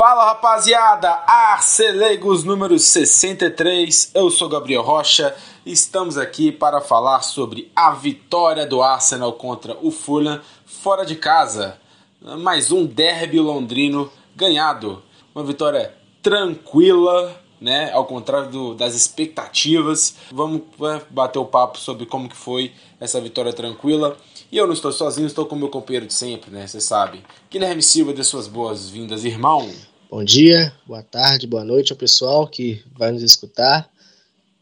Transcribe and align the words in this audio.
Fala 0.00 0.24
rapaziada, 0.24 1.10
Arcelegos 1.26 2.42
número 2.42 2.78
63, 2.78 4.12
eu 4.14 4.30
sou 4.30 4.48
Gabriel 4.48 4.80
Rocha, 4.80 5.36
estamos 5.66 6.16
aqui 6.16 6.50
para 6.50 6.80
falar 6.80 7.20
sobre 7.20 7.70
a 7.76 7.90
vitória 7.90 8.64
do 8.64 8.82
Arsenal 8.82 9.34
contra 9.34 9.76
o 9.82 9.90
Fulham 9.90 10.40
fora 10.64 11.04
de 11.04 11.16
casa. 11.16 11.78
Mais 12.38 12.72
um 12.72 12.86
derby 12.86 13.40
londrino 13.40 14.10
ganhado, 14.34 15.02
uma 15.34 15.44
vitória 15.44 15.94
tranquila, 16.22 17.38
né? 17.60 17.92
Ao 17.92 18.06
contrário 18.06 18.48
do, 18.48 18.74
das 18.74 18.94
expectativas. 18.94 20.16
Vamos 20.32 20.62
né, 20.78 21.02
bater 21.10 21.38
o 21.38 21.44
papo 21.44 21.78
sobre 21.78 22.06
como 22.06 22.26
que 22.26 22.36
foi 22.36 22.72
essa 22.98 23.20
vitória 23.20 23.52
tranquila. 23.52 24.16
E 24.50 24.56
eu 24.56 24.66
não 24.66 24.72
estou 24.72 24.90
sozinho, 24.90 25.26
estou 25.26 25.44
com 25.44 25.56
meu 25.56 25.68
companheiro 25.68 26.06
de 26.06 26.14
sempre, 26.14 26.50
né? 26.50 26.66
Você 26.66 26.80
sabe. 26.80 27.22
Guilherme 27.50 27.82
Silva, 27.82 28.14
dê 28.14 28.24
suas 28.24 28.48
boas-vindas, 28.48 29.26
irmão. 29.26 29.70
Bom 30.10 30.24
dia, 30.24 30.72
boa 30.88 31.04
tarde, 31.04 31.46
boa 31.46 31.62
noite 31.62 31.92
ao 31.92 31.96
pessoal 31.96 32.44
que 32.44 32.82
vai 32.98 33.12
nos 33.12 33.22
escutar. 33.22 33.88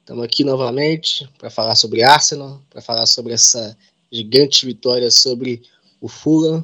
Estamos 0.00 0.22
aqui 0.22 0.44
novamente 0.44 1.26
para 1.38 1.48
falar 1.48 1.74
sobre 1.74 2.02
Arsenal, 2.02 2.60
para 2.68 2.82
falar 2.82 3.06
sobre 3.06 3.32
essa 3.32 3.74
gigante 4.12 4.66
vitória 4.66 5.10
sobre 5.10 5.62
o 6.02 6.06
Fulham, 6.06 6.62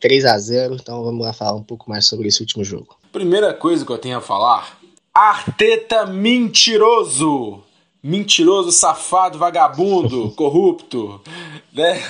3 0.00 0.24
a 0.24 0.38
0. 0.38 0.76
Então 0.76 1.04
vamos 1.04 1.20
lá 1.22 1.34
falar 1.34 1.54
um 1.54 1.62
pouco 1.62 1.90
mais 1.90 2.06
sobre 2.06 2.28
esse 2.28 2.40
último 2.40 2.64
jogo. 2.64 2.96
Primeira 3.12 3.52
coisa 3.52 3.84
que 3.84 3.92
eu 3.92 3.98
tenho 3.98 4.16
a 4.16 4.22
falar: 4.22 4.78
Arteta 5.12 6.06
mentiroso 6.06 7.62
mentiroso, 8.02 8.72
safado, 8.72 9.38
vagabundo, 9.38 10.32
corrupto, 10.34 11.20
né? 11.72 12.02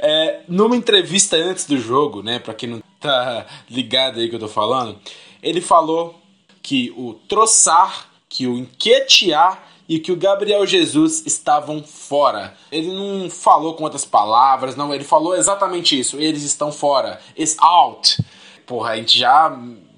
É, 0.00 0.40
numa 0.48 0.74
entrevista 0.74 1.36
antes 1.36 1.64
do 1.64 1.78
jogo, 1.78 2.22
né, 2.22 2.40
para 2.40 2.54
quem 2.54 2.68
não 2.68 2.82
tá 2.98 3.46
ligado 3.70 4.18
aí 4.18 4.28
que 4.28 4.34
eu 4.34 4.40
tô 4.40 4.48
falando, 4.48 4.98
ele 5.42 5.60
falou 5.60 6.20
que 6.62 6.92
o 6.96 7.14
Troçar, 7.28 8.08
que 8.28 8.46
o 8.46 8.56
Enquetear 8.56 9.62
e 9.88 9.98
que 9.98 10.12
o 10.12 10.16
Gabriel 10.16 10.64
Jesus 10.66 11.24
estavam 11.26 11.82
fora. 11.82 12.54
Ele 12.70 12.92
não 12.92 13.28
falou 13.28 13.74
com 13.74 13.84
outras 13.84 14.04
palavras, 14.04 14.76
não, 14.76 14.94
ele 14.94 15.04
falou 15.04 15.36
exatamente 15.36 15.98
isso. 15.98 16.18
Eles 16.18 16.42
estão 16.42 16.70
fora. 16.70 17.20
It's 17.38 17.56
out. 17.58 18.24
Porra, 18.64 18.92
a 18.92 18.96
gente 18.96 19.18
já 19.18 19.54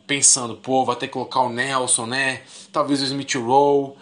pensando, 0.06 0.56
pô, 0.56 0.84
vai 0.84 0.96
ter 0.96 1.06
que 1.06 1.12
colocar 1.12 1.40
o 1.40 1.48
Nelson, 1.48 2.06
né? 2.06 2.42
Talvez 2.72 3.02
o 3.02 3.04
Smith 3.04 3.34
Rowe, 3.34 3.92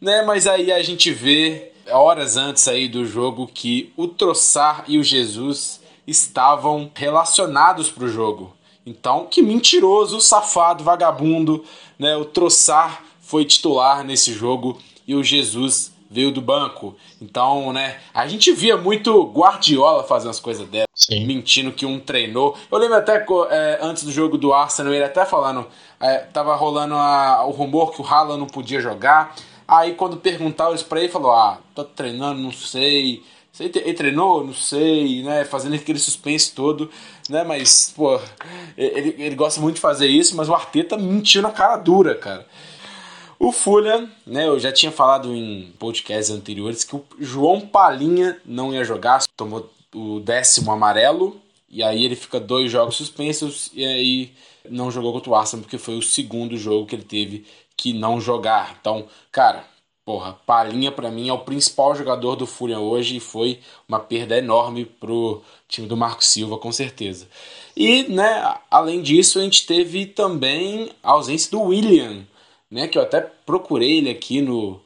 né? 0.00 0.22
Mas 0.22 0.46
aí 0.46 0.70
a 0.70 0.82
gente 0.82 1.10
vê 1.10 1.72
horas 1.90 2.36
antes 2.36 2.68
aí 2.68 2.88
do 2.88 3.04
jogo 3.04 3.50
que 3.52 3.92
o 3.96 4.06
Troçar 4.06 4.84
e 4.86 4.98
o 4.98 5.04
Jesus 5.04 5.80
estavam 6.06 6.90
relacionados 6.94 7.90
para 7.90 8.04
o 8.04 8.08
jogo. 8.08 8.54
Então, 8.84 9.26
que 9.26 9.42
mentiroso, 9.42 10.20
safado, 10.20 10.82
vagabundo, 10.82 11.64
né? 11.98 12.16
O 12.16 12.24
Troçar 12.24 13.04
foi 13.20 13.44
titular 13.44 14.02
nesse 14.02 14.32
jogo 14.32 14.78
e 15.06 15.14
o 15.14 15.22
Jesus 15.22 15.92
veio 16.10 16.32
do 16.32 16.40
banco. 16.40 16.96
Então, 17.22 17.72
né, 17.72 18.00
a 18.12 18.26
gente 18.26 18.50
via 18.52 18.76
muito 18.76 19.22
Guardiola 19.26 20.02
fazendo 20.02 20.30
as 20.30 20.40
coisas 20.40 20.66
dela, 20.68 20.86
Sim. 20.92 21.24
mentindo 21.24 21.70
que 21.70 21.86
um 21.86 22.00
treinou. 22.00 22.56
Eu 22.70 22.78
lembro 22.78 22.96
até 22.96 23.24
é, 23.50 23.78
antes 23.80 24.02
do 24.02 24.10
jogo 24.10 24.36
do 24.36 24.52
Arsenal, 24.52 24.92
ele 24.92 25.04
até 25.04 25.24
falando, 25.24 25.66
é, 26.00 26.18
tava 26.18 26.56
rolando 26.56 26.96
a, 26.96 27.44
o 27.46 27.50
rumor 27.52 27.92
que 27.92 28.02
o 28.02 28.04
Haaland 28.04 28.40
não 28.40 28.48
podia 28.48 28.80
jogar. 28.80 29.36
Aí 29.68 29.94
quando 29.94 30.16
perguntaram 30.16 30.74
isso 30.74 30.86
pra 30.86 30.98
ele, 30.98 31.08
falou: 31.08 31.30
Ah, 31.30 31.58
tô 31.76 31.84
treinando, 31.84 32.40
não 32.40 32.50
sei. 32.50 33.22
Ele 33.58 33.94
treinou? 33.94 34.44
Não 34.44 34.54
sei, 34.54 35.22
né? 35.22 35.44
Fazendo 35.44 35.74
aquele 35.74 35.98
suspense 35.98 36.52
todo, 36.54 36.90
né? 37.28 37.42
Mas, 37.44 37.92
pô, 37.94 38.18
ele, 38.76 39.14
ele 39.18 39.34
gosta 39.34 39.60
muito 39.60 39.74
de 39.74 39.80
fazer 39.80 40.06
isso, 40.06 40.36
mas 40.36 40.48
o 40.48 40.54
Arteta 40.54 40.96
mentiu 40.96 41.42
na 41.42 41.50
cara 41.50 41.76
dura, 41.76 42.14
cara. 42.14 42.46
O 43.38 43.52
Fulham, 43.52 44.08
né? 44.26 44.46
Eu 44.46 44.58
já 44.58 44.70
tinha 44.70 44.92
falado 44.92 45.34
em 45.34 45.72
podcasts 45.78 46.30
anteriores 46.30 46.84
que 46.84 46.94
o 46.94 47.04
João 47.18 47.60
Palinha 47.60 48.38
não 48.44 48.72
ia 48.72 48.84
jogar, 48.84 49.22
tomou 49.36 49.70
o 49.94 50.20
décimo 50.20 50.70
amarelo, 50.70 51.40
e 51.68 51.82
aí 51.82 52.04
ele 52.04 52.16
fica 52.16 52.38
dois 52.38 52.70
jogos 52.70 52.96
suspensos, 52.96 53.70
e 53.74 53.84
aí 53.84 54.32
não 54.68 54.90
jogou 54.90 55.12
contra 55.12 55.30
o 55.30 55.34
Arsenal, 55.34 55.62
porque 55.62 55.78
foi 55.78 55.96
o 55.96 56.02
segundo 56.02 56.56
jogo 56.56 56.86
que 56.86 56.94
ele 56.94 57.02
teve 57.02 57.46
que 57.76 57.92
não 57.92 58.20
jogar. 58.20 58.76
Então, 58.80 59.06
cara, 59.32 59.64
Porra, 60.04 60.32
Palinha 60.46 60.90
para 60.90 61.10
mim 61.10 61.28
é 61.28 61.32
o 61.32 61.44
principal 61.44 61.94
jogador 61.94 62.34
do 62.34 62.46
Fúria 62.46 62.80
hoje 62.80 63.16
e 63.16 63.20
foi 63.20 63.60
uma 63.88 64.00
perda 64.00 64.36
enorme 64.36 64.84
pro 64.84 65.42
time 65.68 65.86
do 65.86 65.96
Marco 65.96 66.24
Silva, 66.24 66.58
com 66.58 66.72
certeza. 66.72 67.28
E, 67.76 68.04
né, 68.04 68.58
além 68.70 69.02
disso, 69.02 69.38
a 69.38 69.42
gente 69.42 69.66
teve 69.66 70.06
também 70.06 70.90
a 71.02 71.12
ausência 71.12 71.50
do 71.50 71.62
William, 71.62 72.26
né, 72.70 72.88
que 72.88 72.98
eu 72.98 73.02
até 73.02 73.20
procurei 73.20 73.98
ele 73.98 74.10
aqui 74.10 74.40
no 74.40 74.80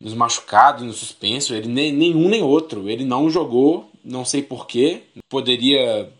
nos 0.00 0.14
machucados, 0.14 0.82
no 0.82 0.94
suspenso, 0.94 1.54
ele 1.54 1.68
nem, 1.68 1.92
nenhum 1.92 2.28
nem 2.28 2.42
outro, 2.42 2.88
ele 2.88 3.04
não 3.04 3.28
jogou, 3.28 3.90
não 4.02 4.24
sei 4.24 4.42
porquê, 4.42 5.02
poderia 5.28 6.10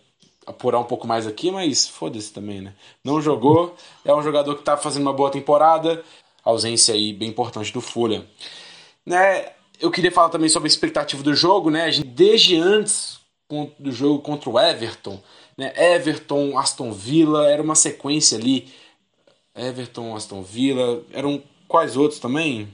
apurar 0.45 0.79
um 0.79 0.83
pouco 0.83 1.07
mais 1.07 1.25
aqui, 1.25 1.49
mas 1.49 1.87
foda-se 1.87 2.31
também, 2.31 2.61
né? 2.61 2.73
Não 3.03 3.19
jogou, 3.21 3.75
é 4.05 4.13
um 4.13 4.21
jogador 4.21 4.55
que 4.55 4.63
tá 4.63 4.77
fazendo 4.77 5.03
uma 5.03 5.13
boa 5.13 5.31
temporada, 5.31 6.03
ausência 6.43 6.93
aí 6.93 7.13
bem 7.13 7.29
importante 7.29 7.71
do 7.71 7.81
Fulham. 7.81 8.25
Né, 9.05 9.51
eu 9.79 9.89
queria 9.89 10.11
falar 10.11 10.29
também 10.29 10.49
sobre 10.49 10.67
a 10.67 10.71
expectativa 10.71 11.23
do 11.23 11.33
jogo, 11.33 11.69
né? 11.69 11.89
Desde 12.05 12.55
antes 12.55 13.19
do 13.77 13.91
jogo 13.91 14.19
contra 14.19 14.49
o 14.49 14.59
Everton, 14.59 15.21
né? 15.57 15.73
Everton, 15.75 16.57
Aston 16.57 16.93
Villa, 16.93 17.49
era 17.49 17.61
uma 17.61 17.75
sequência 17.75 18.37
ali. 18.37 18.71
Everton, 19.55 20.15
Aston 20.15 20.41
Villa, 20.41 21.03
eram 21.11 21.43
quais 21.67 21.97
outros 21.97 22.19
também? 22.19 22.69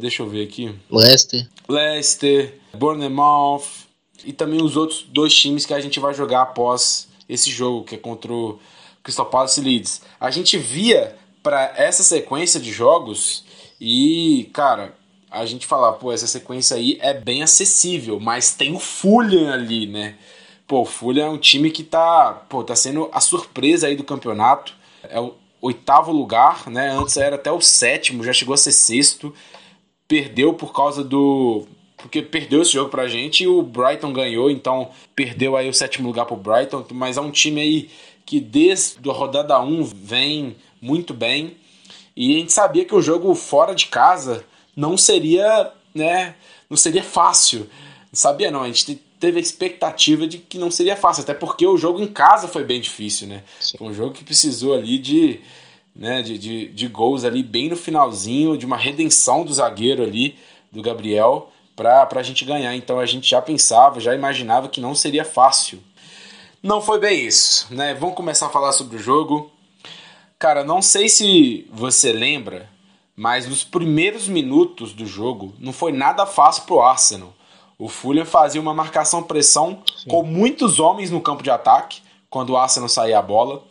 Deixa 0.00 0.22
eu 0.22 0.28
ver 0.28 0.46
aqui. 0.46 0.74
Leicester. 0.90 1.48
Leicester, 1.68 2.60
Bournemouth 2.72 3.64
e 4.24 4.32
também 4.32 4.62
os 4.62 4.76
outros 4.76 5.02
dois 5.02 5.34
times 5.34 5.66
que 5.66 5.74
a 5.74 5.80
gente 5.80 5.98
vai 5.98 6.14
jogar 6.14 6.42
após 6.42 7.08
esse 7.28 7.50
jogo, 7.50 7.84
que 7.84 7.96
é 7.96 7.98
contra 7.98 8.32
o 8.32 8.58
Crystal 9.02 9.26
Palace 9.26 9.60
e 9.60 9.64
Leeds. 9.64 10.02
A 10.18 10.30
gente 10.30 10.58
via 10.58 11.16
para 11.42 11.72
essa 11.76 12.02
sequência 12.02 12.60
de 12.60 12.72
jogos 12.72 13.44
e, 13.80 14.50
cara, 14.52 14.94
a 15.30 15.46
gente 15.46 15.66
falar, 15.66 15.92
pô, 15.92 16.12
essa 16.12 16.26
sequência 16.26 16.76
aí 16.76 16.98
é 17.00 17.14
bem 17.14 17.42
acessível, 17.42 18.18
mas 18.18 18.52
tem 18.52 18.74
o 18.74 18.80
Fulham 18.80 19.52
ali, 19.52 19.86
né? 19.86 20.16
Pô, 20.66 20.82
o 20.82 20.84
Fulham 20.84 21.26
é 21.26 21.30
um 21.30 21.38
time 21.38 21.70
que 21.70 21.82
tá, 21.82 22.44
pô, 22.48 22.62
tá 22.62 22.76
sendo 22.76 23.08
a 23.12 23.20
surpresa 23.20 23.86
aí 23.86 23.96
do 23.96 24.04
campeonato. 24.04 24.74
É 25.04 25.20
o 25.20 25.34
oitavo 25.60 26.12
lugar, 26.12 26.68
né? 26.68 26.90
Antes 26.90 27.16
era 27.16 27.36
até 27.36 27.50
o 27.50 27.60
sétimo, 27.60 28.24
já 28.24 28.32
chegou 28.32 28.54
a 28.54 28.58
ser 28.58 28.72
sexto. 28.72 29.34
Perdeu 30.06 30.52
por 30.54 30.72
causa 30.72 31.04
do 31.04 31.66
porque 31.96 32.22
perdeu 32.22 32.62
esse 32.62 32.72
jogo 32.72 32.90
pra 32.90 33.08
gente 33.08 33.44
e 33.44 33.46
o 33.46 33.62
Brighton 33.62 34.12
ganhou, 34.12 34.50
então 34.50 34.90
perdeu 35.14 35.56
aí 35.56 35.68
o 35.68 35.74
sétimo 35.74 36.08
lugar 36.08 36.24
pro 36.24 36.34
Brighton, 36.34 36.84
mas 36.92 37.18
é 37.18 37.20
um 37.20 37.30
time 37.30 37.60
aí 37.60 37.90
que 38.24 38.40
desde 38.40 39.08
a 39.08 39.12
rodada 39.12 39.60
1 39.60 39.84
vem 39.84 40.56
muito 40.80 41.14
bem. 41.14 41.56
E 42.16 42.34
a 42.34 42.38
gente 42.38 42.52
sabia 42.52 42.84
que 42.84 42.94
o 42.94 43.02
jogo 43.02 43.34
fora 43.34 43.74
de 43.74 43.86
casa 43.86 44.44
não 44.76 44.96
seria, 44.96 45.72
né, 45.94 46.34
não 46.68 46.76
seria 46.76 47.02
fácil. 47.02 47.60
Não 47.60 48.14
sabia 48.14 48.50
não, 48.50 48.62
a 48.62 48.66
gente 48.66 48.96
teve 49.20 49.38
a 49.38 49.42
expectativa 49.42 50.26
de 50.26 50.38
que 50.38 50.58
não 50.58 50.70
seria 50.70 50.96
fácil, 50.96 51.22
até 51.22 51.34
porque 51.34 51.66
o 51.66 51.76
jogo 51.76 52.00
em 52.00 52.06
casa 52.06 52.48
foi 52.48 52.64
bem 52.64 52.80
difícil, 52.80 53.28
né? 53.28 53.42
Foi 53.76 53.86
um 53.86 53.92
jogo 53.92 54.14
que 54.14 54.24
precisou 54.24 54.74
ali 54.74 54.98
de, 54.98 55.40
né, 55.94 56.22
de, 56.22 56.38
de, 56.38 56.68
de 56.68 56.88
gols 56.88 57.24
ali 57.24 57.42
bem 57.42 57.68
no 57.68 57.76
finalzinho, 57.76 58.56
de 58.56 58.64
uma 58.64 58.78
redenção 58.78 59.44
do 59.44 59.52
zagueiro 59.52 60.02
ali, 60.02 60.38
do 60.72 60.80
Gabriel, 60.80 61.52
para 61.76 62.08
a 62.16 62.22
gente 62.22 62.44
ganhar. 62.44 62.74
Então 62.74 62.98
a 62.98 63.06
gente 63.06 63.28
já 63.28 63.42
pensava, 63.42 64.00
já 64.00 64.14
imaginava 64.14 64.68
que 64.68 64.80
não 64.80 64.94
seria 64.94 65.24
fácil. 65.24 65.80
Não 66.62 66.80
foi 66.80 66.98
bem 66.98 67.26
isso, 67.26 67.66
né? 67.70 67.94
Vamos 67.94 68.14
começar 68.14 68.46
a 68.46 68.50
falar 68.50 68.72
sobre 68.72 68.96
o 68.96 69.00
jogo. 69.00 69.50
Cara, 70.40 70.64
não 70.64 70.80
sei 70.80 71.06
se 71.06 71.68
você 71.70 72.14
lembra, 72.14 72.70
mas 73.14 73.46
nos 73.46 73.62
primeiros 73.62 74.26
minutos 74.26 74.94
do 74.94 75.04
jogo 75.04 75.52
não 75.58 75.70
foi 75.70 75.92
nada 75.92 76.24
fácil 76.24 76.62
pro 76.62 76.80
Arsenal. 76.80 77.34
O 77.78 77.90
Fulham 77.90 78.24
fazia 78.24 78.58
uma 78.58 78.72
marcação-pressão 78.72 79.82
com 80.08 80.22
muitos 80.22 80.80
homens 80.80 81.10
no 81.10 81.20
campo 81.20 81.42
de 81.42 81.50
ataque 81.50 82.00
quando 82.30 82.50
o 82.50 82.56
Arsenal 82.56 82.88
saía 82.88 83.18
a 83.18 83.22
bola. 83.22 83.62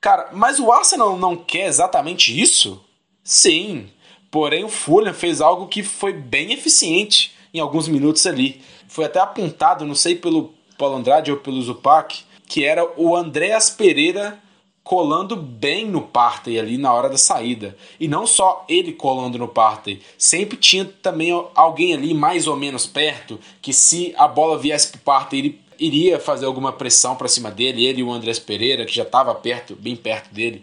Cara, 0.00 0.30
mas 0.32 0.60
o 0.60 0.70
Arsenal 0.70 1.16
não 1.16 1.34
quer 1.34 1.66
exatamente 1.66 2.40
isso? 2.40 2.80
Sim. 3.24 3.90
Porém, 4.30 4.62
o 4.62 4.68
Fulham 4.68 5.12
fez 5.12 5.40
algo 5.40 5.66
que 5.66 5.82
foi 5.82 6.12
bem 6.12 6.52
eficiente 6.52 7.34
em 7.52 7.58
alguns 7.58 7.88
minutos 7.88 8.24
ali. 8.28 8.62
Foi 8.86 9.06
até 9.06 9.18
apontado, 9.18 9.84
não 9.84 9.96
sei 9.96 10.14
pelo 10.14 10.54
Paulo 10.78 10.98
Andrade 10.98 11.32
ou 11.32 11.38
pelo 11.38 11.60
Zupac, 11.60 12.22
que 12.46 12.64
era 12.64 12.88
o 12.96 13.16
Andreas 13.16 13.70
Pereira 13.70 14.40
colando 14.86 15.34
bem 15.34 15.84
no 15.84 16.00
Partey 16.00 16.60
ali 16.60 16.78
na 16.78 16.94
hora 16.94 17.08
da 17.08 17.18
saída. 17.18 17.76
E 17.98 18.06
não 18.06 18.24
só 18.24 18.64
ele 18.68 18.92
colando 18.92 19.36
no 19.36 19.48
Partey, 19.48 20.00
sempre 20.16 20.56
tinha 20.56 20.84
também 20.84 21.32
alguém 21.56 21.92
ali 21.92 22.14
mais 22.14 22.46
ou 22.46 22.54
menos 22.54 22.86
perto, 22.86 23.36
que 23.60 23.72
se 23.72 24.14
a 24.16 24.28
bola 24.28 24.56
viesse 24.56 24.92
pro 24.92 25.00
Partey, 25.00 25.40
ele 25.40 25.60
iria 25.76 26.20
fazer 26.20 26.46
alguma 26.46 26.72
pressão 26.72 27.16
para 27.16 27.26
cima 27.26 27.50
dele, 27.50 27.84
ele 27.84 27.98
e 27.98 28.04
o 28.04 28.12
Andrés 28.12 28.38
Pereira, 28.38 28.86
que 28.86 28.94
já 28.94 29.02
estava 29.02 29.34
perto, 29.34 29.74
bem 29.74 29.96
perto 29.96 30.32
dele. 30.32 30.62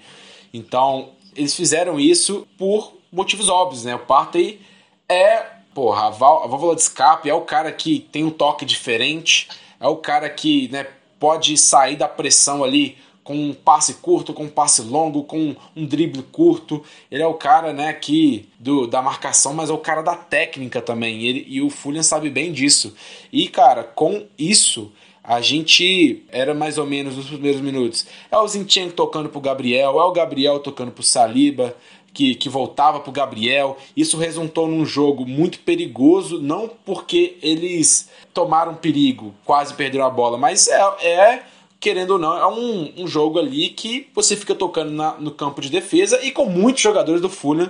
Então, 0.53 1.09
eles 1.35 1.53
fizeram 1.53 1.99
isso 1.99 2.47
por 2.57 2.93
motivos 3.11 3.49
óbvios, 3.49 3.83
né? 3.83 3.93
O 3.93 3.99
Partey 3.99 4.61
é, 5.09 5.47
porra, 5.75 6.07
a, 6.07 6.09
válvula 6.09 6.75
de 6.75 6.81
escape, 6.81 7.29
é 7.29 7.33
o 7.33 7.41
cara 7.41 7.73
que 7.73 7.99
tem 7.99 8.23
um 8.23 8.31
toque 8.31 8.63
diferente, 8.63 9.49
é 9.81 9.87
o 9.89 9.97
cara 9.97 10.29
que, 10.29 10.69
né, 10.69 10.87
pode 11.19 11.57
sair 11.57 11.97
da 11.97 12.07
pressão 12.07 12.63
ali 12.63 12.97
com 13.23 13.35
um 13.35 13.53
passe 13.53 13.95
curto, 13.95 14.33
com 14.33 14.43
um 14.43 14.49
passe 14.49 14.81
longo, 14.81 15.23
com 15.23 15.55
um 15.75 15.85
drible 15.85 16.23
curto. 16.23 16.83
Ele 17.09 17.23
é 17.23 17.27
o 17.27 17.33
cara, 17.33 17.71
né, 17.71 17.93
que 17.93 18.49
do, 18.59 18.85
da 18.85 19.01
marcação, 19.01 19.53
mas 19.53 19.69
é 19.69 19.73
o 19.73 19.77
cara 19.77 20.01
da 20.01 20.15
técnica 20.15 20.81
também. 20.81 21.23
Ele, 21.23 21.45
e 21.47 21.61
o 21.61 21.69
Fulham 21.69 22.03
sabe 22.03 22.29
bem 22.29 22.51
disso. 22.51 22.93
E, 23.31 23.47
cara, 23.47 23.83
com 23.83 24.25
isso, 24.37 24.91
a 25.23 25.39
gente 25.39 26.23
era 26.29 26.53
mais 26.53 26.77
ou 26.77 26.85
menos 26.85 27.15
nos 27.15 27.27
primeiros 27.27 27.61
minutos. 27.61 28.05
É 28.29 28.37
o 28.37 28.47
Zinchenko 28.47 28.93
tocando 28.93 29.29
pro 29.29 29.39
Gabriel, 29.39 29.99
é 29.99 30.03
o 30.03 30.11
Gabriel 30.11 30.59
tocando 30.59 30.91
pro 30.91 31.03
Saliba, 31.03 31.75
que, 32.13 32.35
que 32.35 32.49
voltava 32.49 32.99
pro 32.99 33.11
Gabriel. 33.11 33.77
Isso 33.95 34.17
resultou 34.17 34.67
num 34.67 34.85
jogo 34.85 35.25
muito 35.25 35.59
perigoso, 35.59 36.41
não 36.41 36.69
porque 36.85 37.37
eles 37.41 38.09
tomaram 38.33 38.75
perigo, 38.75 39.33
quase 39.45 39.73
perderam 39.73 40.05
a 40.05 40.09
bola, 40.09 40.37
mas 40.37 40.67
é, 40.67 40.81
é 41.01 41.43
querendo 41.83 42.11
ou 42.11 42.19
não, 42.19 42.37
é 42.37 42.47
um, 42.47 42.93
um 43.03 43.07
jogo 43.07 43.37
ali 43.37 43.67
que 43.67 44.07
você 44.15 44.37
fica 44.37 44.55
tocando 44.55 44.89
na, 44.89 45.15
no 45.15 45.31
campo 45.31 45.59
de 45.59 45.69
defesa 45.69 46.23
e 46.23 46.31
com 46.31 46.45
muitos 46.45 46.81
jogadores 46.81 47.19
do 47.19 47.27
Fulham 47.27 47.69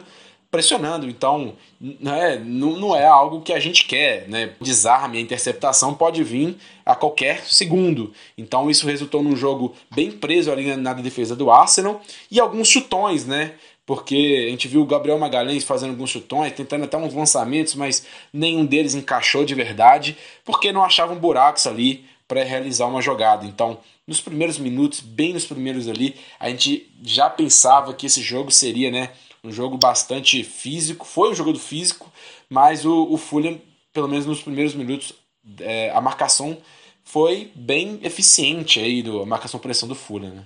pressionando. 0.51 1.09
Então, 1.09 1.53
né, 1.81 2.39
não, 2.45 2.77
não 2.77 2.95
é 2.95 3.07
algo 3.07 3.41
que 3.41 3.51
a 3.51 3.59
gente 3.59 3.85
quer. 3.85 4.29
Né? 4.29 4.51
Desarme, 4.61 5.17
a 5.17 5.21
interceptação 5.21 5.95
pode 5.95 6.23
vir 6.23 6.55
a 6.85 6.93
qualquer 6.93 7.43
segundo. 7.47 8.13
Então, 8.37 8.69
isso 8.69 8.85
resultou 8.85 9.23
num 9.23 9.35
jogo 9.35 9.73
bem 9.89 10.11
preso 10.11 10.51
ali 10.51 10.75
na 10.75 10.93
defesa 10.93 11.35
do 11.35 11.49
Arsenal 11.49 11.99
e 12.29 12.39
alguns 12.39 12.67
chutões, 12.67 13.25
né? 13.25 13.53
Porque 13.83 14.45
a 14.45 14.51
gente 14.51 14.67
viu 14.67 14.81
o 14.81 14.85
Gabriel 14.85 15.17
Magalhães 15.17 15.63
fazendo 15.63 15.89
alguns 15.89 16.11
chutões, 16.11 16.53
tentando 16.53 16.85
até 16.85 16.97
uns 16.97 17.15
lançamentos, 17.15 17.73
mas 17.73 18.05
nenhum 18.31 18.63
deles 18.63 18.93
encaixou 18.93 19.43
de 19.43 19.55
verdade, 19.55 20.15
porque 20.45 20.71
não 20.71 20.85
achavam 20.85 21.17
buracos 21.17 21.65
ali 21.65 22.05
para 22.27 22.43
realizar 22.43 22.85
uma 22.85 23.01
jogada. 23.01 23.45
Então, 23.45 23.79
nos 24.07 24.19
primeiros 24.19 24.57
minutos, 24.57 24.99
bem 24.99 25.33
nos 25.33 25.45
primeiros 25.45 25.87
ali, 25.87 26.15
a 26.39 26.49
gente 26.49 26.91
já 27.03 27.29
pensava 27.29 27.93
que 27.93 28.05
esse 28.05 28.21
jogo 28.21 28.51
seria 28.51 28.91
né, 28.91 29.11
um 29.43 29.51
jogo 29.51 29.77
bastante 29.77 30.43
físico. 30.43 31.05
Foi 31.05 31.31
um 31.31 31.35
jogo 31.35 31.53
do 31.53 31.59
físico, 31.59 32.11
mas 32.49 32.85
o, 32.85 33.07
o 33.09 33.17
Fulham, 33.17 33.59
pelo 33.93 34.07
menos 34.07 34.25
nos 34.25 34.41
primeiros 34.41 34.73
minutos, 34.73 35.13
é, 35.59 35.89
a 35.91 36.01
marcação 36.01 36.57
foi 37.03 37.51
bem 37.55 37.99
eficiente 38.03 38.79
aí, 38.79 39.01
do, 39.01 39.21
a 39.21 39.25
marcação 39.25 39.59
pressão 39.59 39.87
do 39.87 39.95
Fulham. 39.95 40.35
Né? 40.35 40.45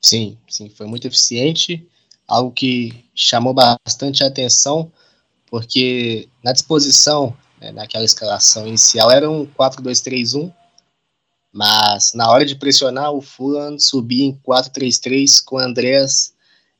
Sim, 0.00 0.38
sim, 0.48 0.68
foi 0.68 0.86
muito 0.86 1.06
eficiente, 1.06 1.86
algo 2.26 2.50
que 2.50 3.04
chamou 3.14 3.54
bastante 3.54 4.22
a 4.22 4.28
atenção, 4.28 4.90
porque 5.46 6.28
na 6.42 6.52
disposição, 6.52 7.36
né, 7.60 7.72
naquela 7.72 8.04
escalação 8.04 8.66
inicial, 8.66 9.10
era 9.10 9.30
um 9.30 9.46
4-2-3-1, 9.46 10.52
mas 11.56 12.12
na 12.12 12.30
hora 12.30 12.44
de 12.44 12.54
pressionar, 12.54 13.10
o 13.12 13.22
Fulham 13.22 13.78
subia 13.78 14.26
em 14.26 14.38
4-3-3 14.46 15.42
com 15.42 15.56
o 15.56 15.58
Andrés 15.58 16.34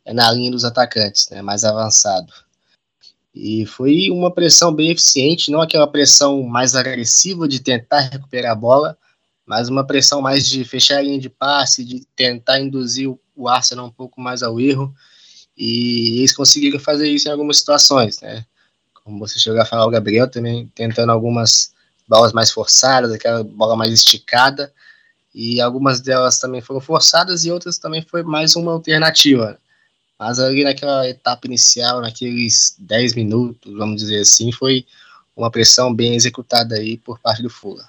eh, 0.05 0.13
na 0.13 0.31
linha 0.31 0.51
dos 0.51 0.67
atacantes, 0.67 1.31
né, 1.31 1.41
mais 1.41 1.65
avançado. 1.65 2.31
E 3.35 3.65
foi 3.65 4.11
uma 4.11 4.31
pressão 4.31 4.75
bem 4.75 4.91
eficiente, 4.91 5.51
não 5.51 5.63
aquela 5.63 5.87
pressão 5.87 6.43
mais 6.43 6.75
agressiva 6.75 7.49
de 7.49 7.61
tentar 7.61 8.01
recuperar 8.01 8.53
a 8.53 8.55
bola, 8.55 8.99
mas 9.47 9.71
uma 9.71 9.83
pressão 9.83 10.21
mais 10.21 10.47
de 10.47 10.63
fechar 10.63 10.99
a 10.99 11.03
linha 11.03 11.19
de 11.19 11.31
passe, 11.31 11.83
de 11.83 12.07
tentar 12.15 12.61
induzir 12.61 13.11
o 13.35 13.49
Arsenal 13.49 13.87
um 13.87 13.91
pouco 13.91 14.21
mais 14.21 14.43
ao 14.43 14.61
erro. 14.61 14.95
E 15.57 16.19
eles 16.19 16.37
conseguiram 16.37 16.79
fazer 16.79 17.09
isso 17.09 17.29
em 17.29 17.33
algumas 17.33 17.57
situações, 17.57 18.21
né? 18.21 18.45
Como 18.93 19.19
você 19.19 19.39
chegou 19.39 19.59
a 19.59 19.65
falar, 19.65 19.87
o 19.87 19.91
Gabriel 19.91 20.31
também 20.31 20.71
tentando 20.75 21.13
algumas 21.13 21.75
bolas 22.07 22.33
mais 22.33 22.51
forçadas, 22.51 23.13
aquela 23.13 23.43
bola 23.43 23.77
mais 23.77 23.93
esticada, 23.93 24.73
e 25.35 25.61
algumas 25.61 26.01
delas 26.01 26.39
também 26.39 26.61
foram 26.61 26.81
forçadas 26.81 27.45
e 27.45 27.51
outras 27.51 27.79
também 27.79 28.03
foi 28.03 28.23
mais 28.23 28.57
uma 28.57 28.73
alternativa. 28.73 29.59
Mas 30.19 30.39
ali 30.39 30.65
naquela 30.65 31.07
etapa 31.07 31.47
inicial, 31.47 32.01
naqueles 32.01 32.75
10 32.79 33.15
minutos, 33.15 33.73
vamos 33.75 33.97
dizer 34.01 34.21
assim, 34.21 34.51
foi 34.51 34.87
uma 35.37 35.51
pressão 35.51 35.95
bem 35.95 36.15
executada 36.15 36.77
aí 36.77 36.97
por 36.97 37.19
parte 37.19 37.43
do 37.43 37.51
Fula. 37.51 37.87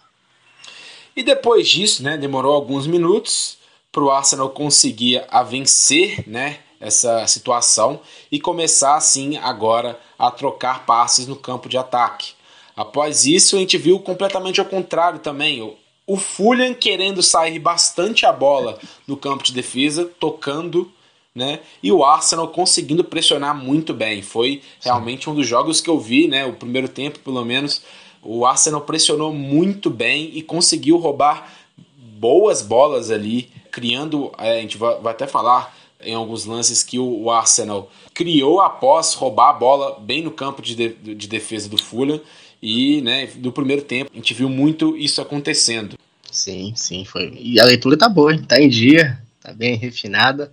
E 1.16 1.24
depois 1.24 1.70
disso, 1.70 2.04
né, 2.04 2.18
demorou 2.18 2.54
alguns 2.54 2.86
minutos 2.86 3.58
para 3.92 4.04
o 4.04 4.12
Arsenal 4.12 4.50
conseguir 4.50 5.24
a 5.30 5.42
vencer, 5.42 6.28
né, 6.28 6.60
essa 6.80 7.26
situação 7.28 8.00
e 8.32 8.40
começar 8.40 8.96
assim 8.96 9.38
agora 9.38 10.00
a 10.20 10.30
trocar 10.30 10.86
passes 10.86 11.26
no 11.26 11.36
campo 11.36 11.68
de 11.68 11.78
ataque. 11.78 12.34
Após 12.78 13.26
isso, 13.26 13.56
a 13.56 13.60
gente 13.60 13.76
viu 13.76 14.00
completamente 14.00 14.60
ao 14.60 14.66
contrário 14.68 15.18
também. 15.18 15.76
O 16.06 16.16
Fulham 16.16 16.76
querendo 16.76 17.24
sair 17.24 17.58
bastante 17.58 18.24
a 18.24 18.32
bola 18.32 18.78
no 19.08 19.18
campo 19.18 19.44
de 19.44 19.52
defesa, 19.52 20.06
tocando, 20.20 20.92
né? 21.34 21.60
E 21.82 21.92
o 21.92 22.06
Arsenal 22.06 22.48
conseguindo 22.50 23.04
pressionar 23.04 23.58
muito 23.58 23.96
bem. 23.96 24.22
Foi 24.22 24.62
realmente 24.80 25.28
um 25.28 25.34
dos 25.34 25.48
jogos 25.48 25.82
que 25.82 25.90
eu 25.90 26.00
vi, 26.00 26.28
né? 26.28 26.46
O 26.46 26.54
primeiro 26.54 26.88
tempo, 26.88 27.18
pelo 27.18 27.44
menos, 27.44 27.82
o 28.22 28.46
Arsenal 28.46 28.82
pressionou 28.82 29.34
muito 29.34 29.90
bem 29.90 30.30
e 30.36 30.44
conseguiu 30.44 30.98
roubar 30.98 31.52
boas 31.98 32.62
bolas 32.62 33.10
ali, 33.10 33.50
criando. 33.72 34.32
É, 34.38 34.60
a 34.60 34.62
gente 34.62 34.78
vai, 34.78 35.00
vai 35.00 35.14
até 35.14 35.26
falar 35.26 35.76
em 36.00 36.14
alguns 36.14 36.46
lances 36.46 36.84
que 36.84 37.00
o 37.00 37.32
Arsenal 37.32 37.90
criou 38.14 38.62
após 38.62 39.16
roubar 39.16 39.50
a 39.50 39.54
bola 39.54 40.00
bem 40.00 40.22
no 40.22 40.30
campo 40.30 40.62
de, 40.62 40.76
de, 40.76 41.16
de 41.16 41.28
defesa 41.28 41.68
do 41.68 41.82
Fulham 41.82 42.22
e, 42.62 43.02
né, 43.02 43.30
no 43.38 43.52
primeiro 43.52 43.82
tempo, 43.82 44.12
a 44.14 44.16
gente 44.16 44.34
viu 44.34 44.50
muito 44.50 44.98
isso 44.98 45.22
acontecendo. 45.22 45.98
Sim, 46.32 46.74
sim, 46.76 47.06
foi. 47.06 47.38
E 47.40 47.60
a 47.60 47.66
leitura 47.66 47.98
tá 47.98 48.10
boa, 48.10 48.34
hein? 48.34 48.44
Tá 48.44 48.60
em 48.60 48.70
dia, 48.70 49.22
tá 49.42 49.54
bem 49.54 49.76
refinada. 49.76 50.52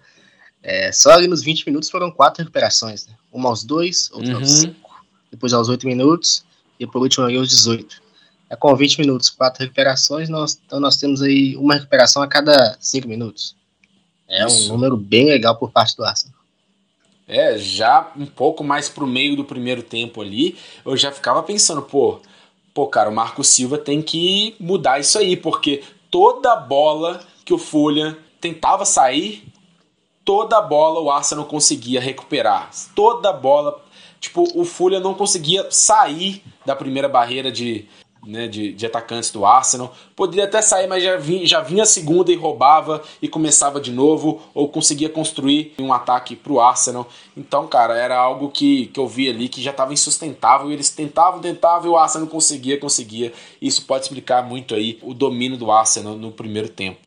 É, 0.62 0.90
só 0.92 1.10
ali 1.10 1.26
nos 1.26 1.42
20 1.42 1.66
minutos 1.66 1.90
foram 1.90 2.10
quatro 2.10 2.42
recuperações, 2.42 3.06
né? 3.06 3.14
Uma 3.32 3.48
aos 3.48 3.64
dois, 3.64 4.10
outra 4.12 4.32
uhum. 4.32 4.40
aos 4.40 4.50
cinco, 4.50 5.04
depois 5.30 5.52
aos 5.52 5.68
8 5.68 5.86
minutos 5.86 6.44
e 6.78 6.86
por 6.86 7.02
último 7.02 7.26
ali 7.26 7.36
aos 7.36 7.48
18. 7.48 8.02
É, 8.48 8.56
com 8.56 8.74
20 8.74 9.00
minutos, 9.00 9.30
quatro 9.30 9.62
recuperações, 9.62 10.28
nós, 10.28 10.60
então 10.64 10.78
nós 10.80 10.96
temos 10.96 11.20
aí 11.22 11.56
uma 11.56 11.74
recuperação 11.74 12.22
a 12.22 12.28
cada 12.28 12.76
5 12.80 13.08
minutos. 13.08 13.56
É 14.28 14.46
Isso. 14.46 14.66
um 14.66 14.68
número 14.68 14.96
bem 14.96 15.26
legal 15.26 15.56
por 15.56 15.70
parte 15.70 15.96
do 15.96 16.04
Arsenal. 16.04 16.33
É, 17.26 17.56
já 17.56 18.12
um 18.16 18.26
pouco 18.26 18.62
mais 18.62 18.88
pro 18.88 19.06
meio 19.06 19.34
do 19.34 19.44
primeiro 19.44 19.82
tempo 19.82 20.20
ali, 20.20 20.58
eu 20.84 20.96
já 20.96 21.10
ficava 21.10 21.42
pensando, 21.42 21.80
pô, 21.80 22.20
pô, 22.74 22.86
cara, 22.86 23.08
o 23.08 23.14
Marco 23.14 23.42
Silva 23.42 23.78
tem 23.78 24.02
que 24.02 24.54
mudar 24.60 25.00
isso 25.00 25.18
aí, 25.18 25.36
porque 25.36 25.82
toda 26.10 26.54
bola 26.54 27.24
que 27.44 27.54
o 27.54 27.58
Folha 27.58 28.18
tentava 28.40 28.84
sair, 28.84 29.44
toda 30.24 30.60
bola 30.60 31.00
o 31.00 31.10
Arsenal 31.10 31.46
conseguia 31.46 32.00
recuperar. 32.00 32.70
Toda 32.94 33.32
bola, 33.32 33.82
tipo, 34.20 34.44
o 34.54 34.64
Folha 34.64 35.00
não 35.00 35.14
conseguia 35.14 35.66
sair 35.70 36.42
da 36.66 36.76
primeira 36.76 37.08
barreira 37.08 37.50
de, 37.50 37.88
né, 38.26 38.48
de, 38.48 38.72
de, 38.72 38.86
atacantes 38.86 39.30
do 39.30 39.44
Arsenal. 39.44 39.94
Poderia 40.16 40.44
até 40.44 40.60
sair, 40.62 40.86
mas 40.86 41.02
já 41.02 41.16
vinha, 41.16 41.46
já 41.46 41.60
vinha 41.60 41.82
a 41.82 41.86
segunda 41.86 42.32
e 42.32 42.36
roubava 42.36 43.02
e 43.20 43.28
começava 43.28 43.80
de 43.80 43.92
novo, 43.92 44.42
ou 44.54 44.68
conseguia 44.68 45.08
construir 45.08 45.74
um 45.78 45.92
ataque 45.92 46.36
para 46.36 46.52
o 46.52 46.60
Arsenal. 46.60 47.08
Então, 47.36 47.66
cara, 47.66 47.96
era 47.96 48.18
algo 48.18 48.50
que, 48.50 48.86
que 48.86 49.00
eu 49.00 49.06
vi 49.06 49.28
ali 49.28 49.48
que 49.48 49.62
já 49.62 49.70
estava 49.70 49.92
insustentável. 49.92 50.70
Eles 50.70 50.90
tentavam, 50.90 51.40
tentavam 51.40 51.90
e 51.90 51.92
o 51.92 51.96
Arsenal 51.96 52.28
conseguia, 52.28 52.78
conseguia. 52.78 53.32
Isso 53.60 53.84
pode 53.84 54.04
explicar 54.04 54.42
muito 54.42 54.74
aí 54.74 54.98
o 55.02 55.14
domínio 55.14 55.58
do 55.58 55.70
Arsenal 55.70 56.16
no 56.16 56.30
primeiro 56.30 56.68
tempo. 56.68 56.98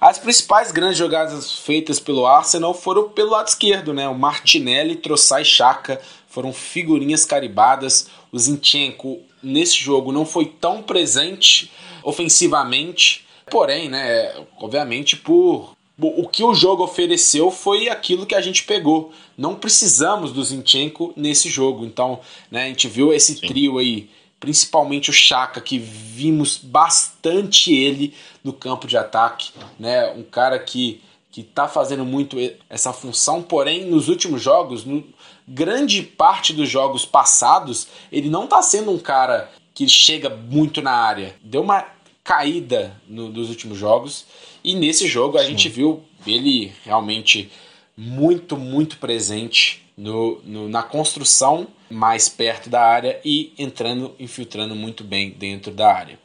As 0.00 0.18
principais 0.18 0.70
grandes 0.70 0.98
jogadas 0.98 1.52
feitas 1.52 1.98
pelo 1.98 2.26
Arsenal 2.26 2.74
foram 2.74 3.08
pelo 3.08 3.30
lado 3.30 3.48
esquerdo, 3.48 3.94
né? 3.94 4.06
O 4.08 4.14
Martinelli, 4.14 4.96
Troçai 4.96 5.42
e 5.42 5.44
Chaka 5.44 6.00
foram 6.28 6.52
figurinhas 6.52 7.24
caribadas. 7.24 8.08
O 8.30 8.38
Zinchenko 8.38 9.20
nesse 9.46 9.76
jogo 9.76 10.12
não 10.12 10.26
foi 10.26 10.46
tão 10.46 10.82
presente 10.82 11.70
ofensivamente, 12.02 13.24
porém, 13.50 13.88
né, 13.88 14.34
obviamente 14.58 15.16
por 15.16 15.76
o 15.98 16.28
que 16.28 16.44
o 16.44 16.52
jogo 16.52 16.84
ofereceu 16.84 17.50
foi 17.50 17.88
aquilo 17.88 18.26
que 18.26 18.34
a 18.34 18.40
gente 18.40 18.64
pegou. 18.64 19.12
Não 19.36 19.54
precisamos 19.54 20.30
do 20.30 20.44
Zinchenko 20.44 21.14
nesse 21.16 21.48
jogo. 21.48 21.86
Então, 21.86 22.20
né, 22.50 22.64
a 22.64 22.68
gente 22.68 22.86
viu 22.86 23.14
esse 23.14 23.34
Sim. 23.34 23.46
trio 23.46 23.78
aí, 23.78 24.10
principalmente 24.38 25.08
o 25.08 25.12
Chaka, 25.14 25.58
que 25.58 25.78
vimos 25.78 26.58
bastante 26.58 27.74
ele 27.74 28.12
no 28.44 28.52
campo 28.52 28.86
de 28.86 28.98
ataque, 28.98 29.52
né? 29.78 30.12
Um 30.12 30.22
cara 30.22 30.58
que 30.58 31.00
que 31.36 31.42
está 31.42 31.68
fazendo 31.68 32.02
muito 32.02 32.38
essa 32.70 32.94
função, 32.94 33.42
porém 33.42 33.84
nos 33.84 34.08
últimos 34.08 34.40
jogos, 34.40 34.86
no, 34.86 35.04
grande 35.46 36.02
parte 36.02 36.52
dos 36.52 36.68
jogos 36.68 37.04
passados, 37.04 37.88
ele 38.10 38.28
não 38.28 38.44
está 38.44 38.62
sendo 38.62 38.90
um 38.90 38.98
cara 38.98 39.50
que 39.74 39.88
chega 39.88 40.30
muito 40.30 40.80
na 40.80 40.92
área. 40.92 41.34
Deu 41.42 41.62
uma 41.62 41.86
caída 42.24 43.00
no, 43.06 43.30
dos 43.30 43.48
últimos 43.48 43.78
jogos. 43.78 44.26
E 44.64 44.74
nesse 44.74 45.06
jogo 45.06 45.38
a 45.38 45.42
Sim. 45.42 45.50
gente 45.50 45.68
viu 45.68 46.02
ele 46.26 46.72
realmente 46.84 47.50
muito, 47.96 48.56
muito 48.56 48.98
presente 48.98 49.82
no, 49.96 50.40
no, 50.44 50.68
na 50.68 50.82
construção 50.82 51.68
mais 51.88 52.28
perto 52.28 52.68
da 52.68 52.82
área 52.82 53.20
e 53.24 53.52
entrando, 53.56 54.14
infiltrando 54.18 54.74
muito 54.74 55.04
bem 55.04 55.30
dentro 55.30 55.72
da 55.72 55.92
área. 55.92 56.18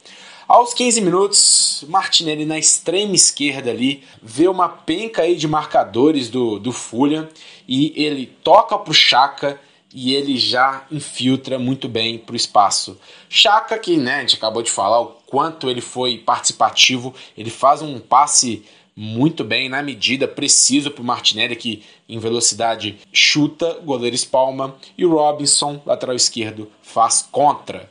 Aos 0.53 0.74
15 0.74 1.00
minutos, 1.00 1.86
Martinelli 1.88 2.43
na 2.43 2.60
extrema 2.60 3.15
esquerda 3.15 3.72
ali 3.72 4.03
vê 4.22 4.50
uma 4.50 4.67
penca 4.67 5.22
aí 5.22 5.38
de 5.38 5.48
marcadores 5.48 6.29
do, 6.29 6.60
do 6.60 6.74
Fulham 6.74 7.29
e 7.65 7.93
ele 7.96 8.25
toca 8.25 8.77
para 8.77 8.91
o 8.91 8.93
Chaka 8.93 9.58
e 9.93 10.13
ele 10.13 10.36
já 10.36 10.86
infiltra 10.91 11.58
muito 11.58 11.88
bem 11.88 12.17
para 12.17 12.34
o 12.34 12.36
espaço. 12.36 13.00
Chaka, 13.29 13.79
que 13.79 13.96
né, 13.96 14.15
a 14.15 14.20
gente 14.20 14.36
acabou 14.36 14.62
de 14.62 14.70
falar 14.70 15.00
o 15.00 15.15
quanto 15.25 15.70
ele 15.70 15.79
foi 15.79 16.17
participativo, 16.17 17.15
ele 17.38 17.50
faz 17.50 17.81
um 17.81 17.98
passe 17.98 18.65
muito 18.93 19.46
bem 19.46 19.70
na 19.70 19.81
medida, 19.81 20.27
preciso 20.27 20.91
para 20.91 21.01
o 21.01 21.05
Martinelli 21.05 21.55
que 21.55 21.81
em 22.10 22.20
velocidade 22.20 23.00
chuta, 23.13 23.79
goleiro 23.86 24.17
espalma 24.17 24.75
e 24.98 25.05
o 25.05 25.13
Robinson, 25.13 25.81
lateral 25.86 26.13
esquerdo, 26.13 26.70
faz 26.81 27.25
contra. 27.31 27.89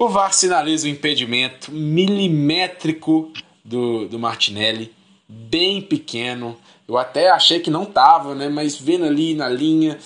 O 0.00 0.08
VAR 0.08 0.32
sinaliza 0.32 0.86
o 0.86 0.90
impedimento 0.90 1.72
milimétrico 1.72 3.32
do, 3.64 4.06
do 4.06 4.16
Martinelli, 4.16 4.94
bem 5.28 5.82
pequeno. 5.82 6.56
Eu 6.86 6.96
até 6.96 7.30
achei 7.30 7.58
que 7.58 7.68
não 7.68 7.84
tava, 7.84 8.32
né? 8.32 8.48
Mas 8.48 8.76
vendo 8.76 9.04
ali 9.04 9.34
na 9.34 9.48
linha, 9.48 9.98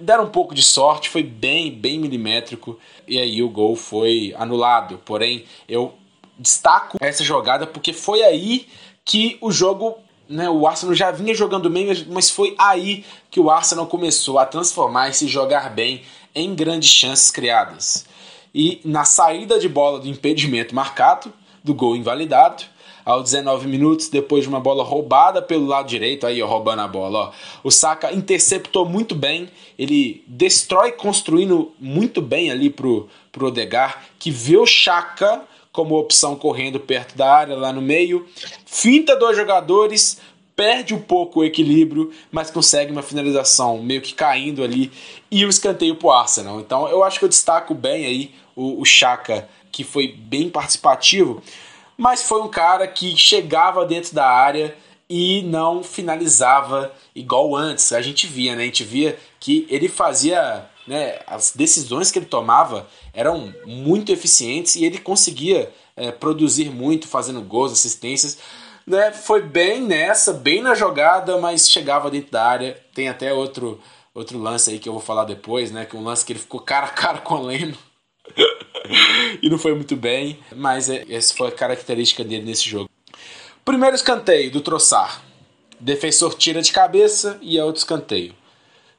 deram 0.00 0.24
um 0.24 0.30
pouco 0.30 0.52
de 0.52 0.64
sorte, 0.64 1.08
foi 1.10 1.22
bem, 1.22 1.70
bem 1.70 2.00
milimétrico. 2.00 2.76
E 3.06 3.16
aí 3.16 3.40
o 3.40 3.48
gol 3.48 3.76
foi 3.76 4.34
anulado. 4.36 5.00
Porém, 5.04 5.44
eu 5.68 5.94
destaco 6.36 6.98
essa 7.00 7.22
jogada 7.22 7.68
porque 7.68 7.92
foi 7.92 8.20
aí 8.24 8.66
que 9.04 9.38
o 9.40 9.52
jogo, 9.52 9.96
né, 10.28 10.50
o 10.50 10.66
Arsenal 10.66 10.92
já 10.92 11.12
vinha 11.12 11.34
jogando 11.34 11.70
bem, 11.70 11.86
mas 12.08 12.30
foi 12.30 12.56
aí 12.58 13.04
que 13.30 13.38
o 13.38 13.48
Arsenal 13.48 13.86
começou 13.86 14.40
a 14.40 14.44
transformar 14.44 15.10
e 15.10 15.14
se 15.14 15.28
jogar 15.28 15.70
bem 15.70 16.02
em 16.34 16.52
grandes 16.52 16.90
chances 16.90 17.30
criadas. 17.30 18.12
E 18.54 18.80
na 18.84 19.04
saída 19.04 19.58
de 19.58 19.68
bola 19.68 19.98
do 19.98 20.08
impedimento 20.08 20.74
marcado, 20.74 21.32
do 21.62 21.74
gol 21.74 21.96
invalidado, 21.96 22.64
aos 23.04 23.24
19 23.24 23.68
minutos, 23.68 24.08
depois 24.08 24.44
de 24.44 24.48
uma 24.48 24.60
bola 24.60 24.82
roubada 24.82 25.42
pelo 25.42 25.66
lado 25.66 25.86
direito, 25.86 26.26
aí 26.26 26.42
ó, 26.42 26.46
roubando 26.46 26.80
a 26.80 26.88
bola, 26.88 27.18
ó. 27.18 27.32
O 27.62 27.70
Saka 27.70 28.12
interceptou 28.12 28.86
muito 28.86 29.14
bem, 29.14 29.50
ele 29.78 30.24
destrói 30.26 30.92
construindo 30.92 31.72
muito 31.78 32.22
bem 32.22 32.50
ali 32.50 32.70
pro, 32.70 33.08
pro 33.30 33.48
Odegar, 33.48 34.04
que 34.18 34.30
vê 34.30 34.56
o 34.56 34.66
Chaka 34.66 35.42
como 35.70 35.98
opção 35.98 36.36
correndo 36.36 36.78
perto 36.78 37.16
da 37.16 37.30
área, 37.30 37.56
lá 37.56 37.72
no 37.72 37.82
meio. 37.82 38.26
Finta 38.64 39.16
dois 39.16 39.36
jogadores, 39.36 40.20
perde 40.56 40.94
um 40.94 41.00
pouco 41.00 41.40
o 41.40 41.44
equilíbrio, 41.44 42.12
mas 42.30 42.50
consegue 42.50 42.92
uma 42.92 43.02
finalização 43.02 43.82
meio 43.82 44.00
que 44.00 44.14
caindo 44.14 44.62
ali 44.62 44.92
e 45.30 45.44
o 45.44 45.48
escanteio 45.48 45.96
pro 45.96 46.10
Arsenal. 46.10 46.60
Então 46.60 46.88
eu 46.88 47.02
acho 47.02 47.18
que 47.18 47.24
eu 47.24 47.28
destaco 47.28 47.74
bem 47.74 48.06
aí 48.06 48.34
o, 48.54 48.80
o 48.80 48.84
Chaka, 48.84 49.48
que 49.72 49.82
foi 49.82 50.08
bem 50.08 50.48
participativo, 50.48 51.42
mas 51.96 52.22
foi 52.22 52.40
um 52.40 52.48
cara 52.48 52.86
que 52.86 53.16
chegava 53.16 53.84
dentro 53.84 54.14
da 54.14 54.26
área 54.26 54.76
e 55.08 55.42
não 55.42 55.82
finalizava 55.82 56.92
igual 57.14 57.54
antes. 57.54 57.92
A 57.92 58.00
gente 58.00 58.26
via, 58.26 58.56
né? 58.56 58.62
A 58.62 58.66
gente 58.66 58.84
via 58.84 59.18
que 59.38 59.66
ele 59.68 59.88
fazia 59.88 60.68
né, 60.86 61.18
as 61.26 61.52
decisões 61.54 62.10
que 62.10 62.18
ele 62.18 62.26
tomava 62.26 62.88
eram 63.12 63.54
muito 63.66 64.12
eficientes 64.12 64.76
e 64.76 64.84
ele 64.84 64.98
conseguia 64.98 65.72
é, 65.96 66.10
produzir 66.10 66.70
muito, 66.70 67.06
fazendo 67.06 67.40
gols, 67.42 67.72
assistências. 67.72 68.38
Né, 68.86 69.12
foi 69.12 69.40
bem 69.40 69.80
nessa, 69.80 70.32
bem 70.32 70.60
na 70.60 70.74
jogada, 70.74 71.38
mas 71.38 71.70
chegava 71.70 72.10
dentro 72.10 72.30
da 72.30 72.44
área. 72.44 72.78
Tem 72.94 73.08
até 73.08 73.32
outro, 73.32 73.80
outro 74.14 74.38
lance 74.38 74.70
aí 74.70 74.78
que 74.78 74.88
eu 74.88 74.92
vou 74.92 75.00
falar 75.02 75.24
depois, 75.24 75.70
né? 75.70 75.86
Que 75.86 75.96
um 75.96 76.04
lance 76.04 76.24
que 76.24 76.32
ele 76.32 76.40
ficou 76.40 76.60
cara 76.60 76.86
a 76.86 76.90
cara 76.90 77.18
com 77.18 77.34
o 77.34 77.42
Leno. 77.42 77.76
e 79.42 79.48
não 79.48 79.58
foi 79.58 79.74
muito 79.74 79.96
bem, 79.96 80.38
mas 80.54 80.90
é, 80.90 81.04
essa 81.08 81.34
foi 81.34 81.48
a 81.48 81.52
característica 81.52 82.22
dele 82.22 82.44
nesse 82.44 82.68
jogo. 82.68 82.90
Primeiro 83.64 83.96
escanteio 83.96 84.50
do 84.50 84.60
Troçar. 84.60 85.22
Defensor 85.80 86.34
tira 86.34 86.60
de 86.60 86.72
cabeça 86.72 87.38
e 87.40 87.58
é 87.58 87.64
outro 87.64 87.78
escanteio. 87.78 88.34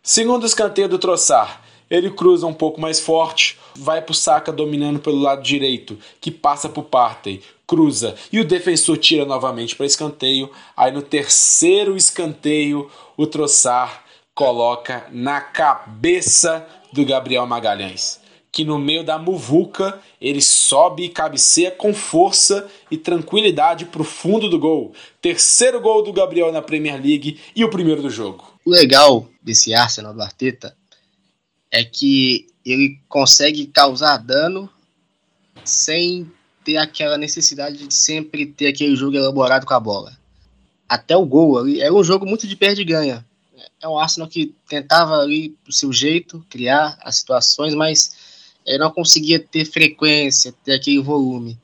Segundo 0.02 0.46
escanteio 0.46 0.90
do 0.90 1.00
Troçar. 1.00 1.62
Ele 1.90 2.10
cruza 2.10 2.48
um 2.48 2.54
pouco 2.54 2.82
mais 2.82 3.00
forte, 3.00 3.60
vai 3.76 4.02
pro 4.02 4.14
Saka 4.14 4.52
dominando 4.52 5.00
pelo 5.00 5.20
lado 5.20 5.44
direito, 5.44 5.98
que 6.20 6.32
passa 6.32 6.68
pro 6.68 6.82
Partey, 6.82 7.44
cruza 7.68 8.16
e 8.32 8.40
o 8.40 8.46
defensor 8.46 8.98
tira 8.98 9.26
novamente 9.26 9.76
para 9.76 9.86
escanteio. 9.86 10.50
Aí 10.76 10.92
no 10.92 11.02
terceiro 11.02 11.96
escanteio, 11.96 12.90
o 13.18 13.26
Troçar 13.28 14.04
coloca 14.34 15.08
na 15.12 15.40
cabeça 15.40 16.68
do 16.92 17.06
Gabriel 17.06 17.46
Magalhães, 17.48 18.20
que 18.52 18.64
no 18.64 18.78
meio 18.78 19.04
da 19.04 19.18
muvuca 19.18 20.00
ele 20.20 20.42
sobe 20.42 21.04
e 21.04 21.10
cabeceia 21.10 21.72
com 21.72 21.94
força 21.94 22.70
e 22.92 22.98
tranquilidade 22.98 23.86
pro 23.86 24.04
fundo 24.04 24.50
do 24.50 24.60
gol. 24.60 24.94
Terceiro 25.22 25.80
gol 25.80 26.04
do 26.04 26.14
Gabriel 26.14 26.52
na 26.52 26.62
Premier 26.62 27.02
League 27.02 27.40
e 27.56 27.64
o 27.64 27.70
primeiro 27.70 28.02
do 28.02 28.10
jogo. 28.10 28.54
O 28.66 28.72
legal 28.72 29.28
desse 29.42 29.74
Arsenal 29.74 30.14
do 30.14 30.22
Arteta 30.22 30.76
é 31.72 31.84
que 31.84 32.48
ele 32.66 33.00
consegue 33.08 33.68
causar 33.68 34.18
dano 34.18 34.70
sem 35.64 36.32
ter 36.66 36.78
aquela 36.78 37.18
necessidade 37.18 37.88
de 37.88 37.94
sempre 37.94 38.48
ter 38.48 38.68
aquele 38.68 38.96
jogo 38.96 39.16
elaborado 39.16 39.66
com 39.66 39.74
a 39.74 39.80
bola. 39.80 40.18
Até 40.90 41.16
o 41.16 41.26
gol 41.26 41.60
ali 41.60 41.80
era 41.80 41.94
um 41.94 42.04
jogo 42.04 42.26
muito 42.26 42.48
de 42.48 42.56
perde 42.56 42.82
e 42.82 42.86
ganha. 42.86 43.26
É 43.82 43.88
um 43.88 43.98
Arsenal 43.98 44.28
que 44.28 44.54
tentava 44.68 45.20
ali 45.20 45.56
do 45.64 45.72
seu 45.72 45.94
jeito 45.94 46.44
criar 46.50 46.98
as 47.02 47.18
situações, 47.18 47.76
mas 47.76 48.56
ele 48.66 48.80
não 48.80 48.90
conseguia 48.92 49.40
ter 49.40 49.64
frequência, 49.66 50.54
ter 50.64 50.74
aquele 50.74 51.02
volume. 51.02 51.58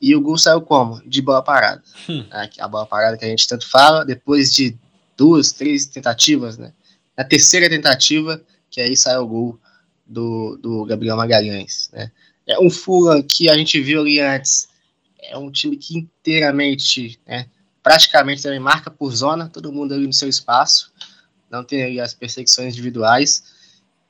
E 0.00 0.14
o 0.14 0.20
gol 0.20 0.36
saiu 0.36 0.60
como? 0.60 1.02
De 1.06 1.20
bola 1.22 1.42
parada. 1.42 1.82
Hum. 2.08 2.26
A 2.58 2.68
bola 2.68 2.86
parada 2.86 3.16
que 3.16 3.24
a 3.24 3.28
gente 3.28 3.46
tanto 3.46 3.68
fala, 3.68 4.04
depois 4.04 4.52
de 4.52 4.76
duas, 5.16 5.52
três 5.52 5.86
tentativas, 5.86 6.56
né? 6.56 6.72
Na 7.16 7.24
terceira 7.24 7.68
tentativa, 7.68 8.40
que 8.70 8.80
aí 8.80 8.96
sai 8.96 9.18
o 9.18 9.26
gol 9.26 9.58
do, 10.06 10.58
do 10.60 10.84
Gabriel 10.84 11.16
Magalhães. 11.16 11.90
Né? 11.92 12.10
É 12.46 12.58
um 12.58 12.70
Fulham 12.70 13.22
que 13.22 13.48
a 13.48 13.56
gente 13.56 13.80
viu 13.80 14.00
ali 14.00 14.20
antes, 14.20 14.68
é 15.22 15.36
um 15.36 15.50
time 15.50 15.76
que 15.76 15.96
inteiramente, 15.96 17.20
né, 17.26 17.46
praticamente 17.82 18.42
também 18.42 18.58
marca 18.58 18.90
por 18.90 19.14
zona, 19.14 19.48
todo 19.48 19.72
mundo 19.72 19.94
ali 19.94 20.06
no 20.06 20.12
seu 20.12 20.28
espaço, 20.28 20.92
não 21.50 21.64
tem 21.64 21.82
ali 21.82 22.00
as 22.00 22.14
perseguições 22.14 22.72
individuais, 22.72 23.44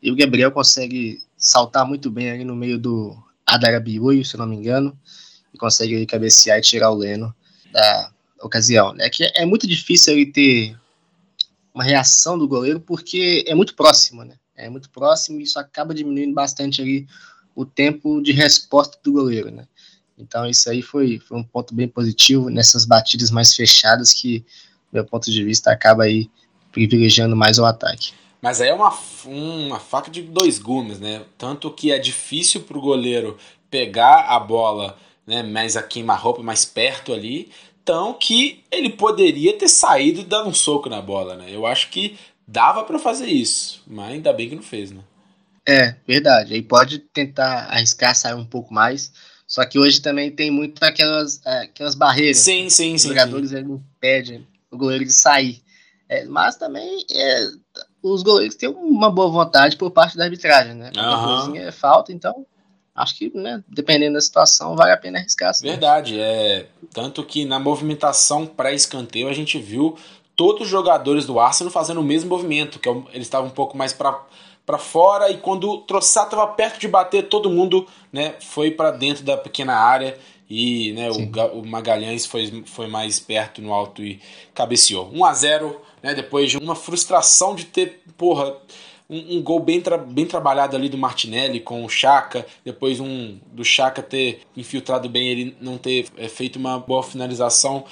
e 0.02 0.10
o 0.10 0.16
Gabriel 0.16 0.50
consegue 0.50 1.22
saltar 1.37 1.87
muito 1.87 2.10
bem 2.10 2.30
ali 2.30 2.44
no 2.44 2.56
meio 2.56 2.78
do 2.78 3.16
Adarabiui, 3.46 4.25
se 4.25 4.37
eu 4.37 4.38
não 4.38 4.46
me 4.46 4.56
engano, 4.56 4.99
e 5.52 5.58
consegue 5.58 5.96
ali 5.96 6.06
cabecear 6.06 6.58
e 6.58 6.62
tirar 6.62 6.90
o 6.90 6.94
Leno 6.94 7.34
da 7.72 8.12
ocasião. 8.40 8.94
É 8.99 9.10
que 9.10 9.25
é 9.34 9.44
muito 9.44 9.66
difícil 9.66 10.14
ele 10.14 10.26
ter 10.26 10.78
uma 11.75 11.84
reação 11.84 12.38
do 12.38 12.49
goleiro 12.49 12.80
porque 12.80 13.44
é 13.46 13.54
muito 13.54 13.75
próximo, 13.75 14.25
né? 14.25 14.37
é 14.60 14.68
muito 14.68 14.90
próximo 14.90 15.40
e 15.40 15.42
isso 15.42 15.58
acaba 15.58 15.94
diminuindo 15.94 16.34
bastante 16.34 16.80
ali 16.80 17.06
o 17.54 17.64
tempo 17.64 18.21
de 18.23 18.33
resposta 18.33 18.99
do 19.02 19.12
goleiro, 19.12 19.50
né? 19.50 19.66
Então 20.19 20.47
isso 20.47 20.69
aí 20.69 20.83
foi, 20.83 21.19
foi 21.19 21.38
um 21.38 21.42
ponto 21.42 21.75
bem 21.75 21.88
positivo 21.88 22.50
nessas 22.50 22.85
batidas 22.85 23.30
mais 23.30 23.54
fechadas 23.54 24.12
que, 24.12 24.40
do 24.40 24.95
meu 24.95 25.04
ponto 25.04 25.30
de 25.30 25.42
vista, 25.42 25.71
acaba 25.71 26.04
aí 26.04 26.30
privilegiando 26.73 27.35
mais 27.35 27.59
o 27.59 27.64
ataque. 27.64 28.12
Mas 28.42 28.61
aí 28.61 28.69
é 28.69 28.75
uma, 28.75 28.92
uma 29.25 29.78
faca 29.78 30.11
de 30.11 30.23
dois 30.23 30.59
gumes, 30.59 30.99
né? 30.99 31.23
Tanto 31.37 31.71
que 31.71 31.90
é 31.90 31.99
difícil 31.99 32.62
para 32.62 32.78
o 32.78 32.80
goleiro 32.80 33.37
pegar 33.71 34.26
a 34.28 34.40
bola 34.40 34.97
né, 35.26 35.42
mais 35.42 35.76
a 35.76 35.83
queima-roupa, 35.83 36.42
mais 36.42 36.64
perto 36.64 37.12
ali, 37.12 37.50
tão 37.85 38.14
que 38.14 38.62
ele 38.71 38.90
poderia 38.90 39.57
ter 39.57 39.69
saído 39.69 40.21
e 40.21 40.25
dado 40.25 40.49
um 40.49 40.54
soco 40.54 40.88
na 40.88 41.00
bola, 41.00 41.37
né? 41.37 41.47
Eu 41.50 41.66
acho 41.66 41.90
que 41.90 42.19
Dava 42.50 42.83
para 42.83 42.99
fazer 42.99 43.28
isso, 43.28 43.80
mas 43.87 44.11
ainda 44.11 44.33
bem 44.33 44.49
que 44.49 44.57
não 44.57 44.62
fez, 44.62 44.90
né? 44.90 45.02
É, 45.70 45.94
verdade. 46.06 46.54
Aí 46.54 46.62
pode 46.62 46.98
tentar 46.98 47.66
arriscar 47.70 48.14
sair 48.14 48.34
um 48.34 48.44
pouco 48.44 48.74
mais. 48.74 49.12
Só 49.46 49.64
que 49.64 49.78
hoje 49.78 50.00
também 50.00 50.30
tem 50.30 50.50
muito 50.50 50.82
aquelas, 50.82 51.40
é, 51.44 51.62
aquelas 51.62 51.94
barreiras. 51.94 52.38
Sim, 52.38 52.68
sim, 52.68 52.94
Os 52.94 53.02
sim. 53.02 53.08
Os 53.08 53.14
jogadores 53.14 53.50
sim. 53.50 53.58
impedem 53.58 54.46
o 54.70 54.76
goleiro 54.76 55.04
de 55.04 55.12
sair. 55.12 55.62
É, 56.08 56.24
mas 56.24 56.56
também 56.56 57.04
é, 57.12 57.48
os 58.02 58.22
goleiros 58.22 58.56
têm 58.56 58.68
uma 58.68 59.10
boa 59.10 59.28
vontade 59.28 59.76
por 59.76 59.90
parte 59.90 60.16
da 60.16 60.24
arbitragem, 60.24 60.74
né? 60.74 60.90
Uhum. 60.96 61.56
é 61.56 61.70
falta, 61.70 62.12
então 62.12 62.44
acho 62.94 63.16
que, 63.16 63.30
né, 63.34 63.62
dependendo 63.68 64.14
da 64.14 64.20
situação, 64.20 64.74
vale 64.74 64.92
a 64.92 64.96
pena 64.96 65.18
arriscar. 65.18 65.54
Sim. 65.54 65.68
Verdade, 65.68 66.20
é 66.20 66.66
tanto 66.92 67.24
que 67.24 67.44
na 67.44 67.58
movimentação 67.58 68.46
pré-escanteio 68.46 69.28
a 69.28 69.32
gente 69.32 69.58
viu 69.58 69.96
todos 70.34 70.62
os 70.62 70.68
jogadores 70.68 71.26
do 71.26 71.38
Arsenal 71.38 71.72
fazendo 71.72 72.00
o 72.00 72.04
mesmo 72.04 72.28
movimento, 72.28 72.78
que 72.78 72.88
é 72.88 72.92
eles 73.12 73.26
estavam 73.26 73.48
um 73.48 73.52
pouco 73.52 73.76
mais 73.76 73.92
para 73.92 74.20
para 74.70 74.78
fora 74.78 75.28
e 75.32 75.36
quando 75.36 75.68
o 75.68 75.78
Trossard 75.78 76.28
estava 76.28 76.46
perto 76.52 76.78
de 76.78 76.86
bater, 76.86 77.28
todo 77.28 77.50
mundo 77.50 77.88
né, 78.12 78.36
foi 78.40 78.70
para 78.70 78.92
dentro 78.92 79.24
da 79.24 79.36
pequena 79.36 79.74
área 79.74 80.16
e 80.48 80.92
né, 80.92 81.10
o, 81.10 81.58
o, 81.58 81.66
Magalhães 81.66 82.24
foi, 82.24 82.62
foi 82.66 82.86
mais 82.86 83.18
perto 83.18 83.60
no 83.60 83.72
alto 83.72 84.00
e 84.00 84.20
cabeceou. 84.54 85.10
1 85.12 85.24
a 85.24 85.34
0 85.34 85.80
né, 86.00 86.14
depois 86.14 86.52
de 86.52 86.56
uma 86.56 86.76
frustração 86.76 87.56
de 87.56 87.64
ter, 87.64 88.00
porra, 88.16 88.56
um, 89.08 89.38
um 89.38 89.42
gol 89.42 89.58
bem, 89.58 89.80
tra 89.80 89.98
bem 89.98 90.24
trabalhado 90.24 90.76
ali 90.76 90.88
do 90.88 90.96
Martinelli 90.96 91.58
com 91.58 91.84
o 91.84 91.88
Chaka, 91.88 92.46
depois 92.64 93.00
um 93.00 93.40
do 93.50 93.64
Chaka 93.64 94.00
ter 94.00 94.42
infiltrado 94.56 95.08
bem, 95.08 95.26
ele 95.26 95.56
não 95.60 95.78
ter 95.78 96.06
é, 96.16 96.28
feito 96.28 96.60
uma 96.60 96.78
boa 96.78 97.02
finalização 97.02 97.84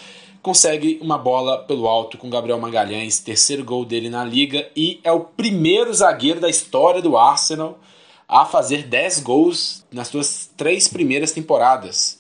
consegue 0.42 0.98
uma 1.00 1.18
bola 1.18 1.58
pelo 1.58 1.86
alto 1.86 2.16
com 2.16 2.30
Gabriel 2.30 2.58
Magalhães, 2.58 3.18
terceiro 3.18 3.64
gol 3.64 3.84
dele 3.84 4.08
na 4.08 4.24
liga 4.24 4.68
e 4.76 5.00
é 5.02 5.12
o 5.12 5.20
primeiro 5.20 5.92
zagueiro 5.92 6.40
da 6.40 6.48
história 6.48 7.02
do 7.02 7.16
Arsenal 7.16 7.78
a 8.26 8.44
fazer 8.44 8.84
10 8.84 9.20
gols 9.20 9.84
nas 9.90 10.08
suas 10.08 10.50
três 10.56 10.86
primeiras 10.86 11.32
temporadas. 11.32 12.18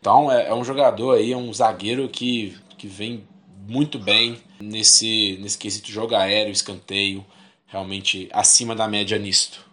Então 0.00 0.30
é, 0.30 0.48
é 0.48 0.54
um 0.54 0.64
jogador 0.64 1.16
aí, 1.16 1.32
é 1.32 1.36
um 1.36 1.52
zagueiro 1.52 2.08
que, 2.08 2.56
que 2.78 2.86
vem 2.86 3.24
muito 3.68 3.98
bem 3.98 4.38
nesse, 4.60 5.38
nesse 5.40 5.58
quesito 5.58 5.90
jogo 5.90 6.14
aéreo, 6.14 6.52
escanteio, 6.52 7.24
realmente 7.66 8.28
acima 8.32 8.74
da 8.74 8.88
média 8.88 9.18
nisto. 9.18 9.64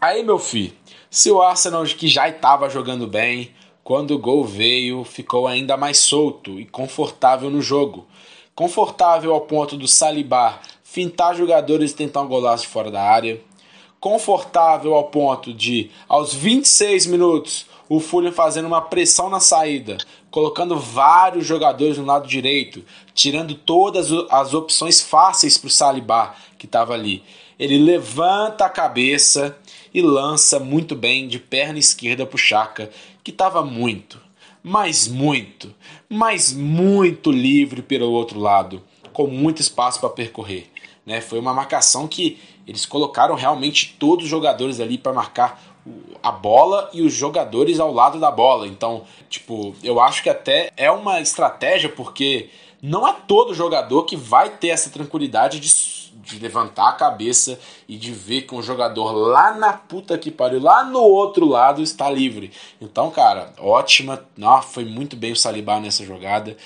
Aí, 0.00 0.22
meu 0.24 0.38
filho, 0.38 0.72
se 1.08 1.30
o 1.30 1.40
Arsenal 1.40 1.84
que 1.84 2.08
já 2.08 2.28
estava 2.28 2.68
jogando 2.68 3.06
bem, 3.06 3.52
quando 3.84 4.12
o 4.12 4.18
gol 4.18 4.44
veio, 4.44 5.04
ficou 5.04 5.46
ainda 5.46 5.76
mais 5.76 5.98
solto 5.98 6.60
e 6.60 6.64
confortável 6.64 7.50
no 7.50 7.60
jogo. 7.60 8.06
Confortável 8.54 9.32
ao 9.32 9.40
ponto 9.42 9.76
do 9.76 9.88
Saliba 9.88 10.60
fintar 10.84 11.34
jogadores 11.34 11.90
e 11.90 11.96
tentar 11.96 12.20
um 12.20 12.28
golaço 12.28 12.64
de 12.64 12.68
fora 12.68 12.90
da 12.90 13.02
área. 13.02 13.40
Confortável 13.98 14.94
ao 14.94 15.04
ponto 15.04 15.52
de, 15.52 15.90
aos 16.08 16.34
26 16.34 17.06
minutos, 17.06 17.66
o 17.88 17.98
Fulham 17.98 18.32
fazendo 18.32 18.66
uma 18.66 18.80
pressão 18.80 19.28
na 19.28 19.40
saída, 19.40 19.98
colocando 20.30 20.78
vários 20.78 21.46
jogadores 21.46 21.98
no 21.98 22.04
lado 22.04 22.28
direito, 22.28 22.84
tirando 23.14 23.54
todas 23.54 24.08
as 24.30 24.54
opções 24.54 25.00
fáceis 25.00 25.58
para 25.58 25.68
o 25.68 25.70
Saliba 25.70 26.34
que 26.58 26.66
estava 26.66 26.94
ali. 26.94 27.22
Ele 27.58 27.78
levanta 27.78 28.64
a 28.64 28.70
cabeça 28.70 29.56
e 29.94 30.00
lança 30.00 30.58
muito 30.58 30.96
bem 30.96 31.28
de 31.28 31.38
perna 31.38 31.78
esquerda 31.78 32.24
para 32.24 32.36
o 32.36 32.38
Chaka, 32.38 32.90
que 33.22 33.30
estava 33.30 33.62
muito, 33.62 34.20
mas 34.62 35.08
muito, 35.08 35.74
mas 36.08 36.52
muito 36.52 37.30
livre 37.30 37.82
pelo 37.82 38.10
outro 38.10 38.38
lado, 38.38 38.82
com 39.12 39.26
muito 39.26 39.60
espaço 39.60 40.00
para 40.00 40.08
percorrer. 40.08 40.70
Né? 41.04 41.20
Foi 41.20 41.38
uma 41.38 41.52
marcação 41.52 42.06
que 42.06 42.38
eles 42.66 42.86
colocaram 42.86 43.34
realmente 43.34 43.96
todos 43.98 44.24
os 44.24 44.30
jogadores 44.30 44.80
ali 44.80 44.96
para 44.96 45.12
marcar 45.12 45.60
a 46.22 46.30
bola 46.30 46.88
e 46.92 47.02
os 47.02 47.12
jogadores 47.12 47.80
ao 47.80 47.92
lado 47.92 48.20
da 48.20 48.30
bola. 48.30 48.66
Então, 48.66 49.04
tipo, 49.28 49.74
eu 49.82 50.00
acho 50.00 50.22
que 50.22 50.30
até 50.30 50.70
é 50.76 50.90
uma 50.90 51.20
estratégia 51.20 51.88
porque 51.88 52.50
não 52.80 53.06
é 53.06 53.14
todo 53.26 53.54
jogador 53.54 54.04
que 54.04 54.16
vai 54.16 54.50
ter 54.50 54.68
essa 54.68 54.90
tranquilidade 54.90 55.58
de 55.58 55.68
de 56.14 56.38
levantar 56.38 56.90
a 56.90 56.92
cabeça 56.92 57.58
e 57.88 57.96
de 57.96 58.12
ver 58.12 58.42
que 58.42 58.54
um 58.54 58.62
jogador 58.62 59.12
lá 59.12 59.54
na 59.54 59.72
puta 59.72 60.16
que 60.18 60.30
pariu, 60.30 60.60
lá 60.60 60.84
no 60.84 61.00
outro 61.00 61.46
lado, 61.46 61.82
está 61.82 62.10
livre. 62.10 62.52
Então, 62.80 63.10
cara, 63.10 63.52
ótima. 63.58 64.24
Não, 64.36 64.60
foi 64.62 64.84
muito 64.84 65.16
bem 65.16 65.32
o 65.32 65.36
Saliba 65.36 65.80
nessa 65.80 66.04
jogada. 66.04 66.56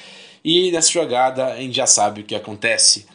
E 0.45 0.71
nessa 0.71 0.91
jogada 0.91 1.47
a 1.47 1.57
gente 1.57 1.77
já 1.77 1.87
sabe 1.87 2.21
o 2.21 2.25
que 2.25 2.35
acontece. 2.35 3.07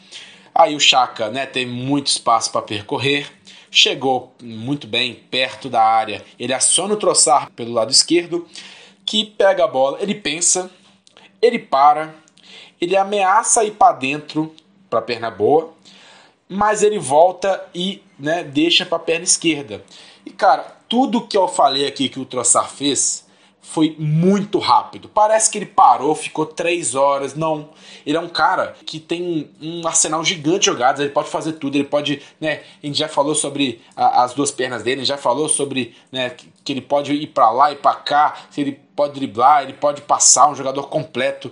Aí 0.54 0.74
o 0.74 0.80
Chaka 0.80 1.30
né, 1.30 1.46
tem 1.46 1.66
muito 1.66 2.08
espaço 2.08 2.50
para 2.50 2.62
percorrer. 2.62 3.30
Chegou 3.70 4.34
muito 4.42 4.86
bem 4.86 5.14
perto 5.14 5.70
da 5.70 5.82
área. 5.82 6.22
Ele 6.38 6.52
aciona 6.52 6.94
o 6.94 6.98
troçar 6.98 7.50
pelo 7.52 7.72
lado 7.72 7.90
esquerdo, 7.90 8.46
que 9.06 9.24
pega 9.24 9.64
a 9.64 9.68
bola. 9.68 9.98
Ele 10.00 10.14
pensa, 10.14 10.70
ele 11.40 11.58
para, 11.58 12.14
ele 12.80 12.96
ameaça 12.96 13.64
ir 13.64 13.72
para 13.72 13.96
dentro 13.96 14.54
para 14.90 15.00
perna 15.00 15.30
boa 15.30 15.72
mas 16.52 16.82
ele 16.82 16.98
volta 16.98 17.64
e 17.74 18.02
né, 18.18 18.44
deixa 18.44 18.86
para 18.86 18.96
a 18.96 19.00
perna 19.00 19.24
esquerda. 19.24 19.82
E 20.24 20.30
cara, 20.30 20.76
tudo 20.88 21.26
que 21.26 21.36
eu 21.36 21.48
falei 21.48 21.86
aqui 21.86 22.08
que 22.08 22.20
o 22.20 22.24
Troçar 22.24 22.70
fez 22.70 23.26
foi 23.72 23.96
muito 23.98 24.58
rápido. 24.58 25.08
Parece 25.08 25.50
que 25.50 25.56
ele 25.56 25.64
parou, 25.64 26.14
ficou 26.14 26.44
três 26.44 26.94
horas. 26.94 27.34
Não. 27.34 27.70
Ele 28.04 28.18
é 28.18 28.20
um 28.20 28.28
cara 28.28 28.76
que 28.84 29.00
tem 29.00 29.50
um 29.62 29.86
arsenal 29.86 30.22
gigante 30.22 30.60
de 30.60 30.66
jogadas. 30.66 31.00
Ele 31.00 31.08
pode 31.08 31.30
fazer 31.30 31.54
tudo. 31.54 31.76
Ele 31.76 31.84
pode. 31.84 32.20
Né, 32.38 32.60
a 32.82 32.86
gente 32.86 32.98
já 32.98 33.08
falou 33.08 33.34
sobre 33.34 33.80
a, 33.96 34.24
as 34.24 34.34
duas 34.34 34.50
pernas 34.50 34.82
dele, 34.82 35.06
já 35.06 35.16
falou 35.16 35.48
sobre 35.48 35.94
né, 36.10 36.36
que 36.62 36.72
ele 36.72 36.82
pode 36.82 37.14
ir 37.14 37.28
para 37.28 37.50
lá 37.50 37.72
e 37.72 37.76
para 37.76 37.94
cá. 37.94 38.34
Se 38.50 38.60
ele 38.60 38.78
pode 38.94 39.14
driblar, 39.14 39.62
ele 39.62 39.72
pode 39.72 40.02
passar, 40.02 40.50
um 40.50 40.54
jogador 40.54 40.82
completo 40.88 41.50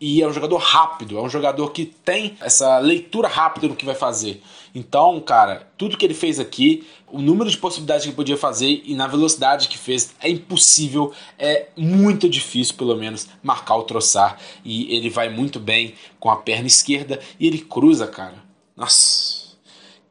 e 0.00 0.22
é 0.22 0.26
um 0.26 0.32
jogador 0.32 0.58
rápido, 0.58 1.18
é 1.18 1.20
um 1.20 1.28
jogador 1.28 1.70
que 1.70 1.84
tem 1.84 2.36
essa 2.40 2.78
leitura 2.78 3.26
rápida 3.26 3.66
do 3.66 3.74
que 3.74 3.84
vai 3.84 3.96
fazer. 3.96 4.40
Então, 4.74 5.20
cara, 5.20 5.66
tudo 5.76 5.96
que 5.96 6.04
ele 6.04 6.14
fez 6.14 6.38
aqui, 6.38 6.86
o 7.10 7.20
número 7.20 7.50
de 7.50 7.56
possibilidades 7.56 8.04
que 8.04 8.08
ele 8.10 8.16
podia 8.16 8.36
fazer 8.36 8.82
e 8.84 8.94
na 8.94 9.06
velocidade 9.06 9.68
que 9.68 9.78
fez 9.78 10.14
é 10.20 10.28
impossível, 10.28 11.12
é 11.38 11.68
muito 11.76 12.28
difícil, 12.28 12.74
pelo 12.74 12.96
menos, 12.96 13.28
marcar 13.42 13.76
o 13.76 13.84
troçar. 13.84 14.38
E 14.64 14.94
ele 14.94 15.08
vai 15.08 15.28
muito 15.28 15.60
bem 15.60 15.94
com 16.18 16.30
a 16.30 16.36
perna 16.36 16.66
esquerda 16.66 17.20
e 17.38 17.46
ele 17.46 17.58
cruza, 17.58 18.06
cara. 18.06 18.44
Nossa, 18.76 19.56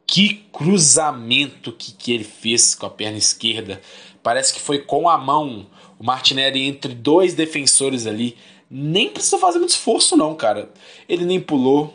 que 0.08 0.46
cruzamento 0.52 1.72
que, 1.72 1.92
que 1.92 2.14
ele 2.14 2.24
fez 2.24 2.74
com 2.74 2.86
a 2.86 2.90
perna 2.90 3.18
esquerda. 3.18 3.82
Parece 4.24 4.54
que 4.54 4.60
foi 4.60 4.80
com 4.80 5.10
a 5.10 5.18
mão 5.18 5.68
o 6.00 6.04
Martinelli 6.04 6.64
entre 6.64 6.94
dois 6.94 7.34
defensores 7.34 8.08
ali. 8.08 8.36
Nem 8.70 9.10
precisou 9.10 9.40
fazer 9.40 9.60
muito 9.60 9.72
esforço, 9.72 10.18
não, 10.18 10.34
cara. 10.36 10.72
Ele 11.08 11.26
nem 11.26 11.40
pulou, 11.40 11.94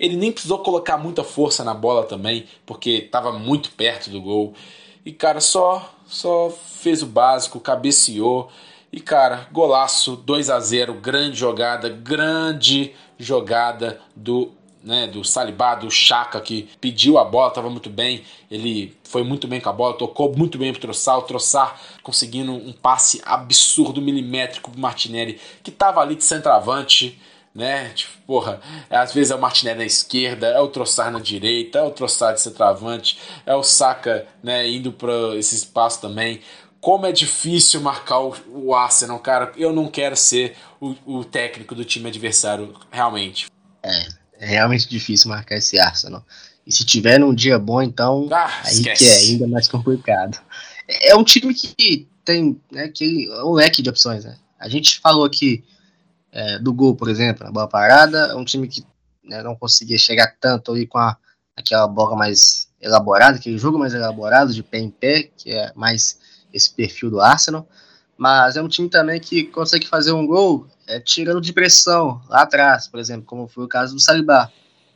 ele 0.00 0.16
nem 0.16 0.32
precisou 0.32 0.60
colocar 0.60 0.96
muita 0.96 1.22
força 1.22 1.62
na 1.62 1.74
bola 1.74 2.04
também, 2.04 2.46
porque 2.64 2.90
estava 3.04 3.30
muito 3.30 3.70
perto 3.72 4.08
do 4.08 4.20
gol. 4.20 4.54
E 5.04 5.12
cara, 5.12 5.40
só 5.40 5.94
só 6.06 6.50
fez 6.50 7.02
o 7.02 7.06
básico, 7.06 7.60
cabeceou. 7.60 8.50
E 8.90 8.98
cara, 8.98 9.46
golaço, 9.52 10.16
2 10.16 10.50
a 10.50 10.58
0, 10.58 10.94
grande 10.94 11.36
jogada, 11.36 11.88
grande 11.88 12.92
jogada 13.18 14.00
do 14.16 14.52
né, 14.82 15.06
do 15.06 15.22
Salibá, 15.22 15.74
do 15.74 15.90
Chaka, 15.90 16.40
que 16.40 16.68
pediu 16.80 17.18
a 17.18 17.24
bola, 17.24 17.48
estava 17.48 17.68
muito 17.68 17.90
bem, 17.90 18.22
ele 18.50 18.96
foi 19.04 19.22
muito 19.22 19.46
bem 19.46 19.60
com 19.60 19.68
a 19.68 19.72
bola, 19.74 19.92
tocou 19.92 20.34
muito 20.34 20.56
bem 20.56 20.72
pro 20.72 20.80
Troçar, 20.80 21.18
o 21.18 21.22
Troçar 21.22 21.78
conseguindo 22.02 22.50
um 22.50 22.72
passe 22.72 23.20
absurdo, 23.26 24.00
milimétrico 24.00 24.70
pro 24.70 24.80
Martinelli, 24.80 25.38
que 25.62 25.68
estava 25.68 26.00
ali 26.00 26.14
de 26.14 26.24
centroavante, 26.24 27.20
né? 27.54 27.90
Tipo, 27.90 28.12
porra, 28.26 28.60
às 28.88 29.12
vezes 29.12 29.30
é 29.30 29.34
o 29.34 29.40
Martinelli 29.40 29.78
na 29.78 29.84
esquerda, 29.84 30.46
é 30.48 30.60
o 30.60 30.68
Troçar 30.68 31.10
na 31.10 31.20
direita, 31.20 31.78
é 31.78 31.82
o 31.82 31.90
Troçar 31.90 32.34
de 32.34 32.40
centroavante, 32.40 33.18
é 33.44 33.54
o 33.54 33.62
Saka, 33.62 34.26
né, 34.42 34.68
indo 34.68 34.92
para 34.92 35.36
esse 35.36 35.54
espaço 35.54 36.00
também. 36.00 36.40
Como 36.80 37.04
é 37.04 37.12
difícil 37.12 37.80
marcar 37.80 38.20
o, 38.20 38.34
o 38.48 38.74
Arsenal, 38.74 39.18
cara. 39.18 39.52
Eu 39.56 39.72
não 39.72 39.88
quero 39.88 40.16
ser 40.16 40.56
o, 40.80 40.94
o 41.04 41.24
técnico 41.24 41.74
do 41.74 41.84
time 41.84 42.08
adversário, 42.08 42.74
realmente. 42.90 43.48
É, 43.82 44.08
é 44.40 44.46
realmente 44.46 44.88
difícil 44.88 45.28
marcar 45.28 45.56
esse 45.56 45.78
Arsenal. 45.78 46.24
E 46.66 46.72
se 46.72 46.84
tiver 46.84 47.18
num 47.18 47.34
dia 47.34 47.58
bom, 47.58 47.82
então, 47.82 48.28
ah, 48.30 48.62
aí 48.64 48.74
esquece. 48.74 49.04
que 49.04 49.10
é 49.10 49.16
ainda 49.16 49.46
mais 49.46 49.68
complicado. 49.68 50.38
É 50.88 51.14
um 51.14 51.24
time 51.24 51.52
que 51.52 52.08
tem 52.24 52.60
né, 52.70 52.88
que, 52.88 53.28
um 53.44 53.52
leque 53.52 53.82
de 53.82 53.90
opções, 53.90 54.24
né? 54.24 54.36
A 54.58 54.68
gente 54.68 55.00
falou 55.00 55.24
aqui 55.24 55.64
é, 56.32 56.58
do 56.58 56.72
gol, 56.72 56.94
por 56.94 57.08
exemplo, 57.08 57.44
na 57.44 57.50
bola 57.50 57.68
parada, 57.68 58.28
é 58.28 58.34
um 58.34 58.44
time 58.44 58.68
que 58.68 58.84
né, 59.24 59.42
não 59.42 59.54
conseguia 59.54 59.98
chegar 59.98 60.34
tanto 60.40 60.72
ali 60.72 60.86
com 60.86 60.98
a, 60.98 61.16
aquela 61.56 61.86
bola 61.86 62.16
mais 62.16 62.68
elaborada, 62.80 63.36
aquele 63.36 63.58
jogo 63.58 63.78
mais 63.78 63.94
elaborado, 63.94 64.54
de 64.54 64.62
pé 64.62 64.78
em 64.78 64.90
pé, 64.90 65.30
que 65.36 65.52
é 65.52 65.72
mais 65.74 66.18
esse 66.52 66.72
perfil 66.72 67.10
do 67.10 67.20
Arsenal, 67.20 67.68
mas 68.16 68.56
é 68.56 68.62
um 68.62 68.68
time 68.68 68.88
também 68.88 69.20
que 69.20 69.44
consegue 69.44 69.86
fazer 69.86 70.12
um 70.12 70.26
gol 70.26 70.66
é, 70.86 71.00
tirando 71.00 71.40
de 71.40 71.52
pressão 71.52 72.20
lá 72.28 72.42
atrás, 72.42 72.88
por 72.88 72.98
exemplo, 72.98 73.24
como 73.24 73.48
foi 73.48 73.64
o 73.64 73.68
caso 73.68 73.94
do 73.94 74.00
Saliba. 74.00 74.50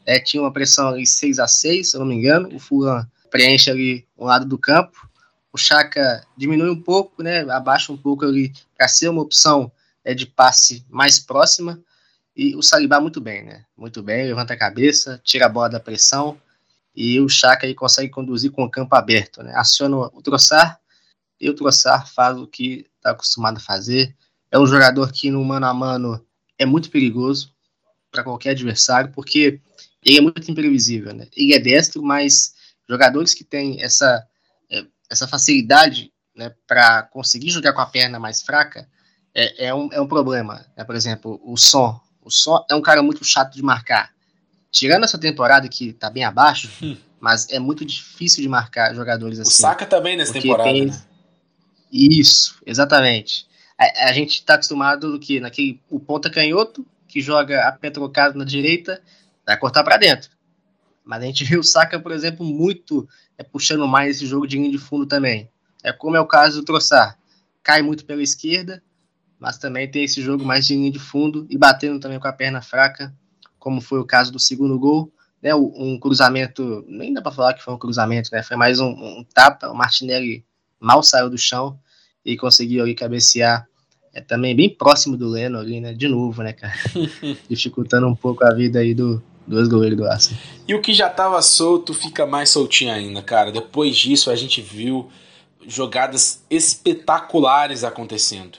É, 0.07 0.19
tinha 0.19 0.43
uma 0.43 0.53
pressão 0.53 0.89
ali 0.89 1.07
6 1.07 1.39
a 1.39 1.49
6 1.49 1.91
se 1.91 1.97
eu 1.97 2.01
não 2.01 2.07
me 2.07 2.15
engano, 2.15 2.55
o 2.55 2.59
Fulham 2.59 3.07
preenche 3.31 3.71
ali 3.71 4.07
um 4.19 4.27
lado 4.27 4.45
do 4.45 4.59
campo, 4.59 5.09
o 5.51 5.57
Chaka 5.57 6.23
diminui 6.37 6.69
um 6.69 6.81
pouco, 6.81 7.23
né, 7.23 7.41
abaixa 7.51 7.91
um 7.91 7.97
pouco 7.97 8.25
ali 8.25 8.53
para 8.77 8.87
ser 8.89 9.09
uma 9.09 9.23
opção 9.23 9.73
é 10.05 10.15
de 10.15 10.27
passe 10.27 10.85
mais 10.89 11.19
próxima. 11.19 11.83
E 12.37 12.55
o 12.57 12.63
Saliba 12.63 13.01
muito 13.01 13.21
bem, 13.21 13.45
né? 13.45 13.65
Muito 13.77 14.03
bem, 14.03 14.27
levanta 14.27 14.55
a 14.55 14.59
cabeça, 14.59 15.21
tira 15.25 15.47
a 15.47 15.49
bola 15.49 15.71
da 15.71 15.81
pressão. 15.81 16.39
E 16.95 17.21
o 17.21 17.29
Chaka 17.29 17.67
aí 17.67 17.75
consegue 17.75 18.11
conduzir 18.11 18.53
com 18.53 18.65
o 18.65 18.71
campo 18.71 18.95
aberto, 18.95 19.43
né? 19.43 19.53
Aciona 19.57 19.97
o 19.97 20.23
Troçar 20.23 20.79
e 21.41 21.49
o 21.49 21.55
Troçar 21.55 22.09
faz 22.13 22.37
o 22.39 22.47
que 22.47 22.87
está 22.97 23.11
acostumado 23.11 23.57
a 23.57 23.61
fazer. 23.61 24.15
É 24.51 24.59
um 24.59 24.67
jogador 24.67 25.11
que 25.11 25.31
no 25.31 25.45
mano 25.45 25.67
a 25.67 25.75
mano 25.75 26.25
é 26.59 26.65
muito 26.65 26.91
perigoso 26.91 27.53
para 28.11 28.23
qualquer 28.23 28.51
adversário, 28.51 29.11
porque 29.13 29.61
ele 30.05 30.19
é 30.19 30.21
muito 30.21 30.49
imprevisível, 30.51 31.13
né? 31.13 31.27
Ele 31.37 31.55
é 31.55 31.59
destro, 31.59 32.03
mas 32.03 32.55
jogadores 32.89 33.35
que 33.35 33.43
têm 33.43 33.83
essa, 33.83 34.25
é, 34.71 34.85
essa 35.11 35.27
facilidade 35.27 36.13
né, 36.35 36.55
para 36.67 37.03
conseguir 37.05 37.51
jogar 37.51 37.73
com 37.73 37.81
a 37.81 37.87
perna 37.87 38.21
mais 38.21 38.43
fraca 38.43 38.89
é, 39.35 39.67
é, 39.67 39.75
um, 39.75 39.89
é 39.93 40.01
um 40.01 40.07
problema. 40.07 40.65
É, 40.77 40.85
por 40.85 40.95
exemplo, 40.95 41.41
o 41.45 41.57
som. 41.57 42.01
O 42.23 42.31
som 42.31 42.65
é 42.71 42.75
um 42.75 42.81
cara 42.81 43.03
muito 43.03 43.25
chato 43.25 43.55
de 43.55 43.63
marcar. 43.63 44.11
Tirando 44.71 45.05
essa 45.05 45.19
temporada 45.19 45.69
que 45.69 45.93
tá 45.93 46.09
bem 46.09 46.25
abaixo, 46.25 46.71
hum. 46.83 46.97
mas 47.21 47.49
é 47.51 47.59
muito 47.59 47.85
difícil 47.85 48.43
de 48.43 48.49
marcar 48.49 48.95
jogadores 48.95 49.39
assim. 49.39 49.51
O 49.51 49.53
Saka 49.53 49.85
também 49.85 50.17
nessa 50.17 50.33
temporada, 50.33 50.71
tem... 50.71 50.87
né? 50.87 51.03
Isso, 51.93 52.61
exatamente. 52.65 53.47
A, 53.79 54.09
a 54.09 54.13
gente 54.13 54.35
está 54.35 54.55
acostumado 54.55 55.19
que 55.19 55.41
naquele 55.41 55.81
o 55.91 56.01
ponta 56.01 56.31
canhoto 56.31 56.87
que 57.07 57.21
joga 57.21 57.69
a 57.69 57.73
pé 57.73 57.91
trocado 57.91 58.39
na 58.39 58.45
direita 58.45 59.01
vai 59.47 59.57
cortar 59.57 59.85
para 59.85 59.97
dentro. 59.97 60.31
Mas 61.05 61.23
a 61.23 61.27
gente 61.27 61.45
viu 61.45 61.61
o 61.61 61.65
Saka, 61.65 62.01
por 62.01 62.13
exemplo, 62.13 62.45
muito 62.45 63.09
é, 63.37 63.43
puxando 63.43 63.87
mais 63.87 64.17
esse 64.17 64.27
jogo 64.27 64.47
de 64.47 64.57
linha 64.57 64.71
de 64.71 64.79
fundo 64.79 65.07
também. 65.07 65.49
É 65.83 65.93
como 65.93 66.17
é 66.17 66.21
o 66.21 66.27
caso 66.27 66.61
do 66.61 66.65
Troçar. 66.65 67.19
Cai 67.63 67.83
muito 67.83 68.05
pela 68.05 68.23
esquerda, 68.23 68.83
mas 69.39 69.59
também 69.59 69.91
tem 69.91 70.05
esse 70.05 70.23
jogo 70.23 70.45
mais 70.45 70.67
de 70.67 70.75
linha 70.75 70.91
de 70.91 70.99
fundo 70.99 71.47
e 71.51 71.59
batendo 71.59 72.01
também 72.01 72.19
com 72.19 72.29
a 72.29 72.33
perna 72.33 72.63
fraca, 72.63 73.15
como 73.59 73.81
foi 73.81 73.99
o 73.99 74.05
caso 74.05 74.33
do 74.33 74.39
segundo 74.39 74.79
gol. 74.79 75.13
Né, 75.43 75.55
um 75.55 75.99
cruzamento, 76.01 76.83
nem 76.89 77.13
dá 77.13 77.21
para 77.21 77.31
falar 77.31 77.53
que 77.53 77.63
foi 77.63 77.75
um 77.75 77.79
cruzamento, 77.79 78.31
né, 78.33 78.43
foi 78.43 78.57
mais 78.57 78.81
um, 78.81 78.89
um 78.89 79.27
tapa. 79.35 79.69
O 79.69 79.75
Martinelli 79.75 80.43
mal 80.81 81.03
saiu 81.03 81.29
do 81.29 81.37
chão 81.37 81.79
e 82.25 82.35
conseguiu 82.35 82.83
ali 82.83 82.95
cabecear 82.95 83.67
é 84.15 84.21
também 84.21 84.55
bem 84.55 84.71
próximo 84.71 85.17
do 85.17 85.29
Leno 85.29 85.59
ali, 85.59 85.81
né? 85.81 85.93
De 85.93 86.07
novo, 86.07 86.43
né, 86.43 86.53
cara? 86.53 86.73
Dificultando 87.51 88.07
um 88.07 88.15
pouco 88.15 88.47
a 88.47 88.55
vida 88.55 88.79
aí 88.79 88.95
do, 88.95 89.21
dois 89.45 89.69
goleiros 89.69 89.99
do 89.99 90.07
Arsenal. 90.07 90.41
E 90.67 90.75
o 90.75 90.81
que 90.81 90.93
já 90.93 91.11
tava 91.11 91.43
solto 91.43 91.93
fica 91.93 92.25
mais 92.25 92.51
soltinho 92.51 92.93
ainda, 92.93 93.21
cara. 93.21 93.51
Depois 93.51 93.97
disso 93.97 94.31
a 94.31 94.37
gente 94.37 94.63
viu 94.63 95.11
jogadas 95.67 96.45
espetaculares 96.49 97.83
acontecendo. 97.83 98.59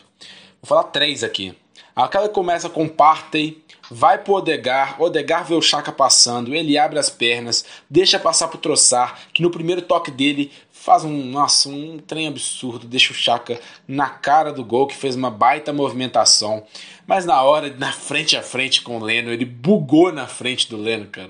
Vou 0.65 0.69
falar 0.69 0.85
três 0.85 1.23
aqui. 1.23 1.53
Aquela 1.95 2.27
começa 2.27 2.67
com 2.67 2.89
Partey, 2.89 3.63
vai 3.91 4.17
pro 4.17 4.33
Odegar, 4.33 4.99
Odegar 4.99 5.45
vê 5.45 5.53
o 5.53 5.61
Chaka 5.61 5.91
passando, 5.91 6.55
ele 6.55 6.75
abre 6.75 6.97
as 6.97 7.07
pernas, 7.07 7.63
deixa 7.87 8.17
passar 8.17 8.47
pro 8.47 8.57
Troçar, 8.57 9.19
que 9.31 9.43
no 9.43 9.51
primeiro 9.51 9.83
toque 9.83 10.09
dele 10.09 10.51
faz 10.71 11.03
um, 11.03 11.23
nossa, 11.25 11.69
um 11.69 11.99
trem 11.99 12.27
absurdo, 12.27 12.87
deixa 12.87 13.13
o 13.13 13.15
Chaka 13.15 13.59
na 13.87 14.09
cara 14.09 14.51
do 14.51 14.65
gol, 14.65 14.87
que 14.87 14.95
fez 14.95 15.15
uma 15.15 15.29
baita 15.29 15.71
movimentação. 15.71 16.65
Mas 17.05 17.27
na 17.27 17.43
hora, 17.43 17.71
na 17.77 17.91
frente 17.91 18.35
a 18.35 18.41
frente 18.41 18.81
com 18.81 18.97
o 18.97 19.03
Leno, 19.03 19.31
ele 19.31 19.45
bugou 19.45 20.11
na 20.11 20.25
frente 20.25 20.67
do 20.67 20.77
Leno, 20.77 21.05
cara. 21.05 21.29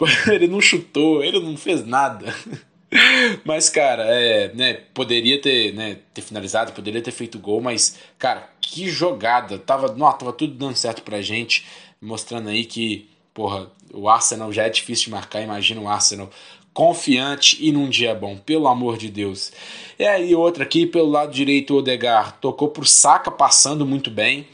Ele 0.32 0.46
não 0.46 0.62
chutou, 0.62 1.22
ele 1.22 1.38
não 1.40 1.58
fez 1.58 1.84
nada. 1.84 2.34
Mas, 3.44 3.70
cara, 3.70 4.04
é, 4.04 4.52
né, 4.54 4.74
poderia 4.92 5.40
ter, 5.40 5.72
né, 5.74 5.98
ter 6.12 6.22
finalizado, 6.22 6.72
poderia 6.72 7.00
ter 7.00 7.12
feito 7.12 7.38
gol, 7.38 7.60
mas, 7.60 7.96
cara, 8.18 8.48
que 8.60 8.88
jogada. 8.88 9.58
Tava, 9.58 9.94
não, 9.94 10.12
tava 10.12 10.32
tudo 10.32 10.54
dando 10.54 10.76
certo 10.76 11.02
pra 11.02 11.22
gente, 11.22 11.64
mostrando 12.00 12.48
aí 12.48 12.64
que, 12.64 13.08
porra, 13.32 13.70
o 13.92 14.08
Arsenal 14.08 14.52
já 14.52 14.64
é 14.64 14.68
difícil 14.68 15.04
de 15.04 15.10
marcar, 15.10 15.40
imagina 15.40 15.80
o 15.80 15.88
Arsenal 15.88 16.30
confiante 16.72 17.58
e 17.60 17.72
num 17.72 17.88
dia 17.88 18.14
bom, 18.14 18.36
pelo 18.36 18.68
amor 18.68 18.96
de 18.96 19.10
Deus. 19.10 19.52
E 19.98 20.04
aí 20.04 20.34
outra 20.34 20.64
aqui 20.64 20.86
pelo 20.86 21.10
lado 21.10 21.32
direito 21.32 21.74
o 21.74 21.78
Odegar 21.78 22.38
tocou 22.40 22.68
pro 22.68 22.86
Saka 22.86 23.30
passando 23.30 23.84
muito 23.84 24.10
bem. 24.10 24.46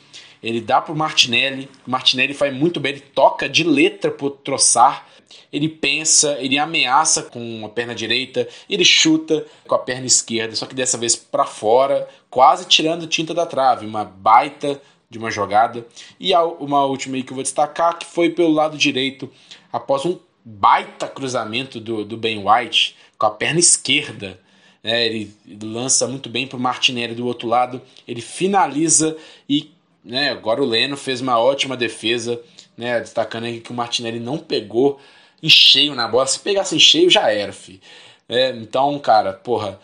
Ele 0.42 0.60
dá 0.60 0.80
pro 0.80 0.94
Martinelli, 0.94 1.68
o 1.86 1.90
Martinelli 1.90 2.34
faz 2.34 2.54
muito 2.54 2.78
bem, 2.78 2.92
ele 2.92 3.00
toca 3.00 3.48
de 3.48 3.64
letra 3.64 4.10
pro 4.10 4.30
Troçar. 4.30 5.06
Ele 5.52 5.68
pensa, 5.68 6.36
ele 6.40 6.58
ameaça 6.58 7.22
com 7.22 7.64
a 7.64 7.68
perna 7.68 7.94
direita, 7.94 8.48
ele 8.68 8.84
chuta 8.84 9.44
com 9.66 9.74
a 9.74 9.78
perna 9.78 10.06
esquerda, 10.06 10.54
só 10.54 10.66
que 10.66 10.74
dessa 10.74 10.98
vez 10.98 11.16
para 11.16 11.44
fora, 11.44 12.08
quase 12.30 12.66
tirando 12.66 13.06
tinta 13.06 13.34
da 13.34 13.46
trave, 13.46 13.86
uma 13.86 14.04
baita 14.04 14.80
de 15.08 15.18
uma 15.18 15.30
jogada. 15.30 15.86
E 16.18 16.34
uma 16.34 16.84
última 16.84 17.16
aí 17.16 17.22
que 17.22 17.32
eu 17.32 17.36
vou 17.36 17.42
destacar, 17.42 17.98
que 17.98 18.06
foi 18.06 18.30
pelo 18.30 18.50
lado 18.50 18.76
direito, 18.76 19.30
após 19.72 20.04
um 20.04 20.18
baita 20.44 21.08
cruzamento 21.08 21.80
do, 21.80 22.04
do 22.04 22.16
Ben 22.16 22.44
White 22.46 22.96
com 23.18 23.26
a 23.26 23.30
perna 23.30 23.58
esquerda. 23.58 24.38
Né? 24.82 25.06
Ele 25.06 25.34
lança 25.62 26.06
muito 26.06 26.28
bem 26.28 26.46
para 26.46 26.56
o 26.56 26.60
Martinelli 26.60 27.14
do 27.14 27.26
outro 27.26 27.48
lado. 27.48 27.82
Ele 28.06 28.20
finaliza 28.20 29.16
e 29.48 29.70
né, 30.04 30.30
agora 30.30 30.62
o 30.62 30.66
Leno 30.66 30.96
fez 30.96 31.20
uma 31.20 31.38
ótima 31.38 31.76
defesa. 31.76 32.40
Né, 32.76 33.00
destacando 33.00 33.44
aí 33.44 33.60
que 33.60 33.70
o 33.70 33.74
Martinelli 33.74 34.20
não 34.20 34.36
pegou 34.36 35.00
em 35.42 35.48
cheio 35.48 35.94
na 35.94 36.06
bola. 36.06 36.26
Se 36.26 36.38
pegasse 36.38 36.76
em 36.76 36.78
cheio, 36.78 37.08
já 37.08 37.30
era, 37.30 37.52
fi. 37.52 37.80
É, 38.28 38.50
então, 38.50 38.98
cara, 38.98 39.32
porra, 39.32 39.80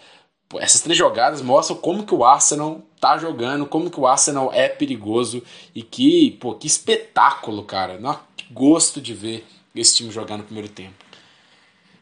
essas 0.59 0.81
três 0.81 0.99
jogadas 0.99 1.41
mostram 1.41 1.77
como 1.77 2.05
que 2.05 2.15
o 2.15 2.25
Arsenal 2.25 2.83
tá 3.01 3.17
jogando, 3.17 3.67
como 3.67 3.91
que 3.91 3.99
o 3.99 4.07
Arsenal 4.07 4.51
é 4.53 4.69
perigoso 4.69 5.43
e 5.75 5.83
que, 5.83 6.33
pô, 6.33 6.55
que 6.55 6.67
espetáculo, 6.67 7.63
cara. 7.65 7.99
Não, 7.99 8.19
que 8.37 8.53
gosto 8.53 9.01
de 9.01 9.15
ver 9.15 9.47
esse 9.75 9.97
time 9.97 10.11
jogar 10.11 10.37
no 10.37 10.45
primeiro 10.45 10.69
tempo. 10.69 11.03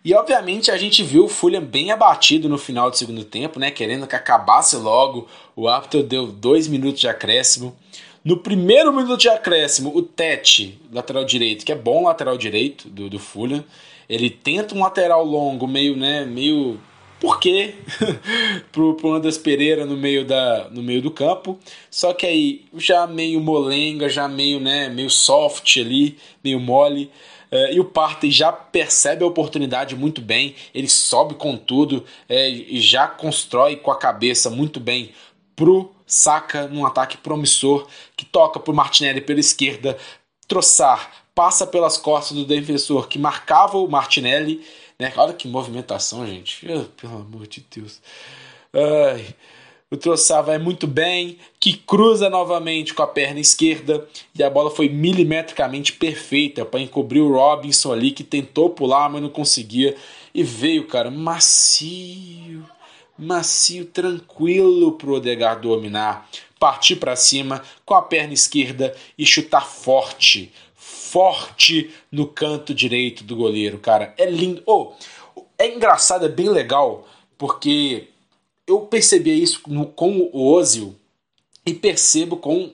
E 0.02 0.14
obviamente 0.14 0.70
a 0.70 0.78
gente 0.78 1.02
viu 1.02 1.24
o 1.24 1.28
Fulham 1.28 1.62
bem 1.62 1.90
abatido 1.90 2.48
no 2.48 2.56
final 2.56 2.90
do 2.90 2.96
segundo 2.96 3.22
tempo, 3.22 3.58
né? 3.58 3.70
Querendo 3.70 4.06
que 4.06 4.16
acabasse 4.16 4.74
logo. 4.76 5.28
O 5.54 5.68
árbitro 5.68 6.02
deu 6.02 6.26
dois 6.26 6.66
minutos 6.66 7.00
de 7.00 7.08
acréscimo. 7.08 7.76
No 8.22 8.36
primeiro 8.36 8.92
minuto 8.92 9.18
de 9.18 9.28
acréscimo, 9.28 9.96
o 9.96 10.02
Tete, 10.02 10.78
lateral 10.92 11.24
direito, 11.24 11.64
que 11.64 11.72
é 11.72 11.76
bom 11.76 12.04
lateral 12.04 12.36
direito 12.36 12.88
do, 12.88 13.08
do 13.08 13.18
Fulham, 13.18 13.64
ele 14.08 14.28
tenta 14.28 14.74
um 14.74 14.80
lateral 14.80 15.24
longo, 15.24 15.66
meio, 15.66 15.96
né, 15.96 16.26
meio 16.26 16.78
por 17.18 17.38
quê? 17.38 17.74
pro, 18.72 18.94
pro 18.94 19.12
Andras 19.14 19.38
Pereira 19.38 19.86
no 19.86 19.96
meio, 19.96 20.24
da, 20.24 20.68
no 20.70 20.82
meio 20.82 21.00
do 21.00 21.10
campo. 21.10 21.58
Só 21.90 22.12
que 22.12 22.26
aí, 22.26 22.64
já 22.76 23.06
meio 23.06 23.40
molenga, 23.40 24.08
já 24.08 24.28
meio, 24.28 24.60
né, 24.60 24.88
meio 24.88 25.08
soft 25.08 25.78
ali, 25.78 26.18
meio 26.42 26.60
mole. 26.60 27.10
Uh, 27.52 27.72
e 27.72 27.80
o 27.80 27.84
Partey 27.84 28.30
já 28.30 28.52
percebe 28.52 29.24
a 29.24 29.26
oportunidade 29.26 29.96
muito 29.96 30.20
bem, 30.20 30.54
ele 30.72 30.88
sobe 30.88 31.34
com 31.34 31.56
tudo 31.56 32.04
é, 32.28 32.48
e 32.48 32.80
já 32.80 33.08
constrói 33.08 33.74
com 33.74 33.90
a 33.90 33.98
cabeça 33.98 34.48
muito 34.48 34.78
bem 34.78 35.10
pro 35.56 35.90
Saka 36.06 36.66
num 36.66 36.86
ataque 36.86 37.16
promissor 37.16 37.86
que 38.20 38.26
toca 38.26 38.60
pro 38.60 38.74
Martinelli 38.74 39.22
pela 39.22 39.40
esquerda, 39.40 39.96
Troçar 40.46 41.24
passa 41.34 41.66
pelas 41.66 41.96
costas 41.96 42.36
do 42.36 42.44
defensor 42.44 43.08
que 43.08 43.18
marcava 43.18 43.78
o 43.78 43.88
Martinelli, 43.88 44.62
né? 44.98 45.10
Olha 45.16 45.32
que 45.32 45.48
movimentação, 45.48 46.26
gente. 46.26 46.66
Oh, 46.70 46.84
pelo 47.00 47.16
amor 47.16 47.46
de 47.46 47.64
Deus. 47.74 47.98
Ai. 48.74 49.34
O 49.90 49.96
Troçar 49.96 50.44
vai 50.44 50.58
muito 50.58 50.86
bem, 50.86 51.38
que 51.58 51.72
cruza 51.72 52.28
novamente 52.28 52.92
com 52.92 53.02
a 53.02 53.06
perna 53.06 53.40
esquerda 53.40 54.06
e 54.38 54.42
a 54.42 54.50
bola 54.50 54.70
foi 54.70 54.88
milimetricamente 54.88 55.94
perfeita 55.94 56.64
para 56.64 56.80
encobrir 56.80 57.22
o 57.22 57.32
Robinson 57.32 57.92
ali 57.92 58.12
que 58.12 58.22
tentou 58.22 58.70
pular, 58.70 59.08
mas 59.08 59.22
não 59.22 59.30
conseguia 59.30 59.96
e 60.34 60.42
veio, 60.42 60.86
cara, 60.86 61.10
macio, 61.10 62.64
macio, 63.20 63.84
tranquilo 63.84 64.92
pro 64.92 65.14
Odegaard 65.14 65.62
dominar, 65.62 66.28
partir 66.58 66.96
para 66.96 67.16
cima 67.16 67.62
com 67.84 67.94
a 67.94 68.02
perna 68.02 68.34
esquerda 68.34 68.94
e 69.16 69.26
chutar 69.26 69.66
forte, 69.66 70.52
forte 70.74 71.90
no 72.10 72.26
canto 72.26 72.74
direito 72.74 73.24
do 73.24 73.36
goleiro, 73.36 73.78
cara. 73.78 74.14
É 74.16 74.24
lindo. 74.28 74.62
Oh, 74.66 74.92
é 75.58 75.68
engraçado, 75.68 76.24
é 76.24 76.28
bem 76.28 76.48
legal, 76.48 77.06
porque 77.36 78.08
eu 78.66 78.80
percebia 78.82 79.34
isso 79.34 79.60
com 79.94 80.30
o 80.32 80.52
Ozil 80.52 80.94
e 81.66 81.74
percebo 81.74 82.36
com, 82.36 82.72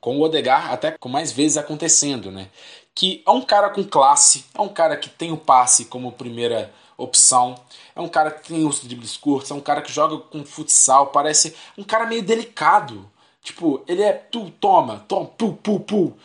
com 0.00 0.18
o 0.18 0.22
Odegar 0.22 0.72
até 0.72 0.92
com 0.92 1.08
mais 1.08 1.32
vezes 1.32 1.56
acontecendo, 1.56 2.30
né? 2.30 2.48
Que 2.94 3.22
é 3.26 3.30
um 3.30 3.42
cara 3.42 3.70
com 3.70 3.82
classe, 3.82 4.44
é 4.54 4.60
um 4.60 4.68
cara 4.68 4.96
que 4.96 5.08
tem 5.08 5.32
o 5.32 5.36
passe 5.36 5.86
como 5.86 6.12
primeira 6.12 6.72
opção, 7.02 7.54
é 7.94 8.00
um 8.00 8.08
cara 8.08 8.30
que 8.30 8.48
tem 8.48 8.66
os 8.66 8.80
dribles 8.80 9.16
curtos, 9.16 9.50
é 9.50 9.54
um 9.54 9.60
cara 9.60 9.82
que 9.82 9.92
joga 9.92 10.18
com 10.18 10.44
futsal, 10.44 11.08
parece 11.08 11.54
um 11.76 11.84
cara 11.84 12.06
meio 12.06 12.22
delicado. 12.22 13.10
Tipo, 13.42 13.82
ele 13.88 14.02
é 14.02 14.12
tu 14.12 14.50
toma, 14.60 15.04
toma, 15.08 15.26
pu, 15.26 15.54
pu, 15.54 15.80
pu, 15.80 16.16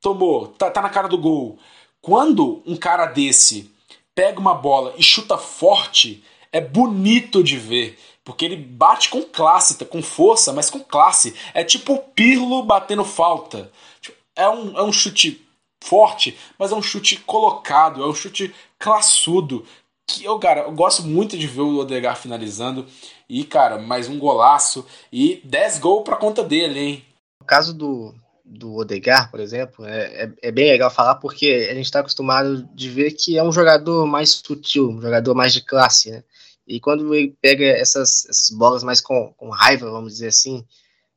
tomou, 0.00 0.48
tá, 0.48 0.70
tá 0.70 0.82
na 0.82 0.90
cara 0.90 1.08
do 1.08 1.18
gol. 1.18 1.58
Quando 2.02 2.62
um 2.66 2.76
cara 2.76 3.06
desse 3.06 3.70
pega 4.14 4.38
uma 4.38 4.54
bola 4.54 4.94
e 4.96 5.02
chuta 5.02 5.38
forte, 5.38 6.22
é 6.52 6.60
bonito 6.60 7.42
de 7.42 7.56
ver. 7.56 7.98
Porque 8.24 8.44
ele 8.44 8.56
bate 8.56 9.10
com 9.10 9.22
classe, 9.22 9.76
tá, 9.76 9.84
com 9.84 10.02
força, 10.02 10.52
mas 10.52 10.70
com 10.70 10.80
classe. 10.80 11.34
É 11.52 11.62
tipo 11.62 11.94
o 11.94 11.98
Pirlo 11.98 12.62
batendo 12.62 13.04
falta. 13.04 13.70
Tipo, 14.00 14.16
é 14.34 14.48
um, 14.48 14.78
é 14.78 14.82
um 14.82 14.92
chute 14.92 15.44
forte, 15.82 16.36
mas 16.58 16.72
é 16.72 16.74
um 16.74 16.82
chute 16.82 17.16
colocado, 17.18 18.02
é 18.02 18.06
um 18.06 18.14
chute 18.14 18.54
classudo. 18.78 19.66
Que 20.06 20.24
eu, 20.24 20.38
cara, 20.38 20.62
eu 20.62 20.72
gosto 20.72 21.02
muito 21.02 21.36
de 21.36 21.46
ver 21.46 21.62
o 21.62 21.78
Odegar 21.78 22.16
finalizando. 22.16 22.86
E, 23.28 23.44
cara, 23.44 23.78
mais 23.78 24.08
um 24.08 24.18
golaço. 24.18 24.86
E 25.12 25.40
10 25.44 25.78
gols 25.78 26.04
pra 26.04 26.16
conta 26.16 26.42
dele, 26.42 26.78
hein? 26.78 27.04
No 27.40 27.46
caso 27.46 27.72
do, 27.74 28.14
do 28.44 28.74
Odegar, 28.74 29.30
por 29.30 29.40
exemplo, 29.40 29.84
é, 29.86 30.24
é, 30.24 30.32
é, 30.42 30.52
bem 30.52 30.70
legal 30.70 30.90
falar 30.90 31.16
porque 31.16 31.68
a 31.70 31.74
gente 31.74 31.86
está 31.86 32.00
acostumado 32.00 32.68
de 32.74 32.90
ver 32.90 33.12
que 33.12 33.38
é 33.38 33.42
um 33.42 33.52
jogador 33.52 34.06
mais 34.06 34.30
sutil, 34.30 34.90
um 34.90 35.00
jogador 35.00 35.34
mais 35.34 35.52
de 35.52 35.62
classe, 35.62 36.10
né? 36.10 36.22
E 36.66 36.80
quando 36.80 37.14
ele 37.14 37.36
pega 37.40 37.64
essas, 37.64 38.26
essas 38.26 38.50
bolas 38.50 38.82
mais 38.82 39.00
com, 39.00 39.32
com 39.36 39.50
raiva, 39.50 39.90
vamos 39.90 40.14
dizer 40.14 40.28
assim, 40.28 40.64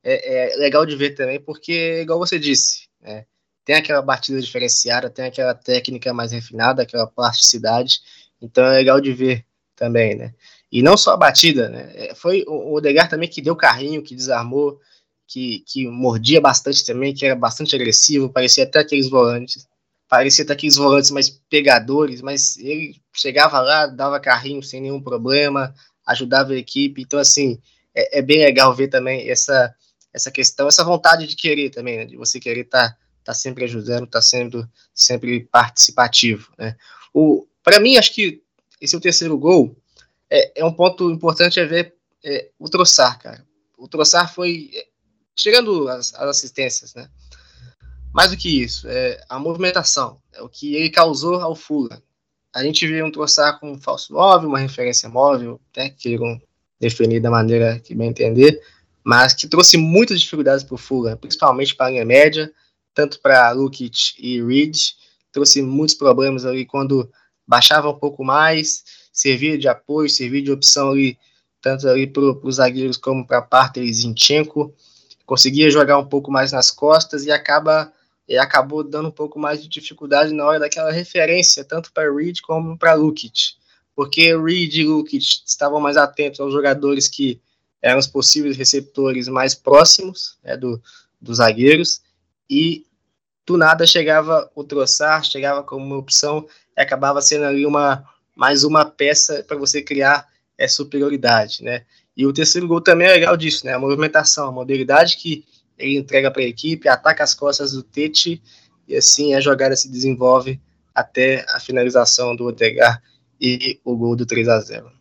é, 0.04 0.54
é 0.54 0.56
legal 0.58 0.86
de 0.86 0.96
ver 0.96 1.12
também, 1.12 1.40
porque, 1.40 2.02
igual 2.02 2.20
você 2.20 2.40
disse, 2.40 2.88
é, 3.02 3.26
tem 3.66 3.76
aquela 3.76 4.02
batida 4.02 4.42
diferenciada, 4.42 5.10
tem 5.10 5.26
aquela 5.26 5.54
técnica 5.54 6.14
mais 6.14 6.32
refinada, 6.32 6.82
aquela 6.82 7.08
plasticidade, 7.08 8.00
então 8.42 8.66
é 8.66 8.74
legal 8.74 9.00
de 9.02 9.12
ver 9.14 9.46
também, 9.76 10.16
né? 10.16 10.34
E 10.72 10.82
não 10.82 10.98
só 10.98 11.14
a 11.14 11.18
batida, 11.18 11.70
né? 11.70 11.92
É, 11.96 12.16
foi 12.16 12.44
o 12.48 12.74
Odegar 12.74 13.10
também 13.10 13.30
que 13.30 13.42
deu 13.42 13.56
carrinho, 13.56 14.04
que 14.04 14.16
desarmou, 14.16 14.80
que, 15.28 15.64
que 15.68 15.88
mordia 15.88 16.42
bastante 16.42 16.86
também, 16.86 17.14
que 17.14 17.26
era 17.26 17.36
bastante 17.36 17.76
agressivo, 17.76 18.30
parecia 18.30 18.64
até 18.64 18.80
aqueles 18.80 19.10
volantes, 19.10 19.68
parecia 20.08 20.44
até 20.44 20.54
aqueles 20.54 20.76
volantes 20.76 21.12
mais 21.12 21.30
pegadores, 21.50 22.22
mas 22.22 22.58
ele 22.58 23.02
chegava 23.14 23.60
lá, 23.60 23.86
dava 23.88 24.20
carrinho 24.20 24.64
sem 24.64 24.82
nenhum 24.82 25.02
problema, 25.02 25.74
ajudava 26.06 26.54
a 26.54 26.58
equipe, 26.58 27.02
então 27.02 27.20
assim, 27.20 27.60
é, 27.94 28.20
é 28.20 28.22
bem 28.22 28.40
legal 28.40 28.74
ver 28.74 28.88
também 28.88 29.30
essa, 29.30 29.74
essa 30.14 30.32
questão, 30.32 30.68
essa 30.68 30.84
vontade 30.84 31.28
de 31.28 31.36
querer 31.36 31.70
também, 31.70 31.98
né? 31.98 32.06
De 32.06 32.18
você 32.18 32.40
querer 32.40 32.62
estar 32.62 32.90
tá, 32.90 32.98
tá 33.26 33.34
sempre 33.34 33.64
ajudando, 33.66 34.08
tá 34.08 34.22
sendo 34.22 34.68
sempre 34.94 35.46
participativo, 35.46 36.52
né? 36.58 36.76
O, 37.14 37.47
para 37.68 37.82
mim, 37.82 37.98
acho 37.98 38.16
que 38.16 38.42
esse 38.80 38.96
é 38.96 38.98
o 38.98 39.02
terceiro 39.02 39.38
gol, 39.38 39.76
é, 40.30 40.62
é 40.62 40.64
um 40.64 40.72
ponto 40.72 41.12
importante 41.12 41.60
é 41.60 41.66
ver 41.66 41.94
é, 42.24 42.50
o 42.58 42.70
Troçar, 42.70 43.20
cara. 43.20 43.46
O 43.78 43.90
Troçar 43.90 44.34
foi, 44.34 44.72
chegando 45.36 45.90
as, 45.90 46.14
as, 46.14 46.30
assistências, 46.30 46.96
né? 46.96 47.10
Mais 48.14 48.32
do 48.32 48.38
que 48.38 48.64
isso, 48.64 48.88
é 48.88 49.22
a 49.28 49.38
movimentação, 49.38 50.18
é 50.32 50.42
o 50.42 50.48
que 50.48 50.76
ele 50.76 50.90
causou 50.90 51.42
ao 51.42 51.58
Fula. 51.58 52.02
A 52.56 52.64
gente 52.64 52.88
vê 52.88 53.04
um 53.04 53.12
Troçar 53.12 53.60
com 53.60 53.74
um 53.74 53.78
falso 53.78 54.14
móvel, 54.14 54.48
uma 54.48 54.60
referência 54.60 55.10
móvel, 55.10 55.60
né, 55.76 55.90
que 55.90 56.04
queiram 56.04 56.42
definir 56.80 57.20
da 57.20 57.30
maneira 57.30 57.82
que 57.82 57.94
bem 57.94 58.08
entender, 58.08 58.62
mas 59.04 59.34
que 59.34 59.46
trouxe 59.46 59.76
muitas 59.76 60.22
dificuldades 60.22 60.64
para 60.64 60.76
o 60.76 60.78
Fula, 60.78 61.18
principalmente 61.18 61.76
para 61.76 61.88
a 61.88 61.90
linha 61.90 62.06
média, 62.06 62.50
tanto 62.94 63.20
para 63.20 63.52
Lukic 63.52 64.14
e 64.18 64.42
Reed, 64.42 64.78
trouxe 65.34 65.62
muitos 65.62 65.96
problemas 65.96 66.46
ali 66.46 66.66
quando 66.66 67.12
baixava 67.48 67.90
um 67.90 67.98
pouco 67.98 68.24
mais, 68.24 68.84
servia 69.14 69.58
de 69.58 69.68
apoio, 69.68 70.10
servia 70.10 70.42
de 70.42 70.52
opção 70.52 70.92
ali, 70.92 71.18
tanto 71.62 71.88
ali 71.88 72.06
para 72.06 72.24
os 72.24 72.56
zagueiros 72.56 72.98
como 72.98 73.26
para 73.26 73.42
Parter 73.42 73.84
e 73.84 73.94
Zinchenko, 73.94 74.74
conseguia 75.26 75.70
jogar 75.72 75.98
um 75.98 76.06
pouco 76.06 76.32
mais 76.32 76.52
nas 76.52 76.70
costas 76.72 77.26
e 77.26 77.32
acaba 77.32 77.92
e 78.28 78.38
acabou 78.38 78.84
dando 78.84 79.08
um 79.08 79.12
pouco 79.12 79.40
mais 79.40 79.62
de 79.62 79.70
dificuldade 79.70 80.34
na 80.34 80.46
hora 80.46 80.60
daquela 80.60 80.92
referência, 80.92 81.64
tanto 81.64 81.94
para 81.94 82.14
Reed 82.14 82.42
como 82.42 82.78
para 82.78 82.94
Lukic, 82.94 83.56
porque 83.96 84.36
Reed 84.38 84.76
e 84.76 84.84
Lukic 84.84 85.26
estavam 85.46 85.80
mais 85.80 85.96
atentos 85.96 86.42
aos 86.42 86.52
jogadores 86.52 87.08
que 87.08 87.40
eram 87.82 88.00
os 88.00 88.08
possíveis 88.08 88.58
receptores 88.58 89.30
mais 89.30 89.56
próximos 89.56 90.38
né, 90.44 90.58
do, 90.58 90.82
dos 91.22 91.38
zagueiros, 91.38 92.02
e 92.50 92.86
do 93.46 93.58
nada 93.58 93.88
chegava 93.88 94.52
o 94.54 94.64
Troçar, 94.64 95.24
chegava 95.24 95.64
como 95.64 95.86
uma 95.86 95.98
opção 95.98 96.46
acabava 96.82 97.22
sendo 97.22 97.46
ali 97.46 97.66
uma 97.66 98.04
mais 98.36 98.64
uma 98.64 98.86
peça 98.86 99.44
para 99.48 99.58
você 99.58 99.82
criar 99.82 100.28
é, 100.58 100.68
superioridade, 100.68 101.64
né? 101.64 101.84
E 102.16 102.26
o 102.26 102.34
terceiro 102.34 102.68
gol 102.68 102.82
também 102.82 103.08
é 103.08 103.12
legal 103.12 103.36
disso, 103.36 103.66
né? 103.66 103.74
A 103.74 103.80
movimentação, 103.80 104.48
a 104.48 104.52
modalidade 104.52 105.18
que 105.18 105.44
ele 105.78 105.98
entrega 105.98 106.32
para 106.32 106.42
a 106.42 106.46
equipe, 106.46 106.88
ataca 106.88 107.24
as 107.24 107.34
costas 107.34 107.72
do 107.72 107.84
Tete 107.84 108.42
e 108.88 108.96
assim 108.96 109.34
a 109.34 109.40
jogada 109.40 109.76
se 109.76 109.90
desenvolve 109.90 110.60
até 110.94 111.46
a 111.50 111.60
finalização 111.60 112.36
do 112.36 112.46
Odegar 112.46 113.02
e 113.40 113.80
o 113.84 113.96
gol 113.96 114.16
do 114.16 114.26
3 114.26 114.48
a 114.48 114.60
0. 114.60 114.92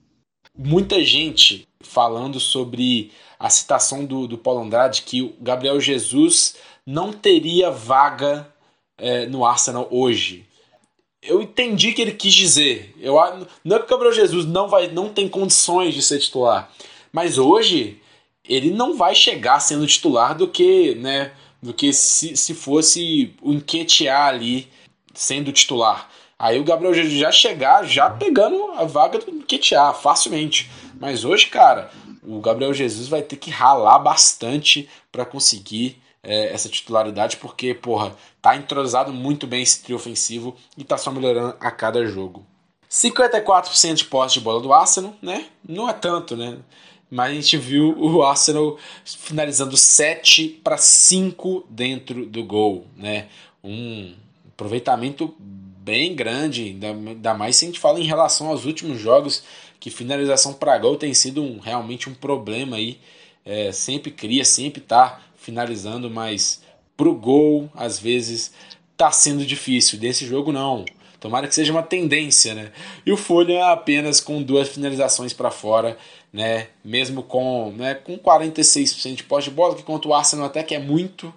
Muita 0.57 1.03
gente 1.03 1.67
falando 1.81 2.39
sobre 2.41 3.13
a 3.39 3.49
citação 3.49 4.05
do, 4.05 4.27
do 4.27 4.39
Paulo 4.39 4.63
Andrade 4.63 5.03
que 5.03 5.23
o 5.23 5.35
Gabriel 5.41 5.81
Jesus 5.81 6.57
não 6.87 7.13
teria 7.13 7.71
vaga 7.71 8.47
é, 8.99 9.27
no 9.27 9.45
Arsenal 9.45 9.89
hoje. 9.91 10.46
Eu 11.27 11.43
entendi 11.43 11.93
que 11.93 12.01
ele 12.01 12.13
quis 12.13 12.33
dizer. 12.33 12.95
Eu, 13.01 13.17
não 13.65 13.77
é 13.77 13.79
que 13.79 13.85
o 13.85 13.89
Gabriel 13.89 14.13
Jesus 14.13 14.47
não, 14.47 14.69
vai, 14.69 14.89
não 14.89 15.09
tem 15.09 15.29
condições 15.29 15.95
de 15.95 16.03
ser 16.03 16.19
titular, 16.19 16.71
mas 17.13 17.37
hoje 17.37 18.01
ele 18.49 18.71
não 18.71 18.97
vai 18.97 19.15
chegar 19.15 19.61
sendo 19.61 19.87
titular 19.87 20.37
do 20.37 20.47
que, 20.47 20.95
né, 20.95 21.33
do 21.61 21.75
que 21.75 21.93
se, 21.93 22.37
se 22.37 22.55
fosse 22.55 23.35
o 23.43 23.53
Enquetear 23.53 24.29
ali 24.29 24.69
sendo 25.13 25.53
titular. 25.53 26.09
Aí 26.39 26.61
o 26.61 26.65
Gabriel 26.65 26.95
Jesus 26.95 27.15
já 27.15 27.33
chegar 27.33 27.85
já 27.85 28.11
pegando 28.11 28.73
a 28.73 28.85
vaga 28.85 29.19
do 29.19 29.31
Enquetear 29.31 29.95
facilmente. 29.95 30.71
Mas 31.01 31.25
hoje, 31.25 31.47
cara, 31.47 31.91
o 32.23 32.41
Gabriel 32.41 32.75
Jesus 32.75 33.09
vai 33.09 33.23
ter 33.23 33.37
que 33.37 33.51
ralar 33.51 33.99
bastante 33.99 34.89
para 35.11 35.25
conseguir 35.25 36.01
é, 36.27 36.53
essa 36.53 36.69
titularidade, 36.69 37.37
porque, 37.37 37.73
porra, 37.73 38.15
tá 38.43 38.57
entrosado 38.57 39.13
muito 39.13 39.47
bem 39.47 39.63
esse 39.63 39.83
trio 39.83 39.97
ofensivo 39.97 40.57
e 40.77 40.83
tá 40.83 40.99
só 40.99 41.13
melhorando 41.13 41.57
a 41.61 41.71
cada 41.71 42.05
jogo. 42.05 42.45
54% 42.91 43.95
de 43.95 44.05
posse 44.07 44.35
de 44.35 44.41
bola 44.41 44.61
do 44.61 44.73
Arsenal, 44.73 45.15
né? 45.23 45.47
Não 45.67 45.89
é 45.89 45.93
tanto, 45.93 46.37
né? 46.37 46.59
Mas 47.09 47.31
a 47.31 47.35
gente 47.35 47.57
viu 47.57 47.97
o 47.97 48.23
Arsenal 48.25 48.77
finalizando 49.05 49.77
7 49.77 50.61
para 50.65 50.77
5 50.77 51.65
dentro 51.71 52.27
do 52.27 52.43
gol, 52.43 52.87
né? 52.97 53.29
Um 53.63 54.13
aproveitamento 54.49 55.33
bem 55.39 56.17
grande, 56.17 56.77
ainda 56.83 57.35
mais 57.35 57.57
se 57.57 57.65
a 57.65 57.69
gente 57.69 57.79
fala 57.79 58.01
em 58.01 58.05
relação 58.05 58.49
aos 58.49 58.65
últimos 58.65 58.99
jogos, 58.99 59.45
que 59.79 59.91
finalização 59.91 60.53
para 60.53 60.77
gol 60.79 60.97
tem 60.97 61.15
sido 61.15 61.41
um, 61.41 61.61
realmente 61.61 62.09
um 62.09 62.15
problema 62.15 62.77
aí. 62.77 62.99
É, 63.45 63.71
sempre 63.71 64.11
cria, 64.11 64.45
sempre 64.45 64.81
tá 64.81 65.21
finalizando, 65.47 66.11
mas 66.11 66.61
pro 66.97 67.15
gol, 67.15 67.71
às 67.75 67.99
vezes, 67.99 68.53
tá 68.97 69.13
sendo 69.13 69.47
difícil. 69.47 69.99
Desse 69.99 70.27
jogo, 70.27 70.53
não. 70.53 70.85
Tomara 71.21 71.47
que 71.47 71.55
seja 71.55 71.73
uma 71.73 71.83
tendência, 71.83 72.53
né? 72.53 72.73
E 73.05 73.13
o 73.13 73.17
Folha 73.17 73.67
apenas 73.67 74.21
com 74.21 74.43
duas 74.43 74.69
finalizações 74.69 75.33
para 75.33 75.51
fora, 75.51 75.97
né? 76.33 76.69
Mesmo 76.85 77.23
com, 77.23 77.73
né, 77.77 77.95
com 77.95 78.19
46% 78.19 79.15
de 79.15 79.23
posse 79.25 79.49
de 79.49 79.55
bola, 79.55 79.75
que 79.75 79.83
contra 79.83 80.11
o 80.11 80.15
Arsenal 80.15 80.47
até 80.47 80.63
que 80.63 80.75
é 80.75 80.79
muito, 80.79 81.33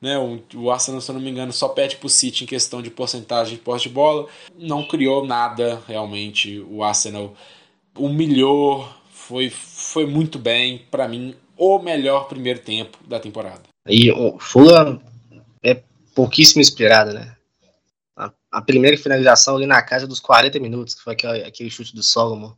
né? 0.00 0.16
O, 0.54 0.70
Arsenal, 0.70 1.00
se 1.00 1.10
eu 1.10 1.14
não 1.14 1.20
me 1.20 1.30
engano, 1.30 1.52
só 1.52 1.68
perde 1.68 1.96
pro 1.96 2.08
City 2.08 2.44
em 2.44 2.46
questão 2.46 2.80
de 2.80 2.90
porcentagem 2.90 3.56
de 3.56 3.60
posse 3.60 3.84
de 3.84 3.90
bola. 3.90 4.28
Não 4.56 4.84
criou 4.84 5.26
nada, 5.26 5.82
realmente. 5.86 6.60
O 6.70 6.82
Arsenal 6.82 7.34
humilhou, 7.96 8.88
foi, 9.10 9.50
foi 9.50 10.06
muito 10.06 10.38
bem. 10.38 10.86
Para 10.90 11.08
mim, 11.08 11.34
o 11.58 11.78
melhor 11.80 12.28
primeiro 12.28 12.60
tempo 12.60 12.96
da 13.06 13.18
temporada. 13.18 13.62
E 13.86 14.12
o 14.12 14.38
Fulham 14.38 15.02
é 15.62 15.82
pouquíssimo 16.14 16.60
inspirado, 16.60 17.12
né? 17.12 17.36
A, 18.16 18.32
a, 18.52 18.62
primeira 18.62 18.96
finalização 18.96 19.56
ali 19.56 19.66
na 19.66 19.82
casa 19.82 20.06
dos 20.06 20.20
40 20.20 20.60
minutos, 20.60 20.94
que 20.94 21.02
foi 21.02 21.14
aquele, 21.14 21.42
aquele 21.42 21.70
chute 21.70 21.94
do 21.94 22.02
Solomon, 22.02 22.52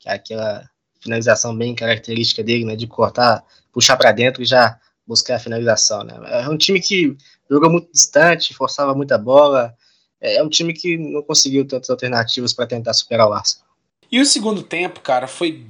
que 0.00 0.08
é 0.08 0.14
aquela 0.14 0.68
finalização 1.00 1.56
bem 1.56 1.74
característica 1.74 2.42
dele, 2.42 2.64
né? 2.64 2.74
De 2.74 2.86
cortar, 2.86 3.44
puxar 3.72 3.96
para 3.96 4.10
dentro 4.10 4.42
e 4.42 4.46
já 4.46 4.78
buscar 5.06 5.36
a 5.36 5.40
finalização, 5.40 6.02
né? 6.02 6.14
É 6.26 6.48
um 6.48 6.58
time 6.58 6.80
que 6.80 7.16
jogou 7.48 7.70
muito 7.70 7.92
distante, 7.92 8.54
forçava 8.54 8.92
muita 8.92 9.16
bola. 9.16 9.72
É, 10.20 10.36
é 10.36 10.42
um 10.42 10.48
time 10.48 10.72
que 10.72 10.96
não 10.98 11.22
conseguiu 11.22 11.66
tantas 11.66 11.90
alternativas 11.90 12.52
para 12.52 12.66
tentar 12.66 12.92
superar 12.92 13.28
o 13.28 13.32
Arsenal. 13.32 13.66
E 14.10 14.20
o 14.20 14.26
segundo 14.26 14.62
tempo, 14.62 15.00
cara, 15.00 15.26
foi 15.26 15.66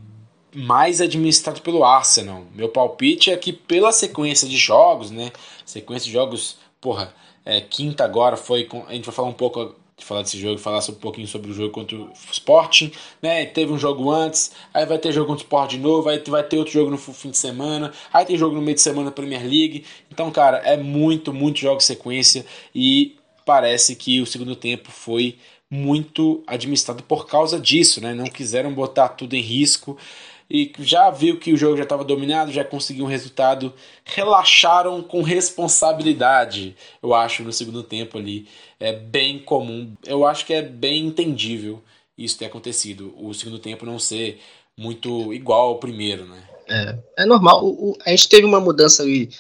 mais 0.57 1.03
administrado 1.03 1.61
pelo 1.61 1.85
Arsenal. 1.85 2.45
Meu 2.55 2.71
palpite 2.71 3.31
é 3.31 3.37
que 3.37 3.53
pela 3.53 3.93
sequência 3.93 4.49
de 4.49 4.57
jogos, 4.57 5.11
né? 5.11 5.31
Sequência 5.67 6.07
de 6.07 6.13
jogos, 6.13 6.57
porra, 6.81 7.15
é, 7.45 7.61
quinta 7.61 8.05
agora 8.05 8.39
foi 8.39 8.65
com, 8.65 8.83
a 8.89 8.95
gente 8.95 9.05
vai 9.05 9.15
falar 9.15 9.29
um 9.29 9.35
pouco 9.35 9.75
de 9.99 10.05
falar 10.05 10.23
desse 10.23 10.39
jogo, 10.39 10.59
falar 10.59 10.83
um 10.89 10.95
pouquinho 10.95 11.27
sobre 11.27 11.51
o 11.51 11.55
jogo 11.55 11.71
contra 11.71 11.97
o 11.99 12.11
Sporting, 12.33 12.91
né? 13.21 13.45
Teve 13.45 13.71
um 13.71 13.79
jogo 13.79 14.11
antes, 14.11 14.53
aí 14.73 14.87
vai 14.87 14.99
ter 14.99 15.13
jogo 15.13 15.27
contra 15.27 15.43
o 15.43 15.45
Sport 15.45 15.71
de 15.73 15.79
novo, 15.79 16.09
aí 16.09 16.23
vai 16.27 16.43
ter 16.43 16.57
outro 16.57 16.73
jogo 16.73 16.91
no 16.91 16.97
fim 16.97 17.31
de 17.31 17.37
semana, 17.37 17.93
aí 18.11 18.25
tem 18.25 18.39
jogo 18.39 18.55
no 18.55 18.63
meio 18.63 18.75
de 18.75 18.81
semana 18.81 19.11
Premier 19.11 19.43
League. 19.43 19.85
Então, 20.11 20.31
cara, 20.31 20.59
é 20.59 20.79
muito, 20.79 21.35
muito 21.35 21.59
jogo 21.59 21.83
sequência 21.83 22.47
e 22.75 23.17
parece 23.45 23.95
que 23.95 24.23
o 24.23 24.27
segundo 24.27 24.57
tempo 24.57 24.91
foi 24.91 25.37
muito 25.71 26.43
administrado 26.47 27.03
por 27.03 27.27
causa 27.27 27.61
disso, 27.61 28.01
né? 28.01 28.15
Não 28.15 28.27
quiseram 28.27 28.73
botar 28.73 29.11
tudo 29.11 29.35
em 29.35 29.41
risco 29.41 29.99
e 30.49 30.73
já 30.79 31.11
viu 31.11 31.39
que 31.39 31.53
o 31.53 31.57
jogo 31.57 31.77
já 31.77 31.83
estava 31.83 32.05
dominado, 32.05 32.53
já 32.53 32.65
conseguiu 32.65 33.05
um 33.05 33.09
resultado, 33.09 33.73
relaxaram 34.05 35.03
com 35.03 35.23
responsabilidade, 35.23 36.77
eu 37.03 37.13
acho, 37.15 37.43
no 37.43 37.53
segundo 37.53 37.83
tempo 37.83 38.19
ali. 38.19 38.47
É 38.79 38.93
bem 38.93 39.39
comum, 39.39 39.93
eu 40.05 40.27
acho 40.27 40.47
que 40.47 40.55
é 40.55 40.63
bem 40.63 41.07
entendível 41.07 41.83
isso 42.17 42.39
ter 42.39 42.47
acontecido, 42.47 43.13
o 43.19 43.35
segundo 43.35 43.59
tempo 43.59 43.85
não 43.85 43.99
ser 43.99 44.41
muito 44.77 45.33
igual 45.33 45.69
ao 45.69 45.79
primeiro, 45.79 46.25
né? 46.27 46.43
É, 46.69 46.99
é 47.23 47.27
normal, 47.27 47.65
o, 47.65 47.91
o, 47.91 47.99
a 48.05 48.11
gente 48.11 48.29
teve 48.29 48.47
uma 48.47 48.61
mudança 48.61 49.03
ali 49.03 49.31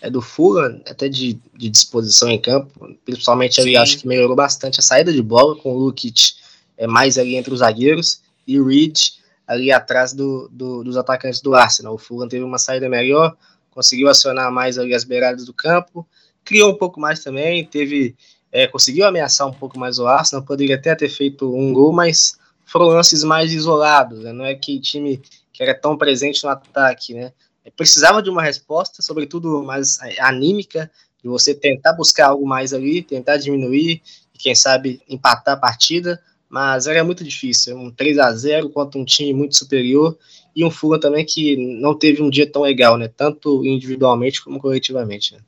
é, 0.00 0.10
do 0.10 0.20
Fulham, 0.20 0.80
até 0.86 1.08
de, 1.08 1.38
de 1.54 1.68
disposição 1.68 2.30
em 2.30 2.40
campo, 2.40 2.96
principalmente 3.04 3.60
ali, 3.60 3.76
acho 3.76 3.98
que 3.98 4.06
melhorou 4.06 4.36
bastante 4.36 4.80
a 4.80 4.82
saída 4.82 5.12
de 5.12 5.22
bola 5.22 5.56
com 5.56 5.72
o 5.72 5.78
Lukic 5.78 6.34
é, 6.76 6.86
mais 6.86 7.18
ali 7.18 7.36
entre 7.36 7.52
os 7.52 7.60
zagueiros 7.60 8.20
e 8.46 8.58
o 8.58 8.66
Reed 8.66 8.98
ali 9.46 9.70
atrás 9.72 10.12
do, 10.12 10.48
do, 10.52 10.82
dos 10.84 10.96
atacantes 10.96 11.40
do 11.40 11.54
Arsenal. 11.54 11.94
O 11.94 11.98
Fulham 11.98 12.28
teve 12.28 12.44
uma 12.44 12.58
saída 12.58 12.88
melhor, 12.88 13.36
conseguiu 13.70 14.08
acionar 14.08 14.50
mais 14.50 14.78
ali 14.78 14.94
as 14.94 15.04
beiradas 15.04 15.44
do 15.44 15.52
campo, 15.52 16.06
criou 16.44 16.70
um 16.70 16.76
pouco 16.76 17.00
mais 17.00 17.22
também, 17.22 17.64
teve 17.64 18.14
é, 18.50 18.66
conseguiu 18.66 19.06
ameaçar 19.06 19.46
um 19.46 19.52
pouco 19.52 19.78
mais 19.78 19.98
o 19.98 20.06
Arsenal, 20.06 20.44
poderia 20.44 20.76
até 20.76 20.94
ter 20.94 21.08
feito 21.08 21.54
um 21.54 21.72
gol, 21.72 21.92
mas 21.92 22.38
foram 22.66 22.86
lances 22.86 23.24
mais 23.24 23.52
isolados, 23.52 24.20
né? 24.20 24.32
não 24.32 24.44
é 24.44 24.54
que 24.54 24.78
time 24.78 25.22
que 25.52 25.62
era 25.62 25.74
tão 25.74 25.96
presente 25.96 26.44
no 26.44 26.50
ataque, 26.50 27.14
né? 27.14 27.32
Precisava 27.76 28.22
de 28.22 28.28
uma 28.28 28.42
resposta, 28.42 29.02
sobretudo 29.02 29.62
mais 29.62 29.98
anímica, 30.18 30.90
de 31.22 31.28
você 31.28 31.54
tentar 31.54 31.92
buscar 31.92 32.28
algo 32.28 32.46
mais 32.46 32.72
ali, 32.72 33.02
tentar 33.02 33.36
diminuir 33.36 34.02
e 34.34 34.38
quem 34.38 34.54
sabe 34.54 35.00
empatar 35.08 35.54
a 35.54 35.60
partida, 35.60 36.20
mas 36.52 36.86
era 36.86 37.02
muito 37.02 37.24
difícil, 37.24 37.74
um 37.78 37.90
3 37.90 38.18
a 38.18 38.30
0 38.30 38.68
contra 38.68 39.00
um 39.00 39.06
time 39.06 39.32
muito 39.32 39.56
superior 39.56 40.14
e 40.54 40.62
um 40.62 40.70
Fulham 40.70 41.00
também 41.00 41.24
que 41.24 41.56
não 41.56 41.96
teve 41.98 42.22
um 42.22 42.28
dia 42.28 42.46
tão 42.46 42.60
legal, 42.60 42.98
né? 42.98 43.08
Tanto 43.08 43.64
individualmente 43.64 44.44
como 44.44 44.60
coletivamente. 44.60 45.32
Né? 45.32 45.40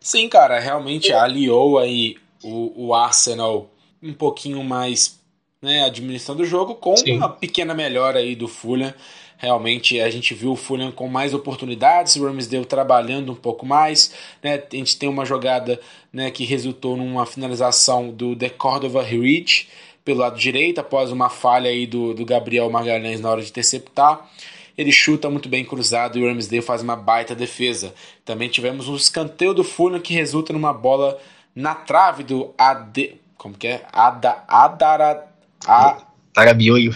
Sim, 0.00 0.30
cara, 0.30 0.58
realmente 0.58 1.12
aliou 1.12 1.78
aí 1.78 2.16
o, 2.42 2.86
o 2.86 2.94
Arsenal 2.94 3.70
um 4.02 4.14
pouquinho 4.14 4.64
mais 4.64 5.20
né, 5.60 5.84
administrando 5.84 6.42
o 6.42 6.46
jogo 6.46 6.74
com 6.74 6.96
Sim. 6.96 7.18
uma 7.18 7.28
pequena 7.28 7.74
melhora 7.74 8.20
aí 8.20 8.34
do 8.34 8.48
Fulham. 8.48 8.94
Realmente 9.36 10.00
a 10.00 10.08
gente 10.08 10.32
viu 10.32 10.52
o 10.52 10.56
Fulham 10.56 10.90
com 10.90 11.06
mais 11.06 11.34
oportunidades, 11.34 12.16
o 12.16 12.24
Ramsdale 12.24 12.64
trabalhando 12.64 13.32
um 13.32 13.36
pouco 13.36 13.66
mais. 13.66 14.14
Né? 14.42 14.54
A 14.54 14.74
gente 14.74 14.98
tem 14.98 15.06
uma 15.06 15.26
jogada 15.26 15.78
né, 16.10 16.30
que 16.30 16.46
resultou 16.46 16.96
numa 16.96 17.26
finalização 17.26 18.10
do 18.10 18.34
The 18.34 18.48
Cordova 18.48 19.02
Reach 19.02 19.68
pelo 20.10 20.18
lado 20.18 20.36
direito, 20.36 20.80
após 20.80 21.12
uma 21.12 21.28
falha 21.28 21.70
aí 21.70 21.86
do, 21.86 22.12
do 22.12 22.24
Gabriel 22.24 22.68
Magalhães 22.68 23.20
na 23.20 23.30
hora 23.30 23.40
de 23.40 23.48
interceptar. 23.48 24.28
Ele 24.76 24.90
chuta 24.90 25.30
muito 25.30 25.48
bem 25.48 25.64
cruzado 25.64 26.18
e 26.18 26.22
o 26.24 26.26
Ramsdale 26.26 26.62
faz 26.62 26.82
uma 26.82 26.96
baita 26.96 27.32
defesa. 27.32 27.94
Também 28.24 28.48
tivemos 28.48 28.88
um 28.88 28.96
escanteio 28.96 29.54
do 29.54 29.62
Fulham 29.62 30.00
que 30.00 30.12
resulta 30.12 30.52
numa 30.52 30.72
bola 30.72 31.16
na 31.54 31.76
trave 31.76 32.24
do 32.24 32.52
Ade... 32.58 33.20
Como 33.38 33.54
que 33.54 33.68
é? 33.68 33.86
Ada, 33.92 34.42
Adara... 34.48 35.28
A... 35.64 36.02
Adarabioio. 36.34 36.92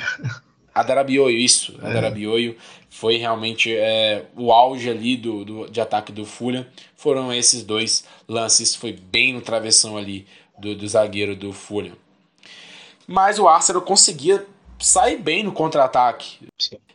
Adarabioio, 0.74 1.38
isso. 1.38 1.78
É. 1.84 1.86
Adarabioio 1.86 2.56
foi 2.90 3.16
realmente 3.16 3.72
é, 3.72 4.24
o 4.36 4.50
auge 4.50 4.90
ali 4.90 5.16
do, 5.16 5.44
do, 5.44 5.70
de 5.70 5.80
ataque 5.80 6.10
do 6.10 6.24
Fulham. 6.24 6.66
Foram 6.96 7.32
esses 7.32 7.62
dois 7.62 8.04
lances, 8.26 8.74
foi 8.74 8.92
bem 8.92 9.32
no 9.32 9.40
travessão 9.40 9.96
ali 9.96 10.26
do, 10.58 10.74
do 10.74 10.88
zagueiro 10.88 11.36
do 11.36 11.52
Fulham. 11.52 11.94
Mas 13.06 13.38
o 13.38 13.48
Arsenal 13.48 13.82
conseguia 13.82 14.46
sair 14.78 15.16
bem 15.16 15.42
no 15.42 15.52
contra-ataque. 15.52 16.48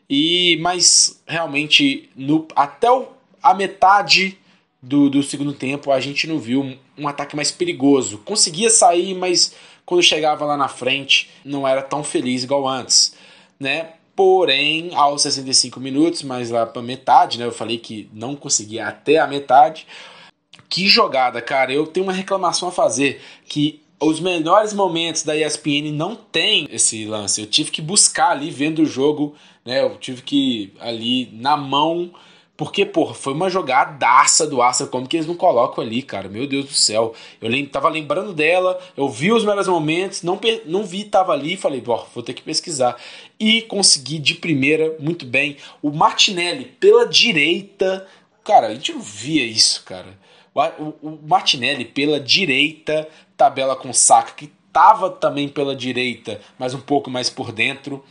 E 0.10 0.58
mas 0.62 1.22
realmente 1.28 2.10
no, 2.16 2.48
até 2.56 2.92
o, 2.92 3.08
a 3.42 3.54
metade 3.54 4.38
do, 4.82 5.10
do 5.10 5.22
segundo 5.22 5.54
tempo 5.54 5.92
a 5.92 6.00
gente 6.00 6.28
não 6.28 6.40
viu 6.40 6.62
um, 6.62 6.78
um 6.98 7.08
ataque 7.08 7.36
mais 7.36 7.52
perigoso. 7.52 8.20
Conseguia 8.20 8.70
sair, 8.70 9.14
mas 9.14 9.54
quando 9.86 10.02
chegava 10.02 10.46
lá 10.46 10.58
na 10.58 10.68
frente 10.68 11.30
não 11.46 11.68
era 11.68 11.82
tão 11.82 12.04
feliz 12.04 12.44
igual 12.44 12.68
antes 12.68 13.14
né? 13.60 13.94
Porém, 14.16 14.92
aos 14.96 15.22
65 15.22 15.80
minutos, 15.80 16.24
mais 16.24 16.50
lá 16.50 16.66
para 16.66 16.82
metade, 16.82 17.38
né? 17.38 17.46
Eu 17.46 17.52
falei 17.52 17.78
que 17.78 18.10
não 18.14 18.36
conseguia 18.36 18.88
até 18.88 19.18
a 19.18 19.28
metade. 19.28 19.86
Que 20.70 20.88
jogada, 20.88 21.42
cara! 21.42 21.74
Eu 21.74 21.88
tenho 21.88 22.06
uma 22.06 22.14
reclamação 22.14 22.70
a 22.70 22.72
fazer 22.72 23.22
que 23.46 23.82
os 24.02 24.20
melhores 24.20 24.74
momentos 24.74 25.24
da 25.24 25.36
ESPN 25.36 25.92
não 25.92 26.16
tem 26.16 26.68
esse 26.72 27.06
lance. 27.06 27.42
Eu 27.42 27.48
tive 27.48 27.72
que 27.72 27.82
buscar 27.82 28.32
ali 28.32 28.50
vendo 28.50 28.84
o 28.84 28.86
jogo, 28.86 29.36
né? 29.66 29.82
Eu 29.82 29.98
tive 29.98 30.22
que 30.22 30.74
ali 30.80 31.30
na 31.34 31.58
mão 31.58 32.12
porque, 32.60 32.86
porra, 32.86 33.14
foi 33.14 33.32
uma 33.32 33.50
jogadaça 33.50 34.46
do 34.46 34.62
Arsenal. 34.62 34.92
Como 34.92 35.08
que 35.08 35.16
eles 35.16 35.26
não 35.26 35.34
colocam 35.34 35.82
ali, 35.82 36.02
cara? 36.02 36.28
Meu 36.28 36.46
Deus 36.46 36.66
do 36.66 36.74
céu. 36.74 37.16
Eu 37.42 37.50
lem 37.50 37.66
tava 37.66 37.88
lembrando 37.88 38.34
dela, 38.34 38.78
eu 38.98 39.08
vi 39.08 39.32
os 39.32 39.46
melhores 39.46 39.70
momentos, 39.70 40.24
não, 40.24 40.38
não 40.66 40.84
vi, 40.84 41.06
tava 41.06 41.32
ali 41.32 41.56
falei, 41.56 41.80
pô, 41.80 42.04
vou 42.14 42.22
ter 42.22 42.34
que 42.34 42.42
pesquisar. 42.42 42.98
E 43.40 43.62
consegui 43.62 44.20
de 44.20 44.36
primeira, 44.36 44.94
muito 45.00 45.26
bem. 45.26 45.56
O 45.82 45.90
Martinelli 45.90 46.66
pela 46.66 47.08
direita. 47.08 48.06
Cara, 48.44 48.68
a 48.68 48.74
gente 48.74 48.92
não 48.92 49.00
via 49.00 49.46
isso, 49.46 49.82
cara. 49.86 50.19
O, 50.54 50.62
o, 50.62 50.96
o 51.02 51.20
Martinelli 51.28 51.86
pela 51.86 52.20
direita, 52.20 53.08
tabela 53.38 53.76
com 53.76 53.94
saca, 53.94 54.34
que 54.34 54.52
tava 54.72 55.10
também 55.10 55.48
pela 55.48 55.76
direita, 55.76 56.40
mas 56.58 56.74
um 56.74 56.80
pouco 56.80 57.10
mais 57.10 57.30
por 57.30 57.52
dentro 57.52 58.04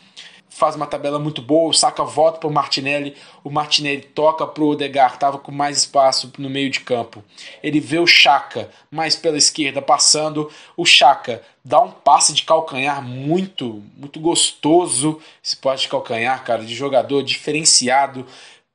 faz 0.58 0.74
uma 0.74 0.86
tabela 0.86 1.18
muito 1.20 1.40
boa, 1.40 1.70
o 1.70 1.72
Saka 1.72 2.02
volta 2.02 2.40
para 2.40 2.48
o 2.48 2.52
Martinelli, 2.52 3.14
o 3.44 3.50
Martinelli 3.50 4.02
toca 4.02 4.44
para 4.44 4.64
o 4.64 4.70
Odegar, 4.70 5.14
estava 5.14 5.38
com 5.38 5.52
mais 5.52 5.78
espaço 5.78 6.32
no 6.36 6.50
meio 6.50 6.68
de 6.68 6.80
campo. 6.80 7.22
Ele 7.62 7.78
vê 7.78 7.98
o 7.98 8.06
Chaka 8.06 8.68
mais 8.90 9.14
pela 9.14 9.38
esquerda 9.38 9.80
passando, 9.80 10.50
o 10.76 10.84
Chaka 10.84 11.42
dá 11.64 11.80
um 11.80 11.92
passe 11.92 12.32
de 12.32 12.42
calcanhar 12.42 13.00
muito, 13.00 13.84
muito 13.96 14.18
gostoso, 14.18 15.20
esse 15.44 15.56
passe 15.56 15.82
de 15.82 15.88
calcanhar, 15.88 16.42
cara, 16.42 16.64
de 16.64 16.74
jogador 16.74 17.22
diferenciado 17.22 18.26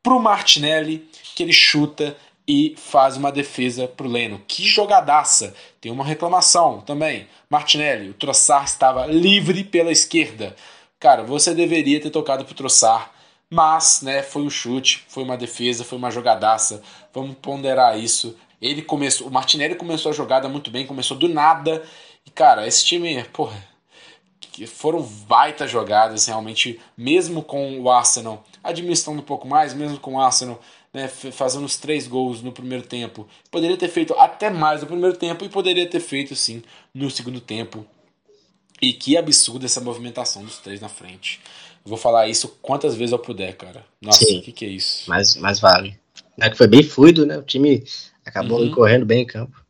para 0.02 0.14
o 0.14 0.20
Martinelli, 0.20 1.06
que 1.36 1.44
ele 1.44 1.54
chuta 1.54 2.16
e 2.48 2.76
faz 2.78 3.18
uma 3.18 3.32
defesa 3.32 3.88
para 3.88 4.06
o 4.06 4.10
Leno. 4.10 4.42
Que 4.48 4.64
jogadaça! 4.64 5.54
Tem 5.80 5.92
uma 5.92 6.04
reclamação 6.04 6.82
também. 6.82 7.28
Martinelli, 7.50 8.10
o 8.10 8.14
Troçar 8.14 8.64
estava 8.64 9.06
livre 9.06 9.64
pela 9.64 9.92
esquerda 9.92 10.56
cara, 11.04 11.22
você 11.22 11.54
deveria 11.54 12.00
ter 12.00 12.10
tocado 12.10 12.46
pro 12.46 12.56
Troçar, 12.56 13.12
mas, 13.50 14.02
né, 14.02 14.24
foi 14.24 14.42
um 14.42 14.50
chute, 14.50 15.04
foi 15.10 15.22
uma 15.22 15.36
defesa, 15.36 15.84
foi 15.84 15.98
uma 15.98 16.10
jogadaça. 16.10 16.82
Vamos 17.14 17.36
ponderar 17.42 18.00
isso. 18.00 18.38
Ele 18.62 18.82
começou, 18.82 19.28
o 19.28 19.32
Martinelli 19.32 19.76
começou 19.76 20.12
a 20.12 20.16
jogada 20.16 20.48
muito 20.48 20.72
bem, 20.72 20.88
começou 20.88 21.18
do 21.18 21.28
nada. 21.28 21.84
E 22.26 22.32
cara, 22.32 22.66
esse 22.66 22.86
time, 22.86 23.22
porra, 23.26 23.62
foram 24.66 25.02
baita 25.28 25.68
jogadas 25.68 26.26
realmente, 26.26 26.80
mesmo 26.96 27.44
com 27.44 27.82
o 27.82 27.92
Arsenal 27.92 28.42
administrando 28.64 29.20
um 29.20 29.26
pouco 29.26 29.46
mais, 29.46 29.74
mesmo 29.74 30.00
com 30.00 30.14
o 30.14 30.22
Arsenal 30.22 30.58
né, 30.94 31.08
fazendo 31.08 31.66
os 31.66 31.76
três 31.76 32.08
gols 32.08 32.42
no 32.42 32.52
primeiro 32.52 32.86
tempo. 32.86 33.28
Poderia 33.50 33.76
ter 33.76 33.90
feito 33.90 34.14
até 34.14 34.50
mais 34.50 34.82
no 34.82 34.88
primeiro 34.88 35.18
tempo 35.18 35.44
e 35.44 35.50
poderia 35.50 35.88
ter 35.90 36.00
feito 36.00 36.36
sim 36.36 36.62
no 36.94 37.10
segundo 37.10 37.42
tempo. 37.42 37.86
E 38.82 38.94
que 38.94 39.18
absurdo 39.18 39.66
essa 39.66 39.82
movimentação 39.82 40.44
dos 40.44 40.58
três 40.60 40.80
na 40.80 40.90
frente. 40.90 41.40
vou 41.84 41.98
falar 41.98 42.28
isso 42.28 42.58
quantas 42.62 42.96
vezes 42.96 43.12
eu 43.12 43.20
puder, 43.20 43.56
cara. 43.56 43.84
Nossa, 44.02 44.24
o 44.24 44.42
que, 44.42 44.52
que 44.52 44.66
é 44.66 44.70
isso? 44.70 45.10
Mas, 45.10 45.36
mas 45.36 45.60
vale. 45.60 45.98
É 46.40 46.50
que 46.50 46.58
foi 46.58 46.68
bem 46.68 46.84
fluido, 46.84 47.26
né? 47.26 47.38
O 47.38 47.44
time 47.44 47.84
acabou 48.26 48.60
uhum. 48.60 48.72
correndo 48.72 49.06
bem 49.06 49.24
em 49.24 49.26
campo. 49.26 49.64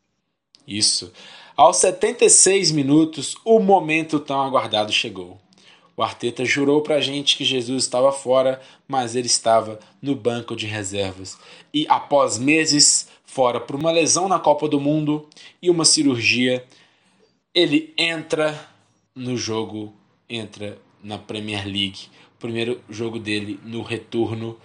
Isso. 0.68 1.12
Aos 1.56 1.78
76 1.78 2.72
minutos, 2.72 3.36
o 3.46 3.60
momento 3.60 4.20
tão 4.20 4.42
aguardado 4.42 4.92
chegou. 4.92 5.40
O 5.96 6.02
Arteta 6.02 6.44
jurou 6.44 6.82
pra 6.82 7.00
gente 7.00 7.38
que 7.38 7.46
Jesus 7.46 7.84
estava 7.84 8.12
fora, 8.12 8.60
mas 8.88 9.16
ele 9.16 9.28
estava 9.28 9.80
no 10.02 10.16
banco 10.16 10.56
de 10.56 10.66
reservas. 10.66 11.38
E 11.74 11.86
após 11.88 12.38
meses 12.38 13.08
fora 13.24 13.60
por 13.60 13.76
uma 13.76 13.92
lesão 13.92 14.28
na 14.28 14.40
Copa 14.40 14.68
do 14.68 14.80
Mundo 14.80 15.28
e 15.62 15.70
uma 15.70 15.86
cirurgia, 15.86 16.66
ele 17.54 17.94
entra 17.98 18.68
no 19.16 19.38
jogo, 19.38 19.94
entra 20.28 20.80
na 21.04 21.18
Premier 21.18 21.66
League. 21.66 22.08
O 22.36 22.40
primeiro 22.40 22.82
jogo 22.90 23.20
dele 23.20 23.60
no 23.64 23.84
retorno 23.84 24.58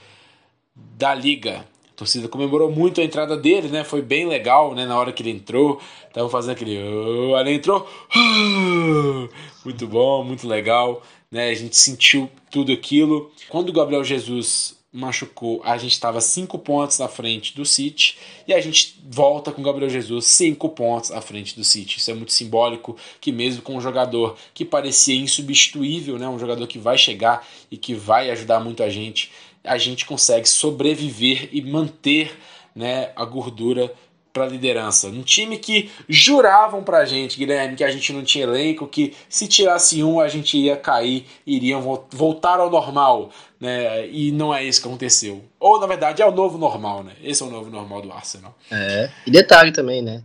da 0.75 1.15
Liga. 1.15 1.67
A 1.91 1.95
torcida 1.99 2.29
comemorou 2.29 2.71
muito 2.71 3.01
a 3.01 3.05
entrada 3.05 3.37
dele, 3.37 3.69
né? 3.69 3.85
Foi 3.85 4.01
bem 4.01 4.27
legal, 4.27 4.75
né? 4.75 4.87
Na 4.87 4.99
hora 4.99 5.13
que 5.13 5.23
ele 5.23 5.31
entrou, 5.31 5.81
tava 6.13 6.29
fazendo 6.29 6.53
aquele. 6.53 6.79
Oh, 6.79 7.39
ele 7.39 7.55
entrou. 7.55 7.89
muito 9.65 9.87
bom, 9.87 10.23
muito 10.23 10.47
legal, 10.47 11.03
né? 11.31 11.51
A 11.51 11.55
gente 11.55 11.77
sentiu 11.77 12.31
tudo 12.51 12.73
aquilo. 12.73 13.31
Quando 13.49 13.71
o 13.71 13.73
Gabriel 13.73 14.05
Jesus 14.05 14.77
machucou, 14.91 15.61
a 15.65 15.77
gente 15.77 15.93
estava 15.93 16.21
cinco 16.21 16.59
pontos 16.59 17.01
à 17.01 17.09
frente 17.09 17.55
do 17.55 17.65
City 17.65 18.19
e 18.47 18.55
a 18.55 18.61
gente 18.61 18.99
volta 19.07 19.53
com 19.53 19.61
o 19.61 19.65
Gabriel 19.65 19.91
Jesus 19.91 20.25
cinco 20.27 20.71
pontos 20.71 21.11
à 21.11 21.21
frente 21.21 21.55
do 21.55 21.63
City. 21.63 21.99
Isso 21.99 22.11
é 22.11 22.15
muito 22.15 22.33
simbólico 22.33 22.97
que 23.21 23.31
mesmo 23.31 23.61
com 23.61 23.77
um 23.77 23.81
jogador 23.81 24.37
que 24.55 24.65
parecia 24.65 25.15
insubstituível, 25.15 26.19
né, 26.19 26.27
um 26.27 26.39
jogador 26.39 26.67
que 26.67 26.79
vai 26.79 26.97
chegar 26.97 27.47
e 27.71 27.77
que 27.77 27.95
vai 27.95 28.31
ajudar 28.31 28.61
muito 28.61 28.83
a 28.83 28.89
gente, 28.89 29.31
a 29.63 29.77
gente 29.77 30.07
consegue 30.07 30.49
sobreviver 30.49 31.51
e 31.53 31.61
manter 31.61 32.39
né, 32.75 33.13
a 33.15 33.25
gordura 33.27 33.93
para 34.33 34.45
a 34.45 34.49
liderança. 34.49 35.09
Um 35.09 35.23
time 35.23 35.59
que 35.59 35.91
juravam 36.09 36.83
para 36.83 36.99
a 36.99 37.05
gente, 37.05 37.39
Guilherme, 37.39 37.77
que 37.77 37.85
a 37.85 37.91
gente 37.91 38.13
não 38.13 38.23
tinha 38.23 38.45
elenco, 38.45 38.87
que 38.87 39.15
se 39.29 39.47
tirasse 39.49 40.03
um 40.03 40.21
a 40.21 40.29
gente 40.29 40.57
ia 40.57 40.77
cair, 40.77 41.27
iriam 41.47 42.05
voltar 42.11 42.61
ao 42.61 42.71
normal, 42.71 43.31
né? 43.61 44.09
E 44.09 44.31
não 44.33 44.55
é 44.55 44.65
isso 44.65 44.81
que 44.81 44.89
aconteceu. 44.89 45.45
Ou 45.59 45.81
na 45.81 45.87
verdade 45.87 46.23
é 46.23 46.27
o 46.27 46.33
novo 46.33 46.59
normal, 46.59 47.03
né? 47.03 47.13
Esse 47.23 47.43
é 47.43 47.47
o 47.47 47.51
novo 47.51 47.71
normal 47.71 48.03
do 48.03 48.13
Arsenal. 48.13 48.57
É. 48.71 49.11
E 49.27 49.31
detalhe 49.31 49.73
também, 49.73 50.03
né? 50.03 50.23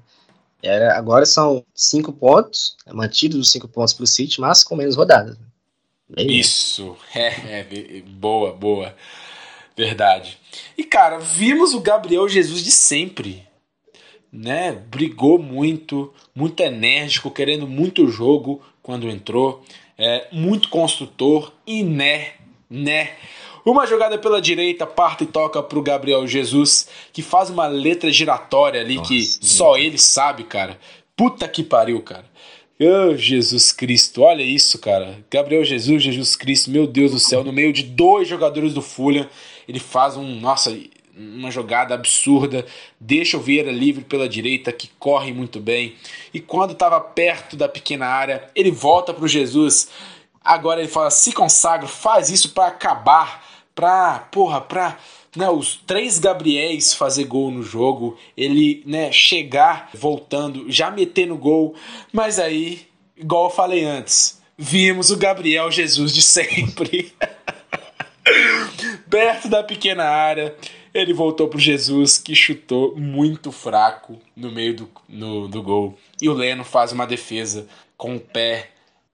Era, 0.62 0.98
agora 0.98 1.26
são 1.26 1.66
cinco 1.76 2.14
pontos, 2.14 2.78
é 2.86 2.94
mantidos 2.94 3.38
os 3.38 3.52
cinco 3.52 3.68
pontos 3.68 3.94
para 3.94 4.06
o 4.06 4.08
City, 4.08 4.40
mas 4.40 4.64
com 4.64 4.78
menos 4.78 4.96
rodadas. 4.96 5.38
Bem 6.10 6.32
isso, 6.32 6.96
é, 7.14 7.60
é, 7.60 8.02
boa, 8.06 8.54
boa. 8.54 8.96
Verdade. 9.76 10.38
E 10.78 10.84
cara, 10.84 11.18
vimos 11.18 11.74
o 11.74 11.82
Gabriel 11.82 12.30
Jesus 12.30 12.64
de 12.64 12.72
sempre. 12.72 13.46
Né? 14.34 14.72
Brigou 14.72 15.38
muito, 15.38 16.12
muito 16.34 16.60
enérgico, 16.62 17.30
querendo 17.30 17.68
muito 17.68 18.08
jogo 18.08 18.62
quando 18.82 19.08
entrou. 19.08 19.64
É, 19.96 20.28
muito 20.32 20.70
construtor 20.70 21.54
e 21.68 21.84
né, 21.84 22.32
né. 22.68 23.12
Uma 23.64 23.86
jogada 23.86 24.18
pela 24.18 24.42
direita, 24.42 24.86
parta 24.86 25.24
e 25.24 25.28
toca 25.28 25.62
pro 25.64 25.82
Gabriel 25.82 26.28
Jesus, 26.28 26.90
que 27.14 27.22
faz 27.22 27.50
uma 27.50 27.68
letra 27.68 28.12
giratória 28.12 28.82
ali 28.82 28.96
Nossa, 28.96 29.08
que 29.08 29.24
só 29.24 29.78
ele 29.78 29.98
sabe, 29.98 30.44
cara. 30.44 30.78
Puta 31.16 31.48
que 31.48 31.64
pariu, 31.64 32.02
cara. 32.02 32.26
Oh, 32.80 33.16
Jesus 33.16 33.72
Cristo, 33.72 34.24
olha 34.24 34.44
isso, 34.44 34.80
cara. 34.80 35.24
Gabriel 35.32 35.64
Jesus, 35.64 36.04
Jesus 36.04 36.36
Cristo, 36.36 36.72
meu 36.72 36.86
Deus 36.86 37.12
do 37.12 37.20
céu, 37.20 37.44
no 37.44 37.54
meio 37.54 37.72
de 37.72 37.84
dois 37.84 38.28
jogadores 38.28 38.74
do 38.74 38.82
Fulham, 38.82 39.30
ele 39.68 39.80
faz 39.80 40.18
um, 40.18 40.40
nossa, 40.42 40.76
uma 41.16 41.52
jogada 41.52 41.94
absurda, 41.94 42.66
deixa 43.00 43.38
o 43.38 43.42
Vieira 43.42 43.72
livre 43.72 44.04
pela 44.04 44.28
direita, 44.28 44.72
que 44.72 44.90
corre 45.00 45.32
muito 45.32 45.60
bem. 45.60 45.96
E 46.34 46.40
quando 46.40 46.74
estava 46.74 47.00
perto 47.00 47.56
da 47.56 47.70
pequena 47.70 48.08
área, 48.08 48.50
ele 48.56 48.72
volta 48.72 49.14
para 49.14 49.26
o 49.26 49.28
Jesus. 49.28 49.90
Agora 50.44 50.80
ele 50.80 50.90
fala: 50.90 51.12
se 51.12 51.32
consagra, 51.32 51.88
faz 51.88 52.30
isso 52.30 52.54
para 52.54 52.68
acabar, 52.68 53.46
para, 53.76 54.20
porra, 54.32 54.60
para 54.60 54.98
né, 55.36 55.50
os 55.50 55.76
três 55.86 56.20
Gabriéis 56.20 56.94
fazer 56.94 57.26
gol 57.26 57.52
no 57.52 57.64
jogo, 57.64 58.18
ele 58.36 58.84
né, 58.86 59.12
chegar 59.12 59.90
voltando, 59.94 60.72
já 60.72 60.92
meter 60.92 61.28
no 61.28 61.38
gol, 61.38 61.76
mas 62.12 62.40
aí, 62.40 62.88
igual 63.18 63.46
eu 63.46 63.50
falei 63.50 63.84
antes, 63.84 64.42
vimos 64.58 65.12
o 65.12 65.18
Gabriel 65.18 65.72
Jesus 65.72 66.14
de 66.14 66.22
sempre. 66.24 67.14
Perto 69.10 69.50
da 69.50 69.64
pequena 69.64 70.06
área, 70.06 70.56
ele 70.94 71.14
voltou 71.14 71.48
pro 71.48 71.60
Jesus 71.60 72.18
que 72.18 72.36
chutou 72.36 72.96
muito 72.96 73.52
fraco 73.52 74.20
no 74.36 74.52
meio 74.52 74.76
do, 74.76 74.90
no, 75.10 75.48
do 75.48 75.64
gol. 75.64 75.98
E 76.22 76.30
o 76.30 76.34
Leno 76.34 76.64
faz 76.64 76.92
uma 76.92 77.08
defesa 77.08 77.68
com 77.98 78.16
o 78.16 78.20
pé 78.20 78.70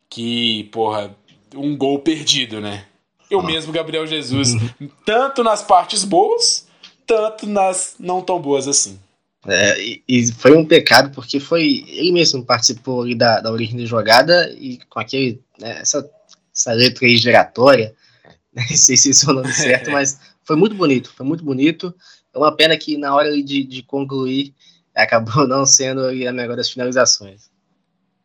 que, 0.09 0.65
porra, 0.71 1.15
um 1.55 1.77
gol 1.77 1.99
perdido, 1.99 2.59
né? 2.59 2.85
eu 3.29 3.43
mesmo, 3.43 3.71
Gabriel 3.71 4.07
Jesus, 4.07 4.53
uhum. 4.53 4.89
tanto 5.05 5.43
nas 5.43 5.61
partes 5.61 6.03
boas, 6.03 6.67
tanto 7.05 7.45
nas 7.45 7.95
não 7.99 8.21
tão 8.21 8.41
boas 8.41 8.67
assim. 8.67 8.99
É, 9.47 9.81
e, 9.81 10.03
e, 10.07 10.31
foi 10.33 10.57
um 10.57 10.65
pecado 10.65 11.11
porque 11.11 11.39
foi 11.39 11.85
ele 11.87 12.11
mesmo 12.11 12.43
participou 12.43 13.03
ali 13.03 13.15
da, 13.15 13.39
da 13.39 13.51
origem 13.51 13.77
da 13.77 13.85
jogada 13.85 14.53
e 14.59 14.79
com 14.89 14.99
aquele 14.99 15.41
né, 15.57 15.79
essa, 15.79 16.09
essa 16.53 16.73
letra 16.73 17.05
aí 17.05 17.15
giratória, 17.15 17.93
não 18.53 18.63
sei 18.67 18.97
se 18.97 19.11
esse 19.11 19.25
é 19.25 19.29
o 19.29 19.33
nome 19.33 19.53
certo, 19.53 19.91
mas 19.91 20.19
foi 20.49 20.55
muito 20.55 20.75
bonito, 20.75 21.13
foi 21.15 21.23
muito 21.23 21.43
bonito. 21.43 21.93
É 22.33 22.37
uma 22.39 22.51
pena 22.51 22.75
que 22.75 22.97
na 22.97 23.13
hora 23.13 23.31
de, 23.31 23.63
de 23.63 23.83
concluir 23.83 24.51
acabou 24.95 25.45
não 25.47 25.63
sendo 25.63 26.07
a 26.07 26.11
melhor 26.11 26.55
das 26.55 26.71
finalizações. 26.71 27.51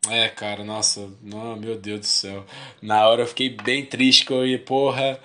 É, 0.08 0.28
cara, 0.30 0.64
nossa, 0.64 1.06
não, 1.22 1.54
meu 1.54 1.78
Deus 1.78 2.00
do 2.00 2.06
céu. 2.06 2.46
Na 2.80 3.06
hora 3.06 3.22
eu 3.22 3.26
fiquei 3.26 3.50
bem 3.50 3.84
triste 3.84 4.30
eu 4.30 4.46
ia, 4.46 4.58
porra. 4.58 5.20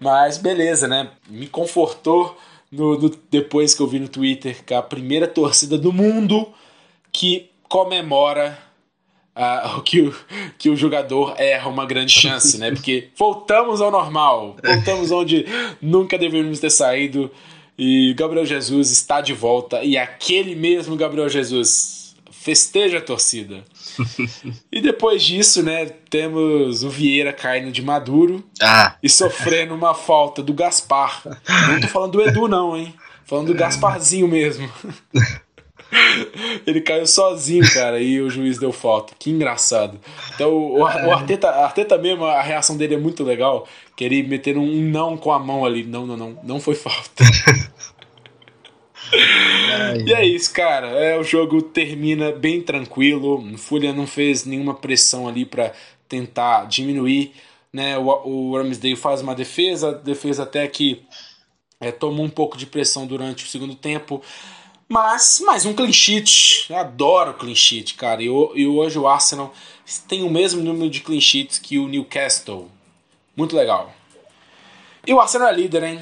Mas 0.00 0.38
beleza, 0.38 0.88
né? 0.88 1.12
Me 1.28 1.46
confortou 1.46 2.36
no, 2.68 2.98
no, 2.98 3.08
depois 3.30 3.72
que 3.72 3.80
eu 3.80 3.86
vi 3.86 4.00
no 4.00 4.08
Twitter 4.08 4.64
que 4.64 4.74
a 4.74 4.82
primeira 4.82 5.28
torcida 5.28 5.78
do 5.78 5.92
mundo 5.92 6.52
que 7.12 7.48
comemora 7.68 8.58
uh, 9.76 9.80
que, 9.82 10.00
o, 10.02 10.14
que 10.58 10.70
o 10.70 10.76
jogador 10.76 11.34
erra 11.38 11.68
uma 11.68 11.86
grande 11.86 12.12
chance, 12.12 12.58
né? 12.58 12.70
Porque 12.70 13.08
voltamos 13.16 13.80
ao 13.80 13.90
normal, 13.90 14.56
voltamos 14.62 15.10
onde 15.10 15.46
nunca 15.80 16.18
deveríamos 16.18 16.60
ter 16.60 16.70
saído. 16.70 17.30
E 17.78 18.12
Gabriel 18.14 18.44
Jesus 18.44 18.90
está 18.90 19.20
de 19.22 19.32
volta. 19.32 19.82
E 19.82 19.96
aquele 19.96 20.54
mesmo 20.54 20.96
Gabriel 20.96 21.28
Jesus 21.28 22.14
festeja 22.30 22.98
a 22.98 23.02
torcida 23.02 23.62
e 24.72 24.80
depois 24.80 25.22
disso, 25.22 25.62
né, 25.62 25.86
temos 26.08 26.82
o 26.82 26.88
Vieira 26.88 27.34
caindo 27.34 27.70
de 27.70 27.82
Maduro 27.82 28.42
ah. 28.62 28.96
e 29.02 29.10
sofrendo 29.10 29.74
uma 29.74 29.94
falta 29.94 30.42
do 30.42 30.54
Gaspar. 30.54 31.22
Não 31.68 31.80
tô 31.80 31.88
falando 31.88 32.12
do 32.12 32.22
Edu, 32.22 32.48
não, 32.48 32.76
hein? 32.76 32.94
Falando 33.24 33.48
do 33.48 33.54
Gasparzinho 33.58 34.26
mesmo. 34.26 34.70
Ele 36.66 36.80
caiu 36.80 37.06
sozinho, 37.06 37.64
cara, 37.72 38.00
e 38.00 38.20
o 38.20 38.30
juiz 38.30 38.58
deu 38.58 38.72
falta. 38.72 39.14
Que 39.18 39.30
engraçado. 39.30 39.98
Então, 40.34 40.52
o, 40.52 40.78
o 40.80 41.12
Arteta, 41.12 41.48
Arteta 41.50 41.98
mesmo, 41.98 42.24
a 42.24 42.42
reação 42.42 42.76
dele 42.76 42.94
é 42.94 42.98
muito 42.98 43.24
legal. 43.24 43.66
Que 43.96 44.04
ele 44.04 44.22
meter 44.22 44.56
um 44.56 44.66
não 44.66 45.16
com 45.16 45.32
a 45.32 45.38
mão 45.38 45.64
ali. 45.64 45.84
Não, 45.84 46.06
não, 46.06 46.16
não. 46.16 46.38
Não 46.42 46.60
foi 46.60 46.74
falta. 46.74 47.24
Ai, 49.12 50.02
e 50.06 50.14
é 50.14 50.24
isso, 50.24 50.52
cara. 50.52 50.88
É, 50.88 51.18
o 51.18 51.24
jogo 51.24 51.60
termina 51.60 52.32
bem 52.32 52.62
tranquilo. 52.62 53.38
O 53.38 53.58
Fulham 53.58 53.92
não 53.92 54.06
fez 54.06 54.44
nenhuma 54.44 54.74
pressão 54.74 55.28
ali 55.28 55.44
para 55.44 55.72
tentar 56.08 56.66
diminuir. 56.66 57.32
Né? 57.72 57.98
O, 57.98 58.06
o 58.06 58.56
Ramsdale 58.56 58.96
faz 58.96 59.20
uma 59.20 59.34
defesa, 59.34 59.92
defesa 59.92 60.44
até 60.44 60.66
que 60.66 61.02
é, 61.80 61.90
tomou 61.90 62.24
um 62.24 62.30
pouco 62.30 62.56
de 62.56 62.66
pressão 62.66 63.06
durante 63.06 63.44
o 63.44 63.48
segundo 63.48 63.74
tempo. 63.74 64.22
Mas 64.92 65.40
mais 65.46 65.64
um 65.64 65.72
clean 65.72 65.92
sheet. 65.92 66.66
Eu 66.68 66.76
adoro 66.76 67.34
clean 67.34 67.54
sheet, 67.54 67.94
cara. 67.94 68.20
E, 68.20 68.28
hoje 68.28 68.98
o 68.98 69.06
Arsenal 69.06 69.54
tem 70.08 70.24
o 70.24 70.28
mesmo 70.28 70.60
número 70.64 70.90
de 70.90 70.98
clean 70.98 71.20
sheets 71.20 71.60
que 71.60 71.78
o 71.78 71.86
Newcastle. 71.86 72.68
Muito 73.36 73.54
legal. 73.54 73.94
E 75.06 75.14
o 75.14 75.20
Arsenal 75.20 75.46
é 75.46 75.52
líder, 75.52 75.84
hein? 75.84 76.00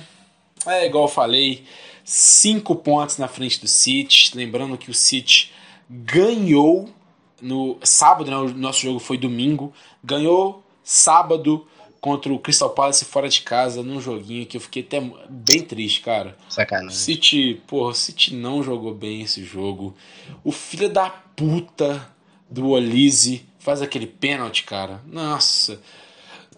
É 0.65 0.87
igual 0.87 1.05
eu 1.05 1.09
falei 1.09 1.67
cinco 2.03 2.75
pontos 2.75 3.19
na 3.19 3.29
frente 3.29 3.61
do 3.61 3.69
City. 3.69 4.35
Lembrando 4.35 4.79
que 4.79 4.91
o 4.91 4.95
City 4.95 5.53
ganhou 5.87 6.89
no 7.43 7.77
sábado, 7.83 8.31
né? 8.31 8.39
O 8.39 8.49
nosso 8.55 8.81
jogo 8.81 8.99
foi 8.99 9.19
domingo. 9.19 9.71
Ganhou 10.03 10.65
sábado 10.83 11.67
contra 12.01 12.33
o 12.33 12.39
Crystal 12.39 12.71
Palace 12.71 13.05
fora 13.05 13.29
de 13.29 13.41
casa 13.43 13.83
num 13.83 14.01
joguinho 14.01 14.47
que 14.47 14.57
eu 14.57 14.61
fiquei 14.61 14.83
até 14.83 15.01
bem 15.29 15.63
triste, 15.63 16.01
cara. 16.01 16.37
Sacanagem. 16.49 16.97
City, 16.97 17.63
porra, 17.67 17.95
City 17.95 18.35
não 18.35 18.63
jogou 18.63 18.95
bem 18.95 19.23
esse 19.23 19.45
jogo. 19.45 19.95
O 20.45 20.53
filho 20.53 20.89
da 20.89 21.11
puta 21.11 22.09
do 22.49 22.69
Olise 22.69 23.45
faz 23.59 23.83
aquele 23.83 24.07
pênalti, 24.07 24.65
cara. 24.65 25.03
Nossa. 25.07 25.81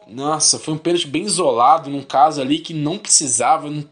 Nossa, 0.06 0.58
foi 0.58 0.74
um 0.74 0.78
pênalti 0.78 1.06
bem 1.06 1.22
isolado, 1.22 1.88
num 1.88 2.02
caso 2.02 2.40
ali 2.40 2.58
que 2.58 2.74
não 2.74 2.98
precisava. 2.98 3.70
Não 3.70 3.84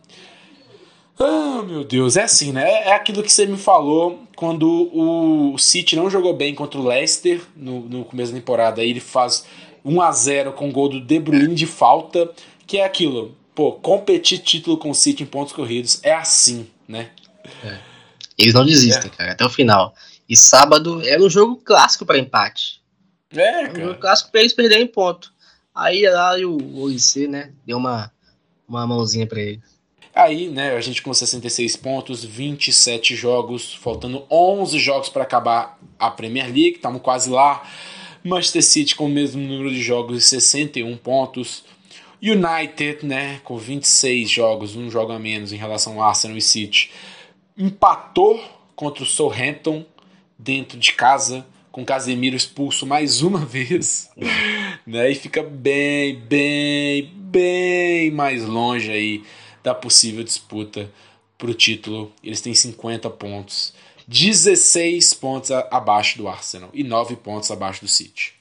ah, 1.21 1.65
meu 1.67 1.83
Deus, 1.83 2.17
é 2.17 2.23
assim, 2.23 2.53
né? 2.53 2.85
É 2.85 2.93
aquilo 2.93 3.25
que 3.25 3.33
você 3.33 3.45
me 3.45 3.57
falou 3.57 4.21
quando 4.37 4.89
o 4.93 5.59
City 5.59 5.97
não 5.97 6.09
jogou 6.09 6.33
bem 6.33 6.55
contra 6.55 6.79
o 6.79 6.87
Leicester 6.87 7.41
no, 7.57 7.81
no 7.81 8.05
começo 8.05 8.31
da 8.31 8.39
temporada. 8.39 8.81
Aí 8.81 8.91
ele 8.91 9.01
faz 9.01 9.45
1 9.85 10.01
a 10.01 10.13
0 10.13 10.53
com 10.53 10.69
o 10.69 10.73
gol 10.73 10.89
do 10.89 11.01
De 11.01 11.19
Bruyne 11.19 11.55
de 11.55 11.67
falta, 11.67 12.31
que 12.67 12.79
é 12.79 12.85
aquilo. 12.85 13.37
Pô, 13.55 13.73
competir 13.73 14.39
título 14.39 14.79
com 14.79 14.91
o 14.91 14.95
City 14.95 15.23
em 15.23 15.27
pontos 15.27 15.53
corridos 15.53 16.01
é 16.03 16.13
assim, 16.13 16.69
né? 16.87 17.11
É. 17.65 17.79
Eles 18.37 18.55
não 18.55 18.65
desistem, 18.65 19.11
é. 19.13 19.17
cara, 19.17 19.33
até 19.33 19.45
o 19.45 19.51
final. 19.51 19.95
E 20.29 20.37
sábado 20.37 21.03
era 21.07 21.21
um 21.23 21.29
jogo 21.29 21.57
clássico 21.57 22.07
para 22.07 22.19
empate. 22.19 22.81
É, 23.33 23.67
cara. 23.67 23.73
Um 23.73 23.87
jogo 23.87 24.01
clássico 24.01 24.31
para 24.31 24.41
eles 24.41 24.53
perderem 24.53 24.87
ponto. 24.87 25.33
Aí 25.75 26.09
lá 26.09 26.37
o 26.39 26.83
OIC, 26.83 27.27
né, 27.29 27.53
deu 27.67 27.79
uma, 27.79 28.13
uma 28.69 28.87
mãozinha 28.87 29.27
para 29.27 29.41
ele. 29.41 29.61
Aí, 30.15 30.49
né, 30.49 30.75
a 30.75 30.81
gente 30.81 31.01
com 31.01 31.15
66 31.15 31.77
pontos, 31.77 32.25
27 32.25 33.15
jogos, 33.15 33.75
faltando 33.75 34.25
11 34.29 34.79
jogos 34.81 35.09
para 35.09 35.23
acabar 35.23 35.79
a 35.97 36.11
Premier 36.11 36.47
League, 36.47 36.77
estamos 36.77 37.01
quase 37.01 37.31
lá. 37.31 37.63
Manchester 38.25 38.63
City 38.63 38.97
com 38.97 39.07
o 39.07 39.09
mesmo 39.09 39.41
número 39.41 39.71
de 39.71 39.83
jogos, 39.83 40.25
61 40.25 40.97
pontos. 40.97 41.65
United, 42.23 43.07
né, 43.07 43.41
com 43.45 43.57
26 43.57 44.29
jogos, 44.29 44.75
um 44.75 44.91
jogo 44.91 45.13
a 45.13 45.19
menos 45.19 45.53
em 45.53 45.57
relação 45.57 45.95
ao 45.95 46.09
Arsenal 46.09 46.37
e 46.37 46.43
City, 46.43 46.91
empatou 47.57 48.43
contra 48.75 49.05
o 49.05 49.07
Southampton 49.07 49.87
dentro 50.37 50.79
de 50.79 50.93
casa, 50.93 51.47
com 51.71 51.85
Casemiro 51.85 52.35
expulso 52.35 52.85
mais 52.85 53.23
uma 53.23 53.45
vez, 53.45 54.11
né, 54.85 55.11
e 55.11 55.15
fica 55.15 55.43
bem, 55.43 56.17
bem, 56.17 57.13
bem 57.15 58.11
mais 58.11 58.45
longe 58.45 58.91
aí 58.91 59.23
da 59.63 59.75
possível 59.75 60.25
disputa 60.25 60.91
para 61.37 61.51
o 61.51 61.55
título. 61.55 62.13
Eles 62.23 62.41
têm 62.41 62.55
50 62.55 63.09
pontos, 63.11 63.73
16 64.09 65.13
pontos 65.15 65.51
abaixo 65.51 66.17
do 66.17 66.27
Arsenal 66.27 66.71
e 66.73 66.83
9 66.83 67.17
pontos 67.17 67.51
abaixo 67.51 67.83
do 67.83 67.89
City. 67.89 68.33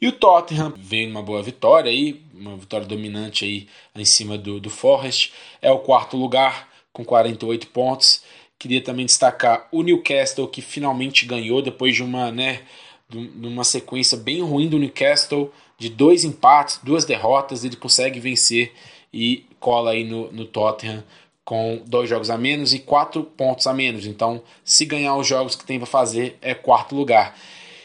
E 0.00 0.08
o 0.08 0.12
Tottenham 0.12 0.72
vem 0.76 1.08
uma 1.08 1.22
boa 1.22 1.42
vitória 1.42 1.90
aí, 1.90 2.22
uma 2.34 2.56
vitória 2.56 2.86
dominante 2.86 3.44
aí 3.44 3.68
em 3.94 4.04
cima 4.04 4.36
do, 4.38 4.58
do 4.58 4.70
Forest. 4.70 5.32
É 5.60 5.70
o 5.70 5.78
quarto 5.78 6.16
lugar 6.16 6.68
com 6.90 7.04
48 7.04 7.68
pontos. 7.68 8.22
Queria 8.58 8.80
também 8.80 9.04
destacar 9.04 9.68
o 9.70 9.82
Newcastle 9.82 10.48
que 10.48 10.62
finalmente 10.62 11.26
ganhou 11.26 11.60
depois 11.60 11.94
de 11.94 12.02
uma, 12.02 12.32
né, 12.32 12.62
de 13.10 13.46
uma 13.46 13.64
sequência 13.64 14.16
bem 14.16 14.40
ruim 14.40 14.68
do 14.68 14.78
Newcastle, 14.78 15.52
de 15.78 15.90
dois 15.90 16.24
empates, 16.24 16.80
duas 16.82 17.04
derrotas, 17.04 17.62
ele 17.62 17.76
consegue 17.76 18.18
vencer 18.18 18.72
e 19.12 19.44
cola 19.60 19.90
aí 19.90 20.02
no, 20.02 20.32
no 20.32 20.46
Tottenham 20.46 21.04
com 21.44 21.82
dois 21.86 22.08
jogos 22.08 22.30
a 22.30 22.38
menos 22.38 22.72
e 22.72 22.78
quatro 22.78 23.24
pontos 23.24 23.66
a 23.66 23.74
menos. 23.74 24.06
Então, 24.06 24.42
se 24.64 24.84
ganhar 24.84 25.16
os 25.16 25.26
jogos 25.26 25.54
que 25.54 25.64
tem 25.64 25.78
para 25.78 25.86
fazer, 25.86 26.38
é 26.40 26.54
quarto 26.54 26.94
lugar. 26.94 27.36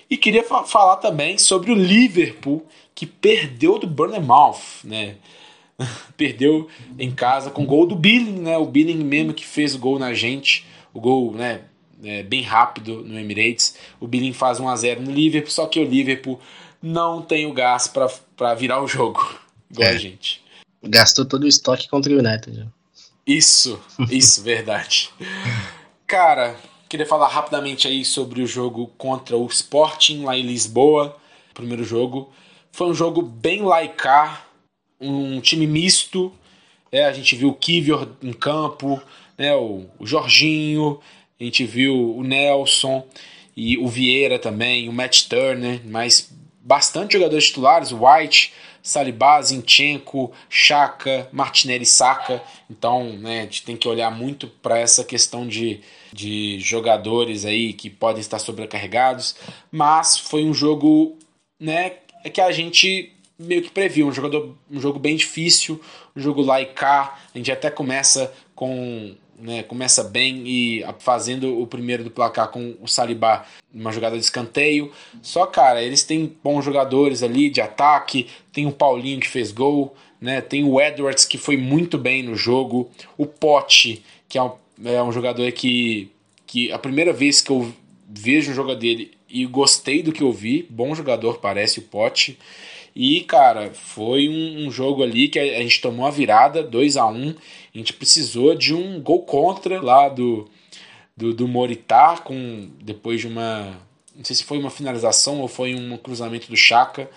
E 0.09 0.15
queria 0.15 0.43
fa 0.43 0.63
falar 0.63 0.97
também 0.97 1.37
sobre 1.37 1.71
o 1.71 1.75
Liverpool, 1.75 2.65
que 2.95 3.05
perdeu 3.05 3.77
do 3.77 3.87
Bournemouth, 3.87 4.83
né? 4.83 5.15
perdeu 6.15 6.67
em 6.97 7.11
casa 7.11 7.51
com 7.51 7.65
gol 7.65 7.85
do 7.85 7.95
Billing, 7.95 8.39
né? 8.39 8.57
O 8.57 8.65
Billing 8.65 9.03
mesmo 9.03 9.33
que 9.33 9.45
fez 9.45 9.75
o 9.75 9.79
gol 9.79 9.99
na 9.99 10.13
gente, 10.13 10.65
o 10.93 10.99
gol, 10.99 11.33
né? 11.33 11.61
É, 12.03 12.21
bem 12.21 12.43
rápido 12.43 13.03
no 13.03 13.19
Emirates. 13.19 13.75
O 13.99 14.07
Billing 14.07 14.33
faz 14.33 14.59
1 14.59 14.69
a 14.69 14.75
0 14.75 15.01
no 15.01 15.11
Liverpool, 15.11 15.51
só 15.51 15.65
que 15.65 15.79
o 15.79 15.83
Liverpool 15.83 16.39
não 16.81 17.23
tem 17.23 17.47
o 17.47 17.53
gás 17.53 17.87
para 17.87 18.53
virar 18.53 18.81
o 18.81 18.87
jogo, 18.87 19.35
igual 19.69 19.89
é. 19.89 19.91
a 19.93 19.97
gente. 19.97 20.43
Gastou 20.83 21.25
todo 21.25 21.43
o 21.43 21.47
estoque 21.47 21.89
contra 21.89 22.13
o 22.13 22.19
United. 22.19 22.67
Isso, 23.27 23.77
isso, 24.09 24.41
verdade. 24.41 25.09
Cara, 26.07 26.55
queria 26.87 27.05
falar 27.05 27.27
rapidamente 27.27 27.85
aí 27.85 28.05
sobre 28.05 28.41
o 28.41 28.47
jogo 28.47 28.87
contra 28.97 29.35
o 29.35 29.45
Sporting 29.47 30.23
lá 30.23 30.37
em 30.37 30.43
Lisboa. 30.43 31.17
Primeiro 31.53 31.83
jogo. 31.83 32.31
Foi 32.71 32.87
um 32.87 32.93
jogo 32.93 33.21
bem 33.21 33.63
laicar, 33.63 34.47
um 35.01 35.41
time 35.41 35.67
misto. 35.67 36.31
É, 36.89 37.03
a 37.03 37.11
gente 37.11 37.35
viu 37.35 37.49
o 37.49 37.53
Kivior 37.53 38.07
em 38.23 38.31
campo, 38.31 39.01
né, 39.37 39.53
o, 39.53 39.85
o 39.99 40.07
Jorginho, 40.07 41.01
a 41.39 41.43
gente 41.43 41.65
viu 41.65 42.15
o 42.15 42.23
Nelson 42.23 43.05
e 43.57 43.77
o 43.77 43.87
Vieira 43.87 44.39
também, 44.39 44.87
o 44.87 44.93
Matt 44.93 45.23
Turner, 45.23 45.81
mas 45.83 46.31
bastante 46.61 47.13
jogadores 47.13 47.47
titulares, 47.47 47.91
o 47.91 48.05
White, 48.05 48.53
Saliba, 48.87 49.41
Zinchenko, 49.41 50.31
Chaka, 50.49 51.27
Martinelli 51.33 51.85
Saka. 51.85 52.41
Então, 52.69 53.03
né, 53.17 53.41
a 53.41 53.43
gente 53.43 53.63
tem 53.65 53.75
que 53.75 53.85
olhar 53.85 54.09
muito 54.09 54.47
para 54.47 54.79
essa 54.79 55.03
questão 55.03 55.45
de, 55.45 55.81
de 56.13 56.57
jogadores 56.61 57.43
aí 57.43 57.73
que 57.73 57.89
podem 57.89 58.21
estar 58.21 58.39
sobrecarregados. 58.39 59.35
Mas 59.69 60.17
foi 60.17 60.45
um 60.45 60.53
jogo 60.53 61.17
né, 61.59 61.95
que 62.33 62.39
a 62.39 62.49
gente 62.53 63.11
meio 63.37 63.61
que 63.61 63.69
previu. 63.69 64.07
Um, 64.07 64.13
jogador, 64.13 64.55
um 64.71 64.79
jogo 64.79 64.97
bem 64.97 65.17
difícil, 65.17 65.81
um 66.15 66.21
jogo 66.21 66.41
lá 66.41 66.61
e 66.61 66.67
cá. 66.67 67.19
A 67.35 67.37
gente 67.37 67.51
até 67.51 67.69
começa 67.69 68.33
com 68.55 69.17
né, 69.37 69.63
começa 69.63 70.03
bem 70.03 70.43
e 70.47 70.83
fazendo 70.99 71.61
o 71.61 71.67
primeiro 71.67 72.03
do 72.03 72.09
placar 72.09 72.49
com 72.49 72.75
o 72.81 72.87
Saliba 72.87 73.45
uma 73.73 73.91
jogada 73.91 74.17
de 74.17 74.23
escanteio. 74.23 74.91
Só, 75.21 75.45
cara, 75.45 75.81
eles 75.81 76.03
têm 76.03 76.35
bons 76.43 76.65
jogadores 76.65 77.21
ali 77.21 77.49
de 77.49 77.61
ataque. 77.61 78.27
Tem 78.51 78.65
o 78.65 78.71
Paulinho 78.71 79.19
que 79.19 79.27
fez 79.27 79.51
gol, 79.51 79.95
né? 80.19 80.41
Tem 80.41 80.63
o 80.63 80.81
Edwards 80.81 81.25
que 81.25 81.37
foi 81.37 81.57
muito 81.57 81.97
bem 81.97 82.23
no 82.23 82.35
jogo. 82.35 82.89
O 83.17 83.25
Pote, 83.25 84.03
que 84.27 84.37
é 84.37 84.43
um, 84.43 84.51
é 84.83 85.01
um 85.03 85.11
jogador 85.11 85.51
que, 85.51 86.11
que 86.45 86.71
a 86.71 86.79
primeira 86.79 87.13
vez 87.13 87.41
que 87.41 87.51
eu 87.51 87.71
vejo 88.09 88.51
um 88.51 88.55
jogo 88.55 88.73
dele 88.73 89.11
e 89.29 89.45
gostei 89.45 90.01
do 90.01 90.11
que 90.11 90.23
eu 90.23 90.31
vi. 90.31 90.65
Bom 90.69 90.95
jogador, 90.95 91.39
parece 91.39 91.79
o 91.79 91.83
Pote. 91.83 92.39
E, 92.99 93.21
cara, 93.21 93.69
foi 93.75 94.27
um, 94.27 94.65
um, 94.65 94.71
jogo 94.71 95.03
ali 95.03 95.27
que 95.27 95.37
a, 95.37 95.43
a 95.43 95.61
gente 95.61 95.79
tomou 95.79 96.07
a 96.07 96.09
virada, 96.09 96.63
2 96.63 96.97
a 96.97 97.05
1 97.05 97.11
um, 97.11 97.35
A 97.75 97.77
gente 97.77 97.93
precisou 97.93 98.55
de 98.55 98.73
um 98.73 98.99
gol 98.99 99.21
contra 99.21 99.79
lá 99.79 100.09
do, 100.09 100.49
do, 101.15 101.31
do 101.31 101.47
Moritá, 101.47 102.17
com, 102.17 102.71
depois 102.81 103.21
de 103.21 103.27
uma. 103.27 103.77
Não 104.15 104.25
sei 104.25 104.35
se 104.35 104.43
foi 104.43 104.57
uma 104.57 104.71
finalização 104.71 105.41
ou 105.41 105.47
foi 105.47 105.75
um 105.75 105.95
cruzamento 105.95 106.49
do 106.49 106.57
Chaka. 106.57 107.07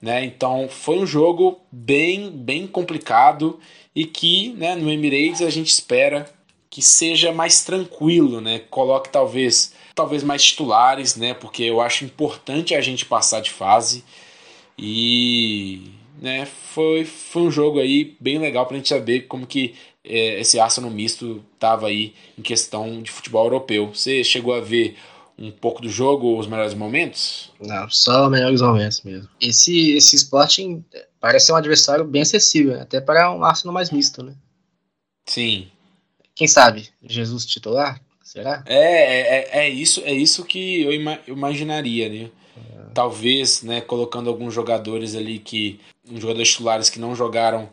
Né? 0.00 0.24
Então 0.24 0.66
foi 0.66 0.98
um 0.98 1.06
jogo 1.06 1.60
bem, 1.70 2.30
bem 2.30 2.66
complicado 2.66 3.60
e 3.94 4.06
que 4.06 4.54
né, 4.54 4.76
no 4.76 4.90
Emirates 4.90 5.42
a 5.42 5.50
gente 5.50 5.68
espera 5.68 6.24
que 6.70 6.80
seja 6.80 7.32
mais 7.32 7.62
tranquilo, 7.64 8.40
né? 8.40 8.60
Coloque 8.70 9.10
talvez, 9.10 9.74
talvez 9.94 10.22
mais 10.22 10.42
titulares, 10.42 11.16
né? 11.16 11.34
Porque 11.34 11.64
eu 11.64 11.82
acho 11.82 12.06
importante 12.06 12.74
a 12.74 12.80
gente 12.80 13.04
passar 13.04 13.40
de 13.40 13.50
fase. 13.50 14.02
E 14.78 15.90
né, 16.20 16.46
foi, 16.46 17.04
foi 17.04 17.42
um 17.42 17.50
jogo 17.50 17.80
aí 17.80 18.16
bem 18.20 18.38
legal 18.38 18.66
para 18.66 18.76
a 18.76 18.78
gente 18.78 18.88
saber 18.88 19.22
como 19.22 19.46
que 19.46 19.74
é, 20.04 20.40
esse 20.40 20.58
Arsenal 20.58 20.90
misto 20.90 21.44
estava 21.54 21.88
aí 21.88 22.14
em 22.38 22.42
questão 22.42 23.02
de 23.02 23.10
futebol 23.10 23.44
europeu. 23.44 23.92
Você 23.92 24.22
chegou 24.22 24.54
a 24.54 24.60
ver 24.60 24.96
um 25.38 25.50
pouco 25.50 25.82
do 25.82 25.88
jogo, 25.88 26.38
os 26.38 26.46
melhores 26.46 26.74
momentos? 26.74 27.50
Não, 27.60 27.88
só 27.90 28.24
os 28.24 28.30
melhores 28.30 28.60
momentos 28.60 29.02
mesmo. 29.02 29.28
Esse, 29.40 29.92
esse 29.92 30.16
Sporting 30.16 30.84
parece 31.20 31.46
ser 31.46 31.52
um 31.52 31.56
adversário 31.56 32.04
bem 32.04 32.22
acessível, 32.22 32.74
né? 32.74 32.82
até 32.82 33.00
para 33.00 33.32
um 33.32 33.44
Arsenal 33.44 33.74
mais 33.74 33.90
misto, 33.90 34.22
né? 34.22 34.34
Sim. 35.26 35.68
Quem 36.34 36.48
sabe? 36.48 36.88
Jesus 37.02 37.44
titular? 37.44 38.00
Será? 38.22 38.62
É, 38.66 38.76
é, 38.76 39.58
é, 39.60 39.66
é 39.66 39.68
isso, 39.70 40.02
é 40.04 40.12
isso 40.12 40.44
que 40.44 40.82
eu, 40.82 40.92
ima 40.92 41.18
eu 41.26 41.34
imaginaria, 41.34 42.08
né? 42.08 42.30
Talvez, 42.98 43.62
né, 43.62 43.80
colocando 43.80 44.28
alguns 44.28 44.52
jogadores 44.52 45.14
ali 45.14 45.38
que 45.38 45.78
jogadores 46.16 46.48
titulares 46.48 46.90
que 46.90 46.98
não 46.98 47.14
jogaram 47.14 47.70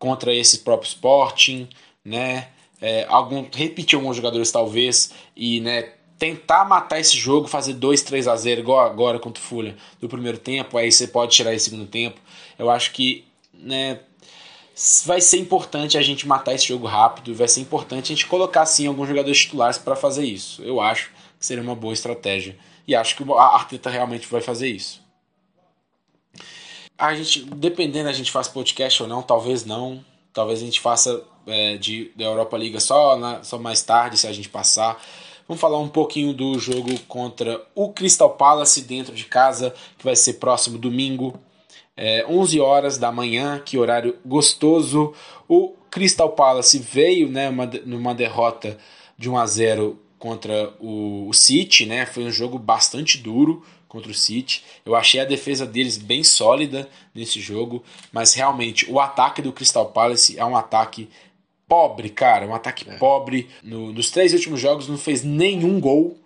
contra 0.00 0.34
esse 0.34 0.58
próprio 0.58 0.88
Sporting, 0.88 1.68
né, 2.04 2.48
é, 2.80 3.06
algum 3.08 3.46
repetir 3.54 3.96
alguns 3.96 4.16
jogadores 4.16 4.50
talvez 4.50 5.12
e, 5.36 5.60
né, 5.60 5.90
tentar 6.18 6.64
matar 6.64 6.98
esse 6.98 7.16
jogo, 7.16 7.46
fazer 7.46 7.74
2, 7.74 8.02
3 8.02 8.26
a 8.26 8.34
0 8.34 8.62
igual 8.62 8.80
agora 8.80 9.20
contra 9.20 9.40
o 9.40 9.46
Fulham 9.46 9.76
do 10.00 10.08
primeiro 10.08 10.38
tempo, 10.38 10.76
aí 10.76 10.90
você 10.90 11.06
pode 11.06 11.30
tirar 11.36 11.54
esse 11.54 11.66
segundo 11.66 11.86
tempo. 11.86 12.20
Eu 12.58 12.68
acho 12.68 12.90
que, 12.90 13.24
né, 13.52 14.00
vai 15.06 15.20
ser 15.20 15.38
importante 15.38 15.96
a 15.96 16.02
gente 16.02 16.26
matar 16.26 16.52
esse 16.52 16.66
jogo 16.66 16.88
rápido, 16.88 17.32
vai 17.32 17.46
ser 17.46 17.60
importante 17.60 18.06
a 18.12 18.16
gente 18.16 18.26
colocar 18.26 18.66
sim 18.66 18.88
alguns 18.88 19.06
jogadores 19.06 19.38
titulares 19.38 19.78
para 19.78 19.94
fazer 19.94 20.24
isso. 20.24 20.60
Eu 20.64 20.80
acho 20.80 21.12
que 21.38 21.46
seria 21.46 21.62
uma 21.62 21.76
boa 21.76 21.94
estratégia. 21.94 22.56
E 22.86 22.94
acho 22.94 23.16
que 23.16 23.24
a 23.32 23.42
Arteta 23.42 23.90
realmente 23.90 24.26
vai 24.26 24.40
fazer 24.40 24.68
isso. 24.68 25.02
A 26.96 27.14
gente, 27.14 27.44
dependendo 27.56 28.08
a 28.08 28.12
gente 28.12 28.30
faz 28.30 28.46
podcast 28.46 29.02
ou 29.02 29.08
não, 29.08 29.22
talvez 29.22 29.64
não. 29.64 30.04
Talvez 30.32 30.60
a 30.60 30.64
gente 30.64 30.80
faça 30.80 31.22
é, 31.46 31.76
de, 31.76 32.12
da 32.16 32.24
Europa 32.24 32.56
Liga 32.56 32.80
só, 32.80 33.16
na, 33.16 33.42
só 33.42 33.58
mais 33.58 33.82
tarde, 33.82 34.18
se 34.18 34.26
a 34.26 34.32
gente 34.32 34.48
passar. 34.48 35.00
Vamos 35.46 35.60
falar 35.60 35.78
um 35.78 35.88
pouquinho 35.88 36.32
do 36.32 36.58
jogo 36.58 36.98
contra 37.06 37.62
o 37.74 37.92
Crystal 37.92 38.30
Palace 38.30 38.80
dentro 38.82 39.14
de 39.14 39.24
casa, 39.24 39.74
que 39.98 40.04
vai 40.04 40.16
ser 40.16 40.34
próximo 40.34 40.78
domingo, 40.78 41.38
é, 41.96 42.24
11 42.28 42.60
horas 42.60 42.98
da 42.98 43.12
manhã, 43.12 43.60
que 43.64 43.78
horário 43.78 44.18
gostoso. 44.24 45.12
O 45.48 45.74
Crystal 45.90 46.30
Palace 46.30 46.78
veio 46.78 47.28
né, 47.28 47.48
uma, 47.48 47.66
numa 47.84 48.14
derrota 48.14 48.78
de 49.18 49.28
1 49.28 49.38
a 49.38 49.46
0 49.46 50.00
contra 50.24 50.72
o, 50.80 51.28
o 51.28 51.34
City, 51.34 51.84
né? 51.84 52.06
Foi 52.06 52.24
um 52.24 52.30
jogo 52.30 52.58
bastante 52.58 53.18
duro 53.18 53.62
contra 53.86 54.10
o 54.10 54.14
City. 54.14 54.64
Eu 54.82 54.96
achei 54.96 55.20
a 55.20 55.24
defesa 55.26 55.66
deles 55.66 55.98
bem 55.98 56.24
sólida 56.24 56.88
nesse 57.14 57.40
jogo, 57.40 57.84
mas 58.10 58.32
realmente 58.32 58.90
o 58.90 58.98
ataque 58.98 59.42
do 59.42 59.52
Crystal 59.52 59.84
Palace 59.84 60.38
é 60.38 60.44
um 60.46 60.56
ataque 60.56 61.10
pobre, 61.68 62.08
cara, 62.08 62.46
um 62.46 62.54
ataque 62.54 62.88
é. 62.88 62.96
pobre. 62.96 63.50
No, 63.62 63.92
nos 63.92 64.10
três 64.10 64.32
últimos 64.32 64.58
jogos 64.58 64.88
não 64.88 64.96
fez 64.96 65.22
nenhum 65.22 65.78
gol, 65.78 66.16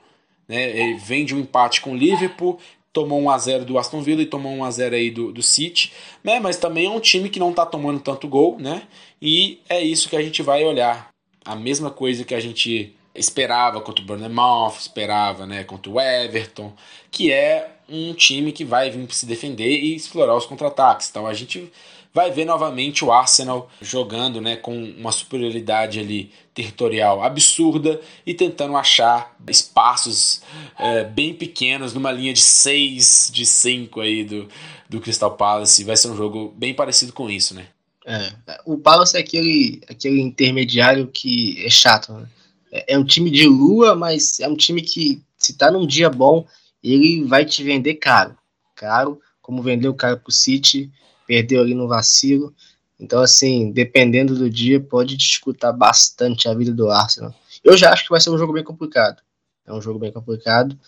né? 0.46 0.78
Ele 0.78 0.94
vem 0.98 1.24
de 1.24 1.34
um 1.34 1.40
empate 1.40 1.80
com 1.80 1.90
o 1.90 1.96
Liverpool, 1.96 2.56
tomou 2.92 3.20
1 3.22 3.30
a 3.30 3.38
0 3.38 3.64
do 3.64 3.78
Aston 3.78 4.00
Villa 4.00 4.22
e 4.22 4.26
tomou 4.26 4.52
1 4.52 4.64
a 4.64 4.70
0 4.70 4.94
aí 4.94 5.10
do, 5.10 5.32
do 5.32 5.42
City, 5.42 5.92
né? 6.22 6.38
Mas 6.38 6.56
também 6.56 6.86
é 6.86 6.90
um 6.90 7.00
time 7.00 7.28
que 7.28 7.40
não 7.40 7.52
tá 7.52 7.66
tomando 7.66 7.98
tanto 7.98 8.28
gol, 8.28 8.60
né? 8.60 8.84
E 9.20 9.58
é 9.68 9.82
isso 9.82 10.08
que 10.08 10.14
a 10.14 10.22
gente 10.22 10.40
vai 10.40 10.64
olhar. 10.64 11.08
A 11.44 11.56
mesma 11.56 11.90
coisa 11.90 12.24
que 12.24 12.34
a 12.34 12.40
gente 12.40 12.94
esperava 13.18 13.80
contra 13.80 14.02
o 14.02 14.06
Bournemouth, 14.06 14.76
esperava 14.78 15.46
né, 15.46 15.64
contra 15.64 15.90
o 15.90 16.00
Everton, 16.00 16.72
que 17.10 17.32
é 17.32 17.76
um 17.88 18.12
time 18.14 18.52
que 18.52 18.64
vai 18.64 18.90
vir 18.90 19.06
se 19.10 19.26
defender 19.26 19.70
e 19.70 19.94
explorar 19.94 20.36
os 20.36 20.46
contra-ataques. 20.46 21.08
Então 21.10 21.26
a 21.26 21.34
gente 21.34 21.72
vai 22.12 22.30
ver 22.30 22.44
novamente 22.44 23.04
o 23.04 23.12
Arsenal 23.12 23.70
jogando 23.80 24.40
né, 24.40 24.56
com 24.56 24.76
uma 24.76 25.12
superioridade 25.12 26.00
ali 26.00 26.32
territorial 26.52 27.22
absurda 27.22 28.00
e 28.26 28.34
tentando 28.34 28.76
achar 28.76 29.36
espaços 29.46 30.42
é, 30.78 31.04
bem 31.04 31.32
pequenos 31.32 31.94
numa 31.94 32.10
linha 32.10 32.32
de 32.32 32.40
6, 32.40 33.30
de 33.32 33.46
5 33.46 34.00
aí 34.00 34.24
do, 34.24 34.48
do 34.88 35.00
Crystal 35.00 35.36
Palace. 35.36 35.84
Vai 35.84 35.96
ser 35.96 36.08
um 36.08 36.16
jogo 36.16 36.52
bem 36.56 36.74
parecido 36.74 37.12
com 37.12 37.30
isso, 37.30 37.54
né? 37.54 37.66
É, 38.04 38.32
o 38.64 38.78
Palace 38.78 39.16
é 39.16 39.20
aquele, 39.20 39.82
aquele 39.88 40.20
intermediário 40.20 41.06
que 41.08 41.62
é 41.64 41.70
chato, 41.70 42.12
né? 42.12 42.26
É, 42.70 42.94
é 42.94 42.98
um 42.98 43.04
time 43.04 43.30
de 43.30 43.46
lua, 43.46 43.94
mas 43.94 44.40
é 44.40 44.48
um 44.48 44.56
time 44.56 44.82
que, 44.82 45.22
se 45.36 45.56
tá 45.56 45.70
num 45.70 45.86
dia 45.86 46.10
bom, 46.10 46.46
ele 46.82 47.24
vai 47.24 47.44
te 47.44 47.62
vender 47.62 47.94
caro. 47.94 48.36
Caro, 48.74 49.20
como 49.40 49.62
vendeu 49.62 49.94
caro 49.94 50.18
pro 50.18 50.32
City, 50.32 50.90
perdeu 51.26 51.60
ali 51.60 51.74
no 51.74 51.88
vacilo. 51.88 52.54
Então, 52.98 53.20
assim, 53.20 53.70
dependendo 53.70 54.34
do 54.34 54.50
dia, 54.50 54.80
pode 54.80 55.16
disputar 55.16 55.72
bastante 55.72 56.48
a 56.48 56.54
vida 56.54 56.72
do 56.72 56.90
Arsenal. 56.90 57.34
Eu 57.62 57.76
já 57.76 57.92
acho 57.92 58.04
que 58.04 58.10
vai 58.10 58.20
ser 58.20 58.30
um 58.30 58.38
jogo 58.38 58.52
bem 58.52 58.64
complicado. 58.64 59.22
É 59.66 59.72
um 59.72 59.80
jogo 59.80 59.98
bem 59.98 60.10
complicado. 60.10 60.78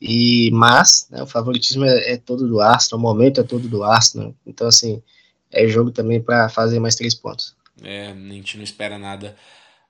E, 0.00 0.50
mas, 0.52 1.06
né, 1.10 1.22
o 1.22 1.26
favoritismo 1.26 1.84
é, 1.84 2.12
é, 2.12 2.16
todo 2.16 2.46
do 2.46 2.60
Arsenal, 2.60 2.98
o 2.98 3.02
momento 3.02 3.40
é 3.40 3.44
todo 3.44 3.68
do 3.68 3.82
Arsenal. 3.82 4.34
Então, 4.44 4.66
assim, 4.66 5.02
é 5.50 5.66
jogo 5.66 5.90
também 5.90 6.20
para 6.20 6.48
fazer 6.48 6.78
mais 6.80 6.94
três 6.94 7.14
pontos. 7.14 7.54
É, 7.82 8.08
a 8.08 8.14
gente 8.14 8.56
não 8.56 8.64
espera 8.64 8.98
nada 8.98 9.36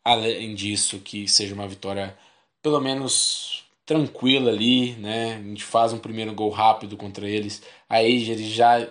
além 0.05 0.55
disso, 0.55 0.98
que 0.98 1.26
seja 1.26 1.55
uma 1.55 1.66
vitória 1.66 2.16
pelo 2.62 2.80
menos 2.80 3.64
tranquila 3.86 4.50
ali, 4.50 4.92
né? 4.92 5.36
A 5.36 5.48
gente 5.48 5.64
faz 5.64 5.92
um 5.92 5.98
primeiro 5.98 6.32
gol 6.34 6.50
rápido 6.50 6.96
contra 6.96 7.28
eles, 7.28 7.62
aí 7.88 8.28
eles 8.30 8.48
já 8.48 8.86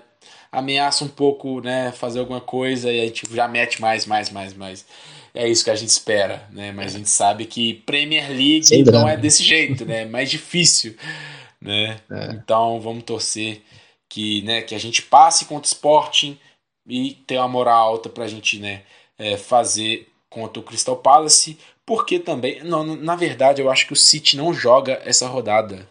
ameaça 0.51 1.03
um 1.03 1.07
pouco, 1.07 1.61
né, 1.61 1.91
fazer 1.91 2.19
alguma 2.19 2.39
coisa 2.39 2.91
e 2.91 3.01
a 3.01 3.05
gente 3.05 3.23
já 3.33 3.47
mete 3.47 3.81
mais, 3.81 4.05
mais, 4.05 4.29
mais, 4.29 4.53
mais. 4.53 4.85
É 5.33 5.47
isso 5.49 5.63
que 5.63 5.71
a 5.71 5.75
gente 5.75 5.89
espera, 5.89 6.47
né? 6.51 6.71
Mas 6.71 6.93
a 6.93 6.99
gente 6.99 7.09
sabe 7.09 7.45
que 7.45 7.73
Premier 7.85 8.29
League 8.29 8.83
não 8.91 9.09
é 9.09 9.17
desse 9.17 9.43
jeito, 9.43 9.83
né? 9.83 10.03
É 10.03 10.05
mais 10.05 10.29
difícil, 10.29 10.95
né? 11.59 11.99
É. 12.11 12.33
Então 12.33 12.79
vamos 12.79 13.03
torcer 13.03 13.63
que, 14.07 14.43
né, 14.43 14.61
que 14.61 14.75
a 14.75 14.79
gente 14.79 15.01
passe 15.01 15.45
contra 15.45 15.65
o 15.65 15.73
Sporting 15.73 16.37
e 16.87 17.15
ter 17.25 17.37
uma 17.37 17.47
moral 17.47 17.89
alta 17.89 18.09
para 18.09 18.25
a 18.25 18.27
gente, 18.27 18.59
né, 18.59 18.83
é, 19.17 19.37
fazer 19.37 20.07
contra 20.33 20.59
o 20.59 20.63
Crystal 20.63 20.97
Palace, 20.97 21.57
porque 21.85 22.19
também, 22.19 22.63
não, 22.63 22.83
na 22.83 23.15
verdade, 23.15 23.61
eu 23.61 23.69
acho 23.69 23.85
que 23.85 23.93
o 23.93 23.97
City 23.97 24.35
não 24.35 24.53
joga 24.53 25.01
essa 25.05 25.27
rodada. 25.27 25.87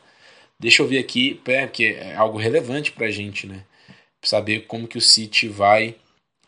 Deixa 0.58 0.82
eu 0.82 0.88
ver 0.88 0.98
aqui, 0.98 1.40
porque 1.44 1.84
é 1.98 2.14
algo 2.14 2.38
relevante 2.38 2.92
para 2.92 3.06
a 3.06 3.10
gente, 3.10 3.46
né? 3.46 3.64
Saber 4.24 4.66
como 4.66 4.88
que 4.88 4.98
o 4.98 5.00
City 5.00 5.48
vai, 5.48 5.96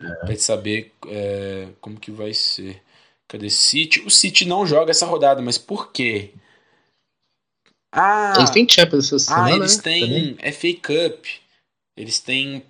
é. 0.01 0.15
para 0.27 0.37
saber 0.37 0.93
é, 1.09 1.69
como 1.81 1.99
que 1.99 2.11
vai 2.11 2.35
ser. 2.35 2.83
Cadê 3.29 3.49
City? 3.51 4.01
O 4.01 4.11
City 4.11 4.45
não 4.45 4.67
joga 4.67 4.91
essa 4.91 5.07
rodada, 5.07 5.41
mas 5.41 5.59
por 5.59 5.91
quê? 5.93 6.31
Ah, 7.93 8.35
eles 8.37 8.51
têm 8.51 8.69
Champions 8.69 9.07
essa 9.07 9.19
semana, 9.21 9.47
Ah, 9.47 9.57
eles 9.57 9.77
né? 9.77 9.83
têm 9.83 10.37
FA 10.53 10.75
Cup. 10.83 11.27
Eles 11.97 12.19
têm 12.19 12.63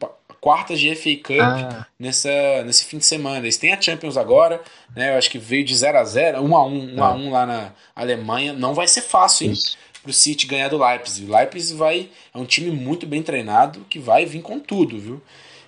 quartas 0.44 0.78
de 0.78 0.94
FA 0.94 1.16
Cup 1.16 1.40
ah. 1.40 1.86
nessa, 1.98 2.62
nesse 2.66 2.84
fim 2.84 2.98
de 2.98 3.06
semana. 3.06 3.38
Eles 3.38 3.56
têm 3.56 3.72
a 3.72 3.80
Champions 3.80 4.18
agora, 4.18 4.60
né? 4.94 5.14
Eu 5.14 5.16
acho 5.16 5.30
que 5.30 5.38
veio 5.38 5.64
de 5.64 5.74
0 5.74 5.96
a 5.96 6.04
0 6.04 6.42
1 6.42 6.56
a 6.56 6.66
1 6.66 6.94
1 6.96 7.02
ah. 7.02 7.06
a 7.06 7.12
1 7.14 7.30
lá 7.30 7.46
na 7.46 7.72
Alemanha. 7.96 8.52
Não 8.52 8.74
vai 8.74 8.86
ser 8.86 9.00
fácil, 9.00 9.46
hein? 9.46 9.54
Pro 10.02 10.12
City 10.12 10.46
ganhar 10.46 10.68
do 10.68 10.76
Leipzig. 10.76 11.26
O 11.26 11.34
Leipzig 11.34 11.78
vai, 11.78 12.10
é 12.34 12.36
um 12.36 12.44
time 12.44 12.70
muito 12.70 13.06
bem 13.06 13.22
treinado 13.22 13.86
que 13.88 13.98
vai 13.98 14.26
vir 14.26 14.42
com 14.42 14.60
tudo, 14.60 14.98
viu? 14.98 15.22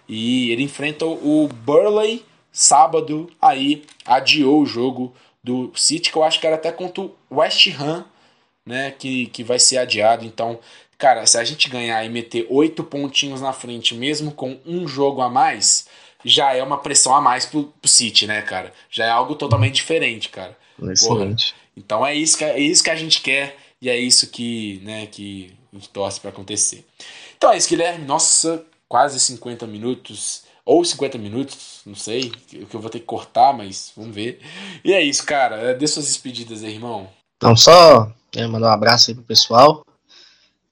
E 0.07 0.51
ele 0.51 0.63
enfrenta 0.63 1.07
o 1.07 1.49
Burley 1.49 2.23
sábado, 2.53 3.33
aí 3.41 3.83
adiou 4.05 4.61
o 4.61 4.67
jogo 4.67 5.15
do 5.43 5.73
City, 5.75 6.13
que 6.13 6.19
eu 6.19 6.23
acho 6.23 6.39
que 6.39 6.47
era 6.47 6.57
até 6.57 6.71
contra 6.71 7.03
o 7.03 7.15
West 7.31 7.67
Ham, 7.81 8.05
né? 8.67 8.91
Que, 8.91 9.25
que 9.29 9.43
vai 9.43 9.59
ser 9.59 9.79
adiado. 9.79 10.27
Então, 10.27 10.61
Cara, 10.99 11.27
se 11.27 11.37
a 11.37 11.45
gente 11.45 11.69
ganhar 11.69 12.05
e 12.05 12.09
meter 12.09 12.47
oito 12.49 12.83
pontinhos 12.83 13.41
na 13.41 13.53
frente, 13.53 13.95
mesmo 13.95 14.33
com 14.33 14.59
um 14.65 14.89
jogo 14.89 15.21
a 15.21 15.29
mais, 15.29 15.87
já 16.25 16.55
é 16.55 16.63
uma 16.63 16.79
pressão 16.79 17.15
a 17.15 17.21
mais 17.21 17.45
pro, 17.47 17.65
pro 17.65 17.89
City, 17.89 18.27
né, 18.27 18.43
cara? 18.43 18.73
Já 18.91 19.05
é 19.05 19.11
algo 19.11 19.35
totalmente 19.35 19.75
diferente, 19.75 20.29
cara. 20.29 20.57
Excelente. 20.83 21.53
Porra. 21.53 21.67
Então 21.77 22.07
é 22.07 22.15
isso, 22.15 22.39
que, 22.39 22.45
é 22.45 22.59
isso 22.59 22.83
que 22.83 22.91
a 22.91 22.97
gente 22.97 23.21
quer 23.21 23.57
e 23.81 23.91
é 23.91 23.97
isso 23.99 24.29
que, 24.29 24.81
né, 24.85 25.07
que 25.07 25.55
a 25.73 25.77
gente 25.77 25.89
torce 25.91 26.19
para 26.19 26.31
acontecer. 26.31 26.85
Então 27.37 27.53
é 27.53 27.59
isso, 27.59 27.69
Guilherme. 27.69 28.05
Nossa, 28.07 28.65
quase 28.89 29.21
50 29.21 29.67
minutos. 29.67 30.45
Ou 30.65 30.85
50 30.85 31.17
minutos, 31.19 31.81
não 31.87 31.95
sei, 31.95 32.33
o 32.55 32.67
que 32.67 32.75
eu 32.75 32.81
vou 32.81 32.91
ter 32.91 32.99
que 32.99 33.05
cortar, 33.05 33.53
mas 33.53 33.93
vamos 33.97 34.13
ver. 34.13 34.41
E 34.85 34.93
é 34.93 35.01
isso, 35.01 35.25
cara. 35.25 35.73
Dê 35.75 35.87
suas 35.87 36.07
despedidas 36.07 36.65
aí, 36.65 36.75
irmão. 36.75 37.09
Então, 37.37 37.57
só 37.57 38.11
né, 38.35 38.49
mandar 38.49 38.71
um 38.71 38.73
abraço 38.73 39.11
aí 39.11 39.15
pro 39.15 39.23
pessoal. 39.23 39.86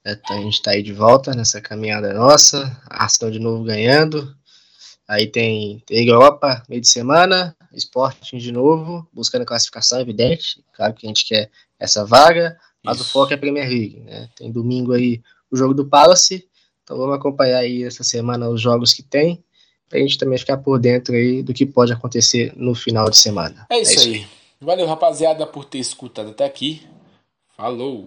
É, 0.05 0.15
a 0.29 0.35
gente 0.35 0.53
está 0.53 0.71
aí 0.71 0.83
de 0.83 0.93
volta 0.93 1.33
nessa 1.33 1.59
caminhada 1.59 2.13
nossa. 2.13 2.79
Arsenal 2.87 3.31
de 3.31 3.39
novo 3.39 3.63
ganhando. 3.63 4.35
Aí 5.07 5.25
tem, 5.27 5.81
tem 5.85 6.07
Europa, 6.07 6.63
meio 6.69 6.81
de 6.81 6.87
semana, 6.87 7.55
Sporting 7.73 8.37
de 8.37 8.51
novo, 8.51 9.07
buscando 9.11 9.41
a 9.41 9.45
classificação, 9.45 9.99
evidente. 9.99 10.63
Claro 10.73 10.93
que 10.93 11.05
a 11.05 11.09
gente 11.09 11.27
quer 11.27 11.49
essa 11.79 12.05
vaga, 12.05 12.57
mas 12.83 12.97
Isso. 12.97 13.05
o 13.05 13.11
foco 13.11 13.33
é 13.33 13.35
a 13.35 13.39
Premier 13.39 13.67
League. 13.67 13.99
Né? 13.99 14.29
Tem 14.35 14.51
domingo 14.51 14.93
aí 14.93 15.21
o 15.51 15.57
jogo 15.57 15.73
do 15.73 15.87
Palace. 15.87 16.47
Então 16.83 16.97
vamos 16.97 17.15
acompanhar 17.15 17.59
aí 17.59 17.83
essa 17.83 18.03
semana 18.03 18.47
os 18.47 18.61
jogos 18.61 18.93
que 18.93 19.01
tem, 19.01 19.43
pra 19.89 19.99
gente 19.99 20.19
também 20.19 20.37
ficar 20.37 20.57
por 20.57 20.79
dentro 20.79 21.15
aí 21.15 21.41
do 21.41 21.53
que 21.53 21.65
pode 21.65 21.91
acontecer 21.91 22.53
no 22.55 22.75
final 22.75 23.09
de 23.09 23.17
semana. 23.17 23.65
É 23.71 23.79
isso, 23.79 23.91
é 23.91 23.95
isso 23.95 24.07
aí. 24.07 24.15
aí. 24.15 24.27
Valeu, 24.61 24.85
rapaziada, 24.85 25.47
por 25.47 25.65
ter 25.65 25.79
escutado 25.79 26.29
até 26.29 26.45
aqui. 26.45 26.83
Falou! 27.57 28.03